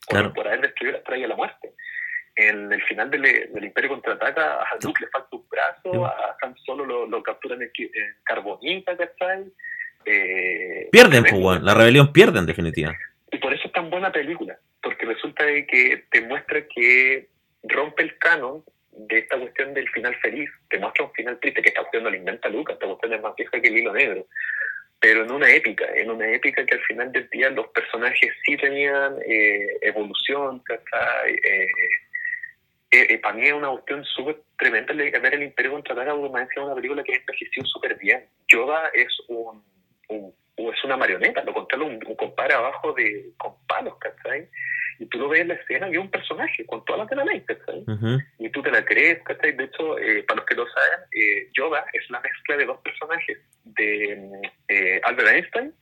Claro. 0.07 0.33
Por, 0.33 0.47
haber 0.47 0.61
destruido 0.61 0.93
la 0.93 0.97
estrella 0.99 1.23
de 1.23 1.27
la 1.29 1.35
muerte. 1.35 1.73
En 2.35 2.71
el 2.71 2.81
final 2.83 3.09
del, 3.09 3.21
del 3.21 3.63
Imperio 3.63 3.91
contraataca, 3.91 4.55
a 4.55 4.77
Luke 4.81 5.01
le 5.03 5.09
falta 5.09 5.29
un 5.31 5.47
brazo, 5.47 6.05
a 6.05 6.35
Han 6.41 6.55
Solo 6.65 6.85
lo, 6.85 7.07
lo 7.07 7.23
capturan 7.23 7.61
en, 7.61 7.71
en 7.77 8.15
carbonita, 8.23 8.97
¿cachai? 8.97 9.45
Eh, 10.05 10.89
pierden, 10.91 11.23
pues, 11.23 11.61
la 11.61 11.73
rebelión 11.73 12.11
pierde 12.13 12.39
en 12.39 12.45
definitiva. 12.45 12.93
Y 13.31 13.37
por 13.37 13.53
eso 13.53 13.67
es 13.67 13.73
tan 13.73 13.89
buena 13.89 14.11
película, 14.11 14.57
porque 14.81 15.05
resulta 15.05 15.45
de 15.45 15.65
que 15.65 16.05
te 16.11 16.21
muestra 16.21 16.67
que 16.67 17.29
rompe 17.63 18.03
el 18.03 18.17
canon 18.17 18.63
de 18.91 19.19
esta 19.19 19.37
cuestión 19.37 19.73
del 19.73 19.89
final 19.89 20.15
feliz, 20.17 20.49
te 20.75 20.81
muestra 20.81 21.05
un 21.05 21.13
final 21.13 21.39
triste 21.39 21.61
que 21.61 21.69
esta 21.69 21.81
cuestión 21.81 22.03
no 22.03 22.09
le 22.09 22.17
inventa 22.17 22.49
Lucas, 22.49 22.73
esta 22.73 22.87
cuestión 22.87 23.13
es 23.13 23.21
más 23.21 23.35
vieja 23.35 23.61
que 23.61 23.67
el 23.67 23.77
hilo 23.77 23.93
negro, 23.93 24.27
pero 24.99 25.23
en 25.23 25.31
una 25.31 25.49
épica, 25.49 25.85
en 25.95 26.11
una 26.11 26.29
épica 26.29 26.65
que 26.65 26.75
al 26.75 26.81
final 26.81 27.11
del 27.11 27.29
día 27.29 27.49
los 27.49 27.67
personajes 27.69 28.33
sí 28.45 28.57
tenían 28.57 29.15
eh, 29.25 29.67
evolución, 29.81 30.61
eh, 31.27 31.67
eh, 32.91 33.17
para 33.19 33.35
mí 33.35 33.47
es 33.47 33.53
una 33.53 33.69
cuestión 33.69 34.03
súper 34.03 34.37
tremenda 34.57 34.93
ver 34.93 35.33
el 35.33 35.43
Imperio 35.43 35.71
Contraataca, 35.71 36.13
porque 36.13 36.33
me 36.33 36.45
decía 36.45 36.63
una 36.63 36.75
película 36.75 37.03
que 37.03 37.13
ha 37.13 37.17
envejecido 37.17 37.65
súper 37.65 37.95
bien. 37.95 38.25
Yoda 38.47 38.89
es 38.93 39.07
un, 39.27 39.63
es 40.57 40.83
una 40.83 40.97
marioneta, 40.97 41.43
lo 41.43 41.53
contrario, 41.53 41.87
un, 41.87 41.99
un 42.05 42.15
compadre 42.15 42.55
abajo 42.55 42.93
de, 42.93 43.31
con 43.37 43.53
palos, 43.67 43.95
¿cachai? 43.99 44.49
Y 44.99 45.05
tú 45.07 45.17
lo 45.17 45.29
ves 45.29 45.41
en 45.41 45.49
la 45.49 45.53
escena 45.55 45.89
y 45.89 45.93
es 45.93 45.97
un 45.97 46.09
personaje 46.09 46.65
con 46.65 46.83
todas 46.85 46.99
las 46.99 47.09
de 47.09 47.15
la 47.15 47.25
ley, 47.25 47.43
Y 48.39 48.49
tú 48.49 48.61
te 48.61 48.71
la 48.71 48.83
crees, 48.83 49.21
¿cachai? 49.23 49.51
De 49.53 49.65
hecho, 49.65 49.97
eh, 49.99 50.23
para 50.23 50.37
los 50.37 50.45
que 50.45 50.55
lo 50.55 50.67
saben, 50.67 50.99
eh, 51.11 51.49
Yoda 51.53 51.85
es 51.93 52.09
la 52.09 52.19
mezcla 52.21 52.57
de 52.57 52.65
dos 52.65 52.79
personajes, 52.81 53.37
de 53.63 54.29
eh, 54.67 55.01
Albert 55.03 55.29
Einstein, 55.29 55.73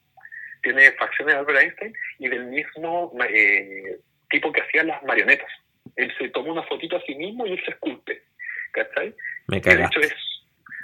tiene 0.62 0.92
facciones 0.94 1.36
de 1.36 1.40
Albert 1.40 1.60
Einstein, 1.60 1.94
y 2.20 2.28
del 2.30 2.46
mismo 2.46 3.14
eh, 3.30 4.00
tipo 4.30 4.52
que 4.52 4.62
hacía 4.62 4.84
las 4.84 5.04
marionetas. 5.04 5.50
Él 5.96 6.12
se 6.18 6.30
toma 6.30 6.54
una 6.54 6.64
fotito 6.64 6.98
a 6.98 7.02
sí 7.02 7.16
mismo 7.16 7.46
y 7.46 7.54
él 7.54 7.64
se 7.66 7.72
esculpe, 7.72 8.24
¿cachai? 8.72 9.14
Me 9.48 9.60
De 9.60 9.84
hecho, 9.84 10.00
es 10.00 10.14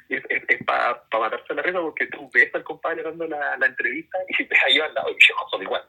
es, 0.10 0.24
es, 0.30 0.66
para 0.66 1.04
pa 1.10 1.20
matarse 1.20 1.54
la 1.54 1.62
risa 1.62 1.80
porque 1.80 2.08
tú 2.08 2.30
ves 2.34 2.54
al 2.56 2.64
compadre 2.64 3.04
dando 3.04 3.28
la, 3.28 3.58
la 3.58 3.66
entrevista 3.68 4.18
y 4.28 4.44
ves 4.44 4.60
ahí 4.66 4.80
al 4.80 4.94
lado 4.94 5.10
y 5.10 5.14
yo 5.14 5.36
son 5.52 5.62
igual, 5.62 5.84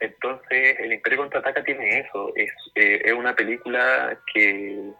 Entonces, 0.00 0.76
El 0.80 0.94
Imperio 0.94 1.18
Contraataca 1.18 1.62
tiene 1.62 2.00
eso. 2.00 2.32
Es, 2.34 2.50
eh, 2.74 3.02
es 3.04 3.12
una 3.12 3.34
película 3.34 4.18
que, 4.32 4.92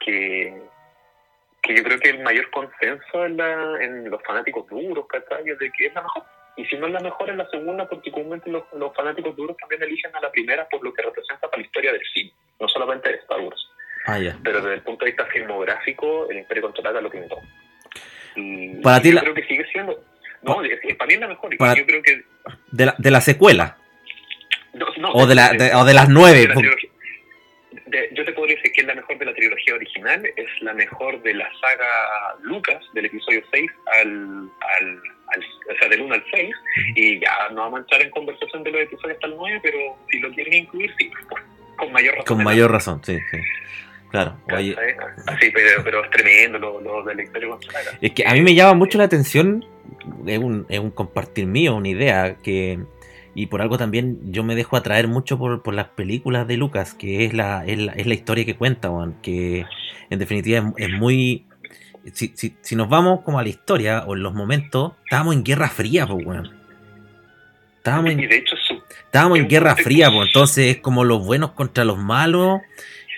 que, 0.00 0.60
que, 1.62 1.76
yo 1.76 1.84
creo 1.84 2.00
que 2.00 2.10
el 2.10 2.22
mayor 2.22 2.50
consenso 2.50 3.24
en, 3.24 3.36
la, 3.36 3.78
en 3.80 4.10
los 4.10 4.20
fanáticos 4.24 4.68
duros, 4.68 5.06
¿cachai? 5.06 5.44
de 5.44 5.70
que 5.70 5.86
es 5.86 5.94
la 5.94 6.02
mejor. 6.02 6.24
Y 6.56 6.64
si 6.66 6.76
no 6.76 6.88
es 6.88 6.92
la 6.92 7.00
mejor, 7.00 7.30
es 7.30 7.36
la 7.36 7.48
segunda, 7.48 7.88
porque 7.88 8.10
comúnmente 8.10 8.50
los, 8.50 8.64
los 8.74 8.94
fanáticos 8.94 9.36
duros 9.36 9.56
también 9.56 9.82
eligen 9.82 10.14
a 10.14 10.20
la 10.20 10.30
primera 10.30 10.68
por 10.68 10.82
lo 10.82 10.92
que 10.92 11.02
representa 11.02 11.48
para 11.48 11.60
la 11.60 11.66
historia 11.66 11.92
del 11.92 12.02
cine, 12.12 12.32
no 12.60 12.68
solamente 12.68 13.10
de 13.10 13.16
Star 13.16 13.40
Wars. 13.40 13.68
Ah, 14.06 14.18
Pero 14.42 14.60
desde 14.60 14.74
el 14.74 14.82
punto 14.82 15.04
de 15.04 15.12
vista 15.12 15.26
filmográfico, 15.26 16.28
El 16.28 16.38
Imperio 16.38 16.64
Contraataca 16.64 17.00
lo 17.00 17.10
pintó. 17.10 17.40
Y, 18.36 18.74
para 18.82 19.00
ti 19.00 19.10
yo 19.10 19.14
la... 19.14 19.20
creo 19.22 19.34
que 19.34 19.44
sigue 19.44 19.64
siendo... 19.66 20.04
No, 20.42 20.62
es, 20.62 20.78
para 20.96 21.06
mí 21.08 21.14
es 21.14 21.20
la 21.20 21.28
mejor. 21.28 21.56
Para... 21.56 21.74
Yo 21.74 21.86
creo 21.86 22.02
que... 22.02 22.24
De 22.70 22.86
la, 22.86 22.94
de 22.98 23.10
la 23.10 23.20
secuela 23.22 23.78
o, 25.12 25.26
de, 25.26 25.34
la, 25.34 25.52
o 25.74 25.84
de 25.84 25.94
las 25.94 26.08
nueve. 26.08 26.48
yo 28.12 28.24
te 28.24 28.32
podría 28.32 28.56
decir 28.56 28.72
que 28.72 28.80
es 28.80 28.86
la 28.86 28.94
mejor 28.94 29.18
de 29.18 29.24
la 29.26 29.34
trilogía 29.34 29.74
original, 29.74 30.24
es 30.36 30.48
la 30.62 30.74
mejor 30.74 31.22
de 31.22 31.34
la 31.34 31.50
saga 31.60 32.36
Lucas, 32.42 32.82
del 32.94 33.06
episodio 33.06 33.42
6 33.52 33.70
al, 34.00 34.50
al, 34.78 34.98
o 34.98 35.78
sea, 35.78 35.88
del 35.88 36.02
1 36.02 36.14
al 36.14 36.24
6, 36.32 36.54
y 36.96 37.20
ya 37.20 37.48
no 37.50 37.62
vamos 37.62 37.78
a 37.78 37.82
entrar 37.82 38.02
en 38.02 38.10
conversación 38.10 38.62
de 38.64 38.70
los 38.72 38.80
episodios 38.82 39.16
hasta 39.16 39.26
el 39.26 39.36
9, 39.36 39.60
pero 39.62 39.78
si 40.10 40.18
lo 40.20 40.30
quieren 40.32 40.54
incluir, 40.54 40.92
sí, 40.98 41.10
con 41.76 41.92
mayor 41.92 42.14
razón. 42.14 42.36
Con 42.36 42.44
mayor 42.44 42.70
razón, 42.70 43.00
sí, 43.04 43.18
sí. 43.30 43.38
Claro, 44.10 44.36
Así, 44.46 45.50
pero, 45.52 45.82
pero 45.82 46.04
es 46.04 46.10
tremendo 46.10 46.56
lo, 46.56 46.80
lo 46.80 47.02
de 47.02 47.16
la 47.16 47.22
historia 47.24 47.48
Es 48.00 48.12
que 48.12 48.24
a 48.24 48.32
mí 48.32 48.42
me 48.42 48.54
llama 48.54 48.74
mucho 48.74 48.96
la 48.96 49.04
atención, 49.04 49.64
es 50.24 50.38
un, 50.38 50.66
es 50.68 50.78
un 50.78 50.92
compartir 50.92 51.46
mío, 51.46 51.74
una 51.74 51.88
idea, 51.88 52.36
que 52.40 52.78
y 53.34 53.46
por 53.46 53.62
algo 53.62 53.78
también 53.78 54.18
yo 54.32 54.44
me 54.44 54.54
dejo 54.54 54.76
atraer 54.76 55.08
mucho 55.08 55.38
por, 55.38 55.62
por 55.62 55.74
las 55.74 55.88
películas 55.88 56.46
de 56.46 56.56
Lucas, 56.56 56.94
que 56.94 57.24
es 57.24 57.34
la, 57.34 57.64
es 57.66 57.78
la, 57.78 57.92
es 57.92 58.06
la 58.06 58.14
historia 58.14 58.44
que 58.44 58.56
cuenta, 58.56 58.88
Juan, 58.90 59.16
que 59.22 59.66
en 60.10 60.18
definitiva 60.18 60.72
es, 60.76 60.90
muy... 60.90 61.46
Si, 62.12 62.32
si, 62.36 62.56
si, 62.60 62.76
nos 62.76 62.88
vamos 62.88 63.22
como 63.22 63.38
a 63.38 63.42
la 63.42 63.48
historia 63.48 64.04
o 64.06 64.14
en 64.14 64.22
los 64.22 64.34
momentos, 64.34 64.92
estábamos 65.04 65.34
en 65.34 65.42
Guerra 65.42 65.68
Fría, 65.68 66.06
pues, 66.06 66.24
weón. 66.24 66.52
Estábamos 67.78 68.12
en, 68.12 68.20
estábamos 69.06 69.38
en 69.38 69.48
Guerra 69.48 69.74
Fría, 69.74 70.10
pues, 70.10 70.28
entonces 70.28 70.76
es 70.76 70.80
como 70.80 71.02
los 71.04 71.24
buenos 71.24 71.52
contra 71.52 71.84
los 71.84 71.98
malos 71.98 72.60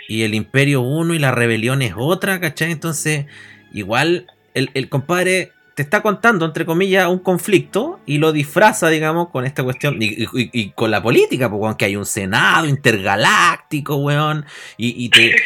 y 0.08 0.22
el 0.22 0.34
Imperio 0.34 0.80
uno 0.80 1.14
y 1.14 1.18
la 1.18 1.32
rebelión 1.32 1.82
es 1.82 1.94
otra, 1.96 2.40
¿cachai? 2.40 2.70
Entonces, 2.70 3.26
igual 3.72 4.28
el, 4.54 4.70
el 4.74 4.88
compadre 4.88 5.52
te 5.76 5.82
está 5.82 6.00
contando, 6.00 6.46
entre 6.46 6.64
comillas, 6.64 7.06
un 7.06 7.18
conflicto 7.18 8.00
y 8.06 8.16
lo 8.16 8.32
disfraza, 8.32 8.88
digamos, 8.88 9.28
con 9.28 9.44
esta 9.44 9.62
cuestión 9.62 9.98
y, 10.00 10.70
con 10.70 10.90
la 10.90 11.02
política, 11.02 11.50
porque 11.50 11.76
que 11.76 11.84
hay 11.84 11.96
un 11.96 12.06
Senado 12.06 12.66
intergaláctico, 12.66 13.96
weón, 13.96 14.46
y, 14.78 15.10
te, 15.10 15.36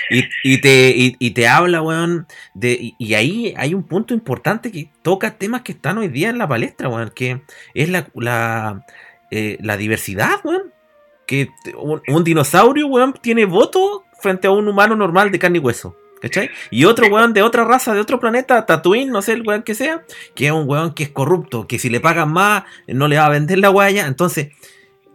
y, 0.45 0.61
te, 0.61 1.17
y, 1.19 1.31
te 1.33 1.49
habla, 1.49 1.83
weón, 1.83 2.29
de, 2.55 2.95
y, 2.97 3.15
ahí 3.15 3.55
hay 3.57 3.75
un 3.75 3.83
punto 3.83 4.15
importante 4.15 4.71
que 4.71 4.89
toca 5.03 5.37
temas 5.37 5.63
que 5.63 5.73
están 5.73 5.99
hoy 5.99 6.07
día 6.07 6.31
en 6.31 6.39
la 6.39 6.47
palestra, 6.47 6.89
weón, 6.89 7.11
que 7.13 7.43
es 7.75 7.89
la, 7.89 8.07
la, 8.15 8.87
eh, 9.33 9.59
la 9.61 9.77
diversidad, 9.77 10.37
weón. 10.45 10.73
Que 11.27 11.49
un, 11.77 12.23
dinosaurio, 12.23 12.87
weón, 12.87 13.15
tiene 13.21 13.47
voto 13.47 14.05
frente 14.21 14.47
a 14.47 14.53
un 14.53 14.69
humano 14.69 14.95
normal 14.95 15.33
de 15.33 15.41
carne 15.41 15.59
y 15.59 15.61
hueso. 15.61 15.97
¿Cachai? 16.21 16.51
Y 16.71 16.85
otro 16.85 17.09
weón 17.09 17.33
de 17.33 17.43
otra 17.43 17.65
raza, 17.65 17.95
de 17.95 18.01
otro 18.01 18.21
planeta, 18.21 18.67
Tatooine, 18.67 19.11
no 19.11 19.23
sé 19.23 19.33
el 19.33 19.43
weón 19.47 19.63
que 19.63 19.75
sea, 19.75 20.05
que 20.35 20.47
es 20.47 20.53
un 20.53 20.69
weón 20.69 20.93
que 20.93 21.05
es 21.05 21.09
corrupto, 21.09 21.67
que 21.67 21.79
si 21.79 21.89
le 21.89 22.01
pagan 22.01 22.31
más, 22.31 22.65
no 22.87 23.09
le 23.09 23.17
va 23.17 23.27
a 23.27 23.31
vender 23.31 23.59
la 23.59 23.69
guaya. 23.69 24.07
Entonces, 24.07 24.49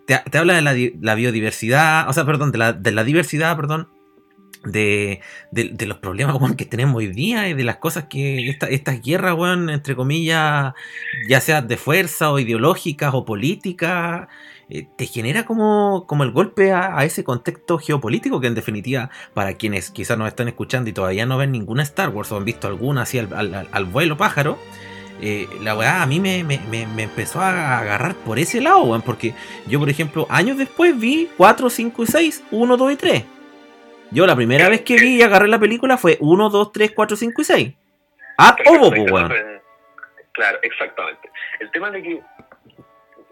te, 0.06 0.38
habla 0.38 0.56
de 0.56 0.93
la, 0.99 1.16
biodiversidad, 1.16 2.10
o 2.10 2.14
sea, 2.14 2.26
perdón, 2.26 2.51
de 2.51 2.58
la, 2.91 3.03
diversidad, 3.03 3.56
perdón, 3.56 3.88
de, 4.64 5.22
de, 5.51 5.86
los 5.86 5.97
problemas 5.99 6.38
que 6.56 6.66
tenemos 6.66 6.95
hoy 6.95 7.08
día 7.08 7.49
y 7.49 7.53
de 7.53 7.64
las 7.64 7.78
cosas 7.78 8.06
que 8.10 8.49
esta, 8.49 8.68
estas 8.68 9.01
guerras, 9.01 9.36
weón, 9.36 9.70
entre 9.70 9.95
comillas, 9.95 10.74
ya 11.28 11.39
sea 11.39 11.62
de 11.62 11.78
fuerza 11.78 12.32
o 12.32 12.39
ideológicas 12.39 13.14
o 13.14 13.26
políticas, 13.26 14.28
eh, 14.68 14.88
te 14.95 15.05
genera 15.05 15.45
como, 15.45 16.05
como 16.07 16.24
el 16.24 16.32
golpe 16.32 16.72
a, 16.72 17.03
ese 17.03 17.24
contexto 17.24 17.78
geopolítico 17.78 18.41
que 18.41 18.47
en 18.47 18.55
definitiva, 18.55 19.11
para 19.34 19.53
quienes 19.53 19.91
quizás 19.91 20.18
nos 20.18 20.28
están 20.28 20.47
escuchando 20.47 20.89
y 20.89 20.93
todavía 20.93 21.26
no 21.28 21.38
ven 21.38 21.51
ninguna 21.51 21.84
Star 21.84 22.09
Wars 22.09 22.32
o 22.32 22.38
han 22.38 22.45
visto 22.45 22.68
alguna 22.68 23.03
así 23.03 23.20
al, 23.20 23.86
vuelo 23.86 24.18
pájaro, 24.18 24.57
eh, 25.22 25.47
la 25.61 25.78
weá 25.78 26.01
a 26.01 26.05
mí 26.07 26.20
me, 26.20 26.39
empezó 26.97 27.41
a 27.41 27.78
agarrar 27.80 28.16
por 28.16 28.39
ese 28.39 28.59
lado, 28.59 28.82
weón, 28.82 29.03
porque 29.03 29.34
yo, 29.68 29.80
por 29.80 29.89
ejemplo, 29.89 30.26
años 30.30 30.57
después 30.57 30.99
vi 30.99 31.30
4, 31.38 31.70
5 31.70 32.03
y 32.03 32.07
6, 32.07 32.43
1, 32.49 32.78
2 32.78 32.91
y 32.91 32.95
3. 32.95 33.24
Yo 34.11 34.26
la 34.26 34.36
primera 34.36 34.68
vez 34.68 34.82
que 34.82 34.97
vi 34.97 35.18
y 35.18 35.22
agarré 35.22 35.47
la 35.47 35.59
película 35.59 35.97
fue 35.97 36.18
1, 36.20 36.49
2, 36.49 36.72
3, 36.72 36.91
4, 36.95 37.18
5 37.18 37.41
y 37.41 37.45
6. 37.45 37.74
Ah, 38.38 38.55
ovo, 38.68 38.89
weón. 38.89 39.32
Claro, 40.32 40.57
exactamente. 40.63 41.30
El 41.59 41.72
tema 41.72 41.89
de 41.91 42.03
que 42.03 42.22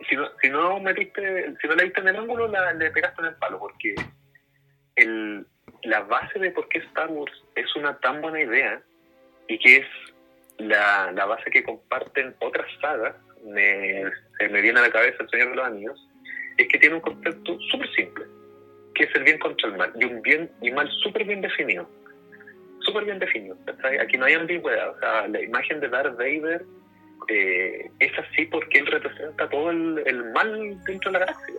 si 0.08 0.16
no, 0.16 0.30
si 0.42 0.50
no 0.50 0.80
metiste, 0.80 1.54
si 1.62 1.68
no 1.68 1.76
le 1.76 1.86
diste 1.86 2.02
en 2.02 2.08
el 2.10 2.18
ángulo, 2.18 2.48
la, 2.48 2.74
le 2.74 2.92
pegaste 2.92 3.22
en 3.22 3.28
el 3.28 3.36
palo, 3.36 3.60
porque 3.60 3.96
el, 4.96 5.46
la 5.84 6.02
base 6.02 6.40
de 6.40 6.52
por 6.52 6.68
qué 6.70 6.80
Star 6.80 7.10
Wars 7.10 7.34
es 7.56 7.76
una 7.76 7.98
tan 8.00 8.22
buena 8.22 8.42
idea 8.42 8.82
y 9.48 9.58
que 9.60 9.78
es 9.78 9.88
la, 10.58 11.12
la 11.12 11.26
base 11.26 11.50
que 11.52 11.64
comparten 11.64 12.36
otras 12.40 12.68
sagas, 12.80 13.16
me, 13.44 14.04
se 14.38 14.50
me 14.50 14.62
viene 14.62 14.80
a 14.80 14.84
la 14.84 14.92
cabeza 14.92 15.24
el 15.24 15.30
Señor 15.30 15.50
de 15.50 15.56
los 15.56 15.66
Anillos, 15.66 16.10
es 16.58 16.68
que 16.68 16.80
tiene 16.80 16.96
un 16.96 17.02
concepto 17.02 17.60
súper 17.72 17.90
simple, 17.94 18.26
que 18.96 19.04
es 19.04 19.16
el 19.16 19.24
bien 19.24 19.40
contra 19.40 19.70
el 19.70 19.78
mal, 19.78 19.92
y 20.00 20.06
un 20.06 20.22
bien 20.22 20.50
y 20.62 20.72
mal 20.72 20.90
súper 21.04 21.26
bien 21.26 21.42
definido. 21.42 21.90
Súper 22.80 23.06
bien 23.06 23.18
definido. 23.18 23.58
Aquí 24.02 24.18
no 24.18 24.26
hay 24.26 24.34
ambigüedad. 24.34 24.90
O 24.90 25.00
sea, 25.00 25.28
la 25.30 25.42
imagen 25.42 25.80
de 25.80 25.88
Darth 25.88 26.18
Vader 26.18 26.66
eh, 27.28 27.90
es 28.00 28.12
así 28.20 28.46
porque 28.46 28.80
él 28.80 28.88
representa 28.88 29.50
todo 29.50 29.70
el, 29.70 30.32
mal 30.34 30.84
dentro 30.84 31.12
de 31.12 31.20
la 31.20 31.26
galaxia, 31.26 31.56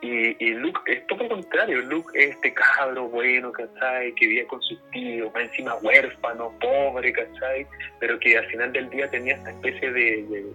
Y, 0.00 0.44
y, 0.44 0.54
Luke 0.54 0.80
es 0.86 1.06
todo 1.06 1.22
lo 1.24 1.28
contrario, 1.30 1.80
Luke 1.82 2.10
es 2.14 2.30
este 2.34 2.52
cabro 2.52 3.08
bueno, 3.08 3.52
¿cachai? 3.52 4.12
Que 4.14 4.26
vivía 4.26 4.46
con 4.46 4.60
sus 4.62 4.78
tíos, 4.90 5.32
más 5.32 5.44
encima 5.44 5.76
huérfano, 5.76 6.52
pobre, 6.60 7.12
¿cachai? 7.12 7.66
Pero 8.00 8.18
que 8.18 8.36
al 8.36 8.46
final 8.46 8.72
del 8.72 8.90
día 8.90 9.08
tenía 9.08 9.34
esta 9.34 9.50
especie 9.50 9.92
de, 9.92 10.46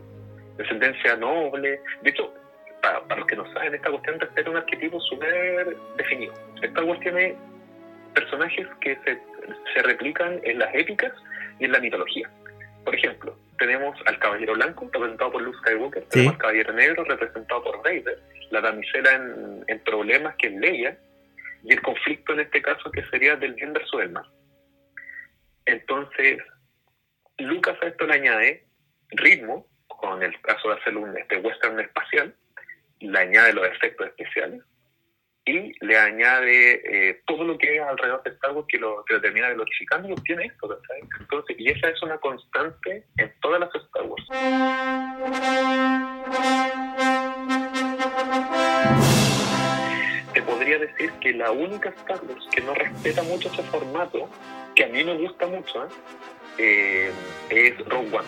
descendencia 0.58 1.16
noble. 1.16 1.80
De 2.02 2.10
hecho, 2.10 2.34
para, 2.82 3.16
los 3.16 3.28
que 3.28 3.36
no 3.36 3.52
saben, 3.54 3.76
esta 3.76 3.90
cuestión 3.90 4.20
respeta 4.20 4.50
un 4.50 4.58
arquetipo 4.58 5.00
súper 5.02 5.78
definido. 5.98 6.34
Esta 6.62 6.84
Wars 6.84 7.00
tiene 7.00 7.36
personajes 8.14 8.68
que 8.82 8.98
se, 9.06 9.18
se 9.74 9.82
replican 9.84 10.40
en 10.44 10.60
las 10.60 10.74
épicas 10.74 11.14
y 11.60 11.66
en 11.66 11.72
la 11.72 11.80
mitología. 11.80 12.30
Por 12.84 12.96
ejemplo, 12.96 13.38
tenemos 13.58 13.98
al 14.06 14.20
Caballero 14.20 14.54
Blanco, 14.54 14.90
representado 14.92 15.32
por 15.32 15.42
Luke 15.42 15.58
Skywalker, 15.60 16.04
tenemos 16.06 16.34
al 16.34 16.40
Caballero 16.40 16.74
Negro, 16.74 17.04
representado 17.04 17.64
por 17.64 17.84
Vader, 17.84 18.22
la 18.52 18.62
damisela 18.62 19.14
en, 19.68 19.80
problemas, 19.84 20.36
que 20.38 20.48
es 20.48 20.54
Leia, 20.54 20.98
y 21.64 21.74
el 21.74 21.82
conflicto 21.82 22.34
en 22.34 22.42
este 22.42 22.62
caso 22.62 22.92
que 22.92 23.04
sería 23.06 23.36
del 23.36 23.54
bien 23.54 23.74
versus 23.74 24.02
el 24.02 24.12
mal. 24.12 24.30
Entonces, 25.66 26.40
Lucas 27.40 27.78
a 27.82 27.88
esto 27.88 28.06
le 28.06 28.14
añade 28.14 28.66
ritmo, 29.12 29.68
con 29.88 30.22
el 30.24 30.40
caso 30.42 30.70
de 30.70 30.76
hacer 30.76 30.96
un 30.96 31.18
este 31.18 31.38
western 31.38 31.80
espacial, 31.80 32.36
le 33.00 33.20
añade 33.20 33.54
los 33.54 33.68
efectos 33.68 34.08
especiales, 34.08 34.62
y 35.48 35.74
le 35.80 35.98
añade 35.98 36.82
eh, 37.10 37.22
todo 37.26 37.46
lo 37.46 37.58
que 37.58 37.78
es 37.78 37.82
alrededor 37.82 38.22
de 38.24 38.32
Star 38.32 38.52
Wars 38.52 38.68
que 38.68 38.78
lo, 38.78 39.04
que 39.06 39.14
lo 39.14 39.22
termina 39.22 39.50
glorificando 39.52 40.10
y 40.10 40.12
obtiene 40.12 40.46
esto, 40.46 40.78
Entonces, 41.20 41.56
y 41.58 41.70
esa 41.70 41.90
es 41.90 42.02
una 42.04 42.18
constante 42.18 43.06
en 43.18 43.34
todas 43.40 43.62
las 43.62 43.74
Star 43.74 44.04
Wars. 44.04 44.28
Te 50.34 50.42
podría 50.42 50.80
decir 50.80 51.12
que 51.22 51.34
la 51.34 51.52
única 51.52 51.90
Star 51.90 52.20
Wars 52.26 52.46
que 52.52 52.62
no 52.62 52.74
respeta 52.74 53.24
mucho 53.24 53.48
ese 53.48 53.64
formato, 53.64 54.30
que 54.76 54.84
a 54.84 54.88
mí 54.88 55.04
me 55.04 55.18
gusta 55.18 55.48
mucho, 55.48 55.86
¿eh? 55.86 55.90
Eh, 56.60 57.12
es 57.50 57.78
Rogue 57.86 58.18
One. 58.18 58.28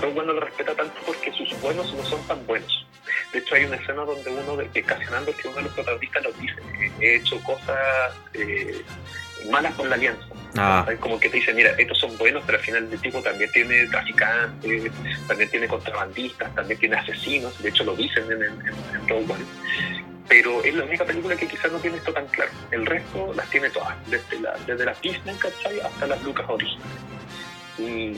Rogue 0.00 0.20
One 0.20 0.26
no 0.26 0.32
lo 0.34 0.40
respeta 0.40 0.74
tanto 0.74 0.94
porque 1.04 1.32
sus 1.32 1.60
buenos 1.60 1.92
no 1.92 2.04
son 2.04 2.24
tan 2.28 2.46
buenos 2.46 2.84
de 3.32 3.38
hecho, 3.38 3.54
hay 3.54 3.64
una 3.64 3.76
escena 3.76 4.04
donde 4.04 4.30
uno, 4.30 4.56
de, 4.56 4.82
casionando 4.82 5.34
que 5.36 5.48
uno 5.48 5.58
de 5.58 5.62
los 5.64 5.72
protagonistas 5.72 6.22
lo 6.22 6.32
dice, 6.32 6.56
he 7.00 7.16
hecho 7.16 7.40
cosas 7.42 8.14
eh, 8.32 8.82
malas 9.50 9.74
con 9.74 9.88
la 9.88 9.96
alianza. 9.96 10.24
Ah. 10.56 10.86
Como 11.00 11.18
que 11.18 11.28
te 11.28 11.38
dice, 11.38 11.52
mira, 11.52 11.70
estos 11.76 11.98
son 11.98 12.16
buenos, 12.16 12.42
pero 12.46 12.58
al 12.58 12.64
final 12.64 12.88
el 12.90 13.00
tipo 13.00 13.20
también 13.22 13.50
tiene 13.50 13.86
traficantes, 13.88 14.92
también 15.26 15.50
tiene 15.50 15.66
contrabandistas, 15.66 16.54
también 16.54 16.78
tiene 16.78 16.96
asesinos, 16.96 17.60
de 17.60 17.68
hecho 17.68 17.84
lo 17.84 17.96
dicen 17.96 18.24
en, 18.30 18.42
en, 18.42 19.08
Rogue 19.08 19.32
One. 19.32 19.44
Pero 20.28 20.64
es 20.64 20.74
la 20.74 20.84
única 20.84 21.04
película 21.04 21.36
que 21.36 21.46
quizás 21.46 21.70
no 21.70 21.78
tiene 21.78 21.98
esto 21.98 22.12
tan 22.12 22.26
claro. 22.28 22.50
El 22.70 22.86
resto 22.86 23.34
las 23.34 23.50
tiene 23.50 23.68
todas, 23.70 23.94
desde, 24.08 24.40
la, 24.40 24.56
desde 24.66 24.84
las 24.84 25.00
Disney, 25.00 25.36
Hasta 25.84 26.06
las 26.06 26.22
Lucas 26.22 26.46
originales. 26.48 26.86
Y, 27.76 28.16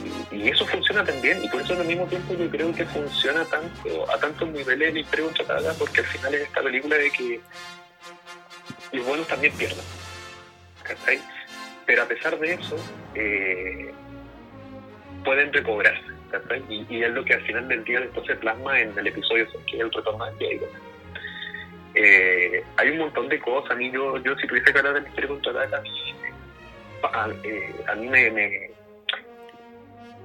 eso 0.48 0.66
funciona 0.66 1.04
también, 1.04 1.42
y 1.42 1.48
por 1.48 1.62
eso 1.62 1.72
al 1.72 1.86
mismo 1.86 2.06
tiempo 2.06 2.34
yo 2.34 2.50
creo 2.50 2.74
que 2.74 2.84
funciona 2.84 3.44
tanto 3.46 4.10
a 4.10 4.18
tantos 4.18 4.48
niveles 4.50 4.90
el 4.90 4.98
Imperio 4.98 5.26
Contraataca, 5.26 5.74
porque 5.78 6.00
al 6.00 6.06
final 6.06 6.34
es 6.34 6.40
esta 6.42 6.62
película 6.62 6.96
de 6.96 7.10
que 7.10 7.40
los 8.92 9.06
buenos 9.06 9.26
también 9.26 9.52
pierden. 9.54 9.84
Pero 11.86 12.02
a 12.02 12.06
pesar 12.06 12.38
de 12.38 12.54
eso, 12.54 12.76
eh, 13.14 13.92
pueden 15.24 15.52
recobrarse. 15.52 16.04
Y, 16.68 17.02
es 17.02 17.10
lo 17.10 17.24
que 17.24 17.34
al 17.34 17.42
final 17.46 17.66
del 17.68 17.84
día 17.84 18.00
después 18.00 18.30
plasma 18.38 18.78
en 18.78 18.96
el 18.98 19.06
episodio 19.06 19.46
que 19.66 19.76
es 19.76 19.82
el 19.82 19.92
retorno 19.92 20.26
de 20.38 20.60
eh, 21.98 22.62
hay 22.76 22.90
un 22.90 22.98
montón 22.98 23.28
de 23.28 23.40
cosas. 23.40 23.70
A 23.70 23.74
mí, 23.74 23.90
yo, 23.90 24.18
yo 24.18 24.36
si 24.36 24.46
tuviese 24.46 24.70
que 24.70 24.78
hablar 24.78 24.94
del 24.94 25.06
Imperio 25.06 25.30
Contraataca, 25.30 25.78
a 25.78 25.80
mí, 25.80 26.14
eh, 27.44 27.84
a 27.86 27.94
mí 27.94 28.08
me 28.08 28.70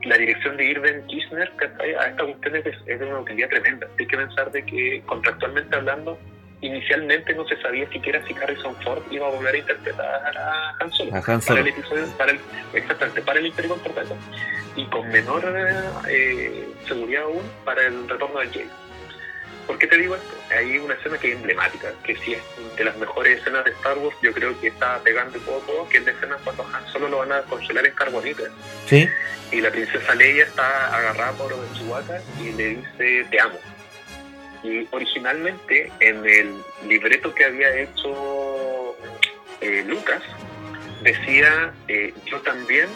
la 0.04 0.18
dirección 0.18 0.58
de 0.58 0.66
Irving 0.66 1.02
Kirchner 1.08 1.52
a 2.00 2.06
esta 2.08 2.24
cuestión 2.24 2.56
es, 2.56 2.86
de 2.86 3.06
una 3.06 3.20
utilidad 3.20 3.50
tremenda. 3.50 3.88
Hay 4.00 4.08
que 4.08 4.18
pensar 4.18 4.52
de 4.52 4.66
que 4.66 5.02
contractualmente 5.06 5.76
hablando, 5.76 6.18
inicialmente 6.62 7.34
no 7.34 7.48
se 7.48 7.60
sabía 7.62 7.90
siquiera 7.90 8.26
si 8.26 8.34
Harrison 8.34 8.76
Ford 8.84 9.04
iba 9.12 9.28
a 9.28 9.32
volver 9.32 9.56
a 9.56 9.58
interpretar 9.58 10.38
a 10.38 10.76
Han 10.80 10.92
Solo, 10.92 11.12
para 11.12 11.60
el 11.60 11.68
episodio, 11.68 12.06
para 12.18 12.32
el, 12.32 12.40
exactamente, 12.74 13.22
para 13.22 13.40
el 13.40 13.48
Imperio 13.48 13.72
Contraataca 13.72 14.16
y 14.76 14.86
con 14.86 15.10
menor 15.10 15.44
eh, 16.08 16.68
seguridad 16.88 17.24
aún 17.24 17.44
para 17.66 17.86
el 17.86 18.08
retorno 18.08 18.40
del 18.40 18.52
Jay. 18.52 18.70
¿Por 19.72 19.80
qué 19.80 19.88
te 19.88 19.98
digo 19.98 20.16
esto? 20.16 20.36
Hay 20.54 20.78
una 20.80 20.96
escena 20.96 21.18
que 21.18 21.30
es 21.30 21.38
emblemática, 21.38 21.94
que 22.04 22.14
sí 22.18 22.34
es 22.34 22.42
de 22.76 22.84
las 22.84 22.98
mejores 22.98 23.40
escenas 23.40 23.64
de 23.64 23.72
Star 23.72 23.98
Wars, 23.98 24.18
yo 24.22 24.34
creo 24.34 24.60
que 24.60 24.68
está 24.68 25.00
pegando 25.00 25.40
un 25.40 25.46
poco, 25.46 25.88
que 25.88 26.00
es 26.00 26.06
la 26.06 26.12
escena 26.12 26.38
cuando 26.44 26.66
Han 26.74 26.86
Solo 26.92 27.08
lo 27.08 27.20
van 27.20 27.32
a 27.32 27.42
congelar 27.44 27.86
en 27.86 27.94
carbonita. 27.94 28.44
Sí 28.86 29.08
y 29.52 29.60
la 29.60 29.70
princesa 29.70 30.16
Leia 30.16 30.46
está 30.46 30.96
agarrada 30.96 31.34
por 31.34 31.54
Chewbacca 31.74 32.22
y 32.40 32.52
le 32.52 32.68
dice 32.76 33.26
te 33.30 33.40
amo. 33.40 33.60
Y 34.64 34.88
originalmente 34.92 35.92
en 36.00 36.26
el 36.26 36.56
libreto 36.88 37.34
que 37.34 37.46
había 37.46 37.76
hecho 37.76 38.96
eh, 39.60 39.84
Lucas 39.88 40.22
decía 41.04 41.74
eh, 41.88 42.14
yo 42.26 42.40
también 42.42 42.88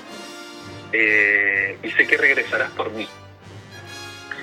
eh, 0.94 1.78
y 1.84 1.92
sé 1.92 2.08
que 2.08 2.18
regresarás 2.18 2.72
por 2.72 2.92
mí. 2.92 3.08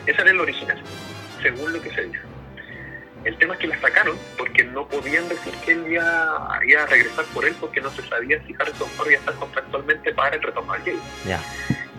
Ese 0.07 0.21
era 0.21 0.31
el 0.31 0.41
original, 0.41 0.83
según 1.43 1.73
lo 1.73 1.83
que 1.83 1.91
se 1.91 2.03
dice. 2.03 2.21
El 3.25 3.37
tema 3.37 3.55
es 3.55 3.61
que 3.61 3.69
la 3.69 3.81
sacaron 3.81 4.17
porque 4.37 4.65
no 4.65 4.87
podían 4.89 5.29
decir 5.29 5.53
que 5.65 5.73
él 5.73 5.85
iba, 5.89 6.57
a 6.57 6.87
regresar 6.87 7.25
por 7.27 7.45
él 7.45 7.55
porque 7.61 7.81
no 7.81 7.91
se 7.91 8.03
sabía 8.09 8.43
si 8.45 8.55
Harrison 8.59 8.89
Ford 8.91 9.11
iba 9.11 9.17
a 9.17 9.21
estar 9.21 9.35
contractualmente 9.35 10.13
para 10.13 10.37
el 10.37 10.43
retorno 10.43 10.73
al 10.73 10.83
Ya. 11.25 11.41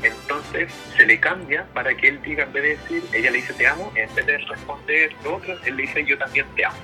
Entonces 0.01 0.69
se 0.97 1.05
le 1.05 1.17
cambia 1.19 1.65
para 1.73 1.95
que 1.95 2.09
él 2.09 2.21
diga, 2.23 2.43
en 2.43 2.51
vez 2.51 2.63
de 2.63 2.69
decir, 2.69 3.03
ella 3.13 3.31
le 3.31 3.37
dice 3.37 3.53
te 3.53 3.67
amo, 3.67 3.93
en 3.95 4.13
vez 4.13 4.25
de 4.25 4.37
responder 4.37 5.13
lo 5.23 5.37
otro, 5.37 5.57
él 5.63 5.77
le 5.77 5.83
dice 5.83 6.03
yo 6.05 6.17
también 6.17 6.45
te 6.55 6.65
amo. 6.65 6.77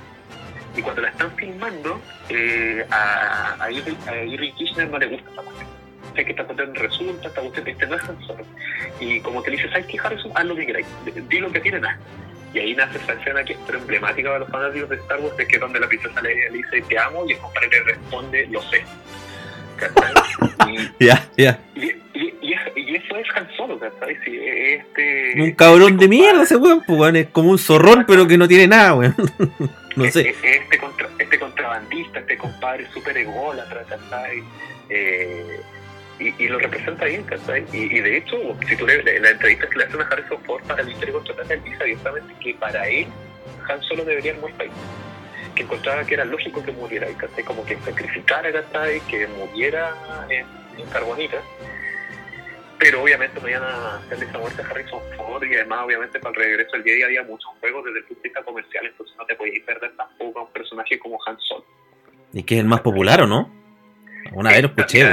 Y 0.77 0.81
cuando 0.81 1.01
la 1.01 1.09
están 1.09 1.35
filmando, 1.35 1.99
eh, 2.29 2.85
a, 2.91 3.57
a, 3.59 3.71
Irving, 3.71 4.53
Kirchner 4.53 4.89
no 4.89 4.99
le 4.99 5.07
gusta 5.07 5.31
esa 5.31 5.41
cuestión. 5.41 5.67
O 6.11 6.15
sea, 6.15 6.23
que 6.23 6.31
esta 6.31 6.43
cuestión 6.45 6.75
resulta, 6.75 7.27
esta 7.27 7.41
cuestión 7.41 7.67
este 7.67 7.87
no 7.87 7.95
es 7.95 8.01
solo. 8.25 8.45
Y 8.99 9.19
como 9.19 9.43
que 9.43 9.51
le 9.51 9.57
dice, 9.57 9.69
¿sabes 9.69 9.87
qué, 9.87 9.99
Harrison? 10.01 10.31
Haz 10.35 10.45
lo 10.45 10.55
que 10.55 10.65
queráis, 10.65 10.87
di 11.27 11.39
lo 11.39 11.51
que 11.51 11.59
tiene 11.59 11.79
nada. 11.79 11.99
Y 12.53 12.59
ahí 12.59 12.75
nace 12.75 12.97
esa 12.97 13.13
escena 13.13 13.43
que 13.43 13.53
es 13.53 13.59
emblemática 13.69 14.33
de 14.33 14.39
los 14.39 14.49
fanáticos 14.49 14.89
de 14.89 14.95
Star 14.97 15.19
Wars, 15.19 15.37
de 15.37 15.47
que 15.47 15.55
es 15.55 15.61
donde 15.61 15.79
la 15.79 15.87
princesa 15.87 16.21
le, 16.21 16.49
dice 16.51 16.81
te 16.87 16.97
amo 16.97 17.25
y 17.27 17.33
el 17.33 17.37
compadre 17.37 17.69
le 17.69 17.83
responde 17.83 18.47
lo 18.47 18.61
sé. 18.63 18.83
Y, 20.67 21.05
ya, 21.05 21.27
ya. 21.37 21.59
Y, 21.73 22.95
eso 22.95 23.15
es 23.15 23.27
Han 23.35 23.47
Solo, 23.55 23.79
¿cachai? 23.79 24.17
este, 24.25 25.41
un 25.41 25.51
cabrón 25.53 25.97
de 25.97 26.07
mierda 26.07 26.43
ese 26.43 26.57
weón, 26.57 26.83
pues 26.85 27.15
es 27.15 27.27
como 27.29 27.51
un 27.51 27.57
zorrón 27.57 28.03
pero 28.05 28.27
que 28.27 28.37
no 28.37 28.47
tiene 28.47 28.67
nada, 28.67 28.93
weón. 28.93 29.15
no 29.95 30.11
sé. 30.11 30.29
Este, 30.29 30.77
contra, 30.77 31.09
este 31.17 31.39
contrabandista, 31.39 32.19
este 32.19 32.37
compadre 32.37 32.87
súper 32.93 33.17
ególatra, 33.17 33.83
¿cachai? 33.83 34.43
Eh, 34.89 35.61
y, 36.19 36.47
lo 36.47 36.59
representa 36.59 37.05
bien, 37.05 37.23
¿cachai? 37.23 37.65
Y, 37.71 37.97
y, 37.97 38.01
de 38.01 38.17
hecho, 38.17 38.37
si 38.67 38.75
tú 38.75 38.85
lees 38.85 39.21
la 39.21 39.29
entrevista 39.29 39.67
que 39.69 39.77
le 39.77 39.85
hace 39.85 39.97
a 39.97 40.01
Harrison 40.01 40.43
Ford 40.43 40.63
para 40.63 40.81
el 40.81 40.89
Imperio 40.89 41.15
Contraataca, 41.15 41.53
él 41.53 41.63
dice 41.63 41.81
abiertamente 41.81 42.33
que 42.41 42.53
para 42.55 42.87
él 42.87 43.07
Han 43.69 43.81
Solo 43.83 44.03
debería 44.03 44.33
muerto 44.35 44.63
ahí. 44.63 44.69
Que 45.55 45.63
encontraba 45.63 46.03
que 46.05 46.13
era 46.15 46.25
lógico 46.25 46.63
que 46.63 46.71
muriera 46.71 47.07
¿cachai? 47.17 47.43
Como 47.43 47.65
que 47.65 47.77
sacrificara, 47.77 48.51
¿cachai? 48.51 48.99
Que 49.01 49.27
muriera 49.27 49.95
en, 50.29 50.45
en 50.77 50.89
Carbonita. 50.89 51.41
Pero 52.77 53.03
obviamente 53.03 53.39
no 53.41 53.49
iban 53.49 53.63
a 53.63 53.97
hacerle 53.97 54.25
esa 54.25 54.37
muerte 54.37 54.61
a 54.61 54.65
Harrison 54.65 55.01
Ford 55.15 55.43
y 55.43 55.55
además 55.55 55.81
obviamente 55.85 56.19
para 56.19 56.35
el 56.35 56.45
regreso 56.45 56.71
del 56.73 56.83
día 56.83 57.05
había 57.05 57.23
muchos 57.23 57.49
juegos 57.59 57.85
desde 57.85 57.99
el 57.99 58.05
punto 58.05 58.21
de 58.23 58.29
vista 58.29 58.43
comercial, 58.43 58.85
entonces 58.85 59.15
no 59.17 59.25
te 59.25 59.35
podías 59.35 59.65
perder 59.65 59.91
tampoco 59.97 60.39
a 60.39 60.43
un 60.43 60.51
personaje 60.51 60.97
como 60.99 61.19
Han 61.25 61.37
Solo. 61.39 61.65
¿Y 62.31 62.43
que 62.43 62.55
es 62.55 62.61
el 62.61 62.67
más 62.67 62.81
popular 62.81 63.21
o 63.21 63.27
no? 63.27 63.51
Una 64.31 64.51
vez 64.51 64.61
lo 64.61 64.67
escuché, 64.69 65.03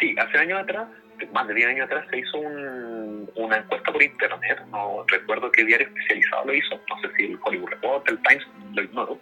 Sí, 0.00 0.14
hace 0.18 0.38
años 0.38 0.60
atrás, 0.60 0.88
más 1.32 1.48
de 1.48 1.54
10 1.54 1.68
años 1.68 1.86
atrás, 1.86 2.06
se 2.10 2.18
hizo 2.18 2.38
un, 2.38 3.30
una 3.36 3.56
encuesta 3.56 3.92
por 3.92 4.02
internet. 4.02 4.60
No 4.70 5.04
recuerdo 5.08 5.50
qué 5.50 5.64
diario 5.64 5.86
especializado 5.86 6.46
lo 6.46 6.54
hizo. 6.54 6.80
No 6.88 7.00
sé 7.00 7.16
si 7.16 7.24
el 7.24 7.38
Hollywood 7.42 7.70
Reporter, 7.70 8.14
el 8.14 8.22
Times, 8.22 8.46
lo 8.74 8.82
ignoro. 8.82 9.18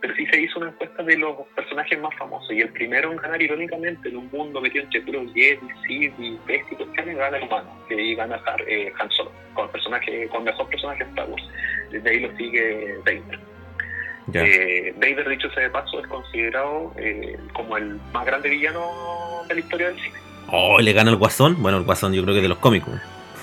Pero 0.00 0.14
sí 0.14 0.26
se 0.26 0.40
hizo 0.40 0.58
una 0.58 0.70
encuesta 0.70 1.02
de 1.02 1.16
los 1.16 1.46
personajes 1.54 1.98
más 2.00 2.14
famosos. 2.16 2.50
Y 2.52 2.60
el 2.60 2.70
primero 2.70 3.10
en 3.10 3.18
ganar, 3.18 3.40
irónicamente, 3.40 4.08
en 4.08 4.16
un 4.16 4.30
mundo 4.30 4.60
metido 4.60 4.84
entre 4.84 5.02
puros 5.02 5.32
Jedi, 5.34 5.60
Sith 5.86 6.14
y 6.18 6.38
Bestia, 6.46 6.78
que 6.78 7.14
gana 7.14 7.36
el 7.36 7.44
humano, 7.44 7.84
que 7.88 7.94
ahí 7.94 8.14
gana 8.14 8.40
eh, 8.66 8.92
Han 8.98 9.10
Solo, 9.10 9.32
con, 9.54 9.70
personaje, 9.70 10.28
con 10.28 10.44
mejor 10.44 10.68
personaje 10.68 11.04
de 11.04 11.10
Star. 11.10 11.28
Desde 11.90 12.10
ahí 12.10 12.20
lo 12.20 12.36
sigue 12.36 12.96
Vader. 13.04 13.53
Eh, 14.32 14.94
Vader, 14.96 15.28
dicho 15.28 15.50
sea 15.50 15.64
de 15.64 15.70
paso, 15.70 16.00
es 16.00 16.06
considerado 16.06 16.92
eh, 16.96 17.38
como 17.52 17.76
el 17.76 17.98
más 18.12 18.24
grande 18.24 18.48
villano 18.48 18.80
de 19.48 19.54
la 19.54 19.60
historia 19.60 19.88
del 19.88 20.00
cine. 20.00 20.14
Oh, 20.48 20.80
¿le 20.80 20.92
gana 20.92 21.10
el 21.10 21.16
Guasón? 21.16 21.62
Bueno, 21.62 21.78
el 21.78 21.84
Guasón 21.84 22.12
yo 22.12 22.22
creo 22.22 22.34
que 22.34 22.38
es 22.38 22.44
de 22.44 22.48
los 22.48 22.58
cómicos. 22.58 22.94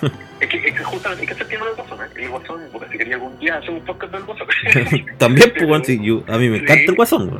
es, 0.39 0.49
que, 0.49 0.57
es 0.57 0.75
que 0.75 0.84
justamente, 0.84 1.23
es 1.23 1.29
que 1.29 1.36
se 1.36 1.45
tiene 1.45 1.63
el 1.65 1.75
Guasón, 1.75 1.99
¿eh? 1.99 2.09
El 2.15 2.29
Guasón, 2.29 2.61
porque 2.71 2.91
si 2.91 2.97
quería 2.97 3.15
algún 3.15 3.38
día 3.39 3.57
hacer 3.57 3.71
un 3.71 3.82
podcast 3.82 4.13
del 4.13 4.23
Guasón. 4.23 4.47
También, 5.17 5.53
pues, 5.57 5.89
a 6.27 6.38
mí 6.38 6.49
me 6.49 6.57
encanta 6.57 6.91
el 6.91 6.95
Guasón. 6.95 7.39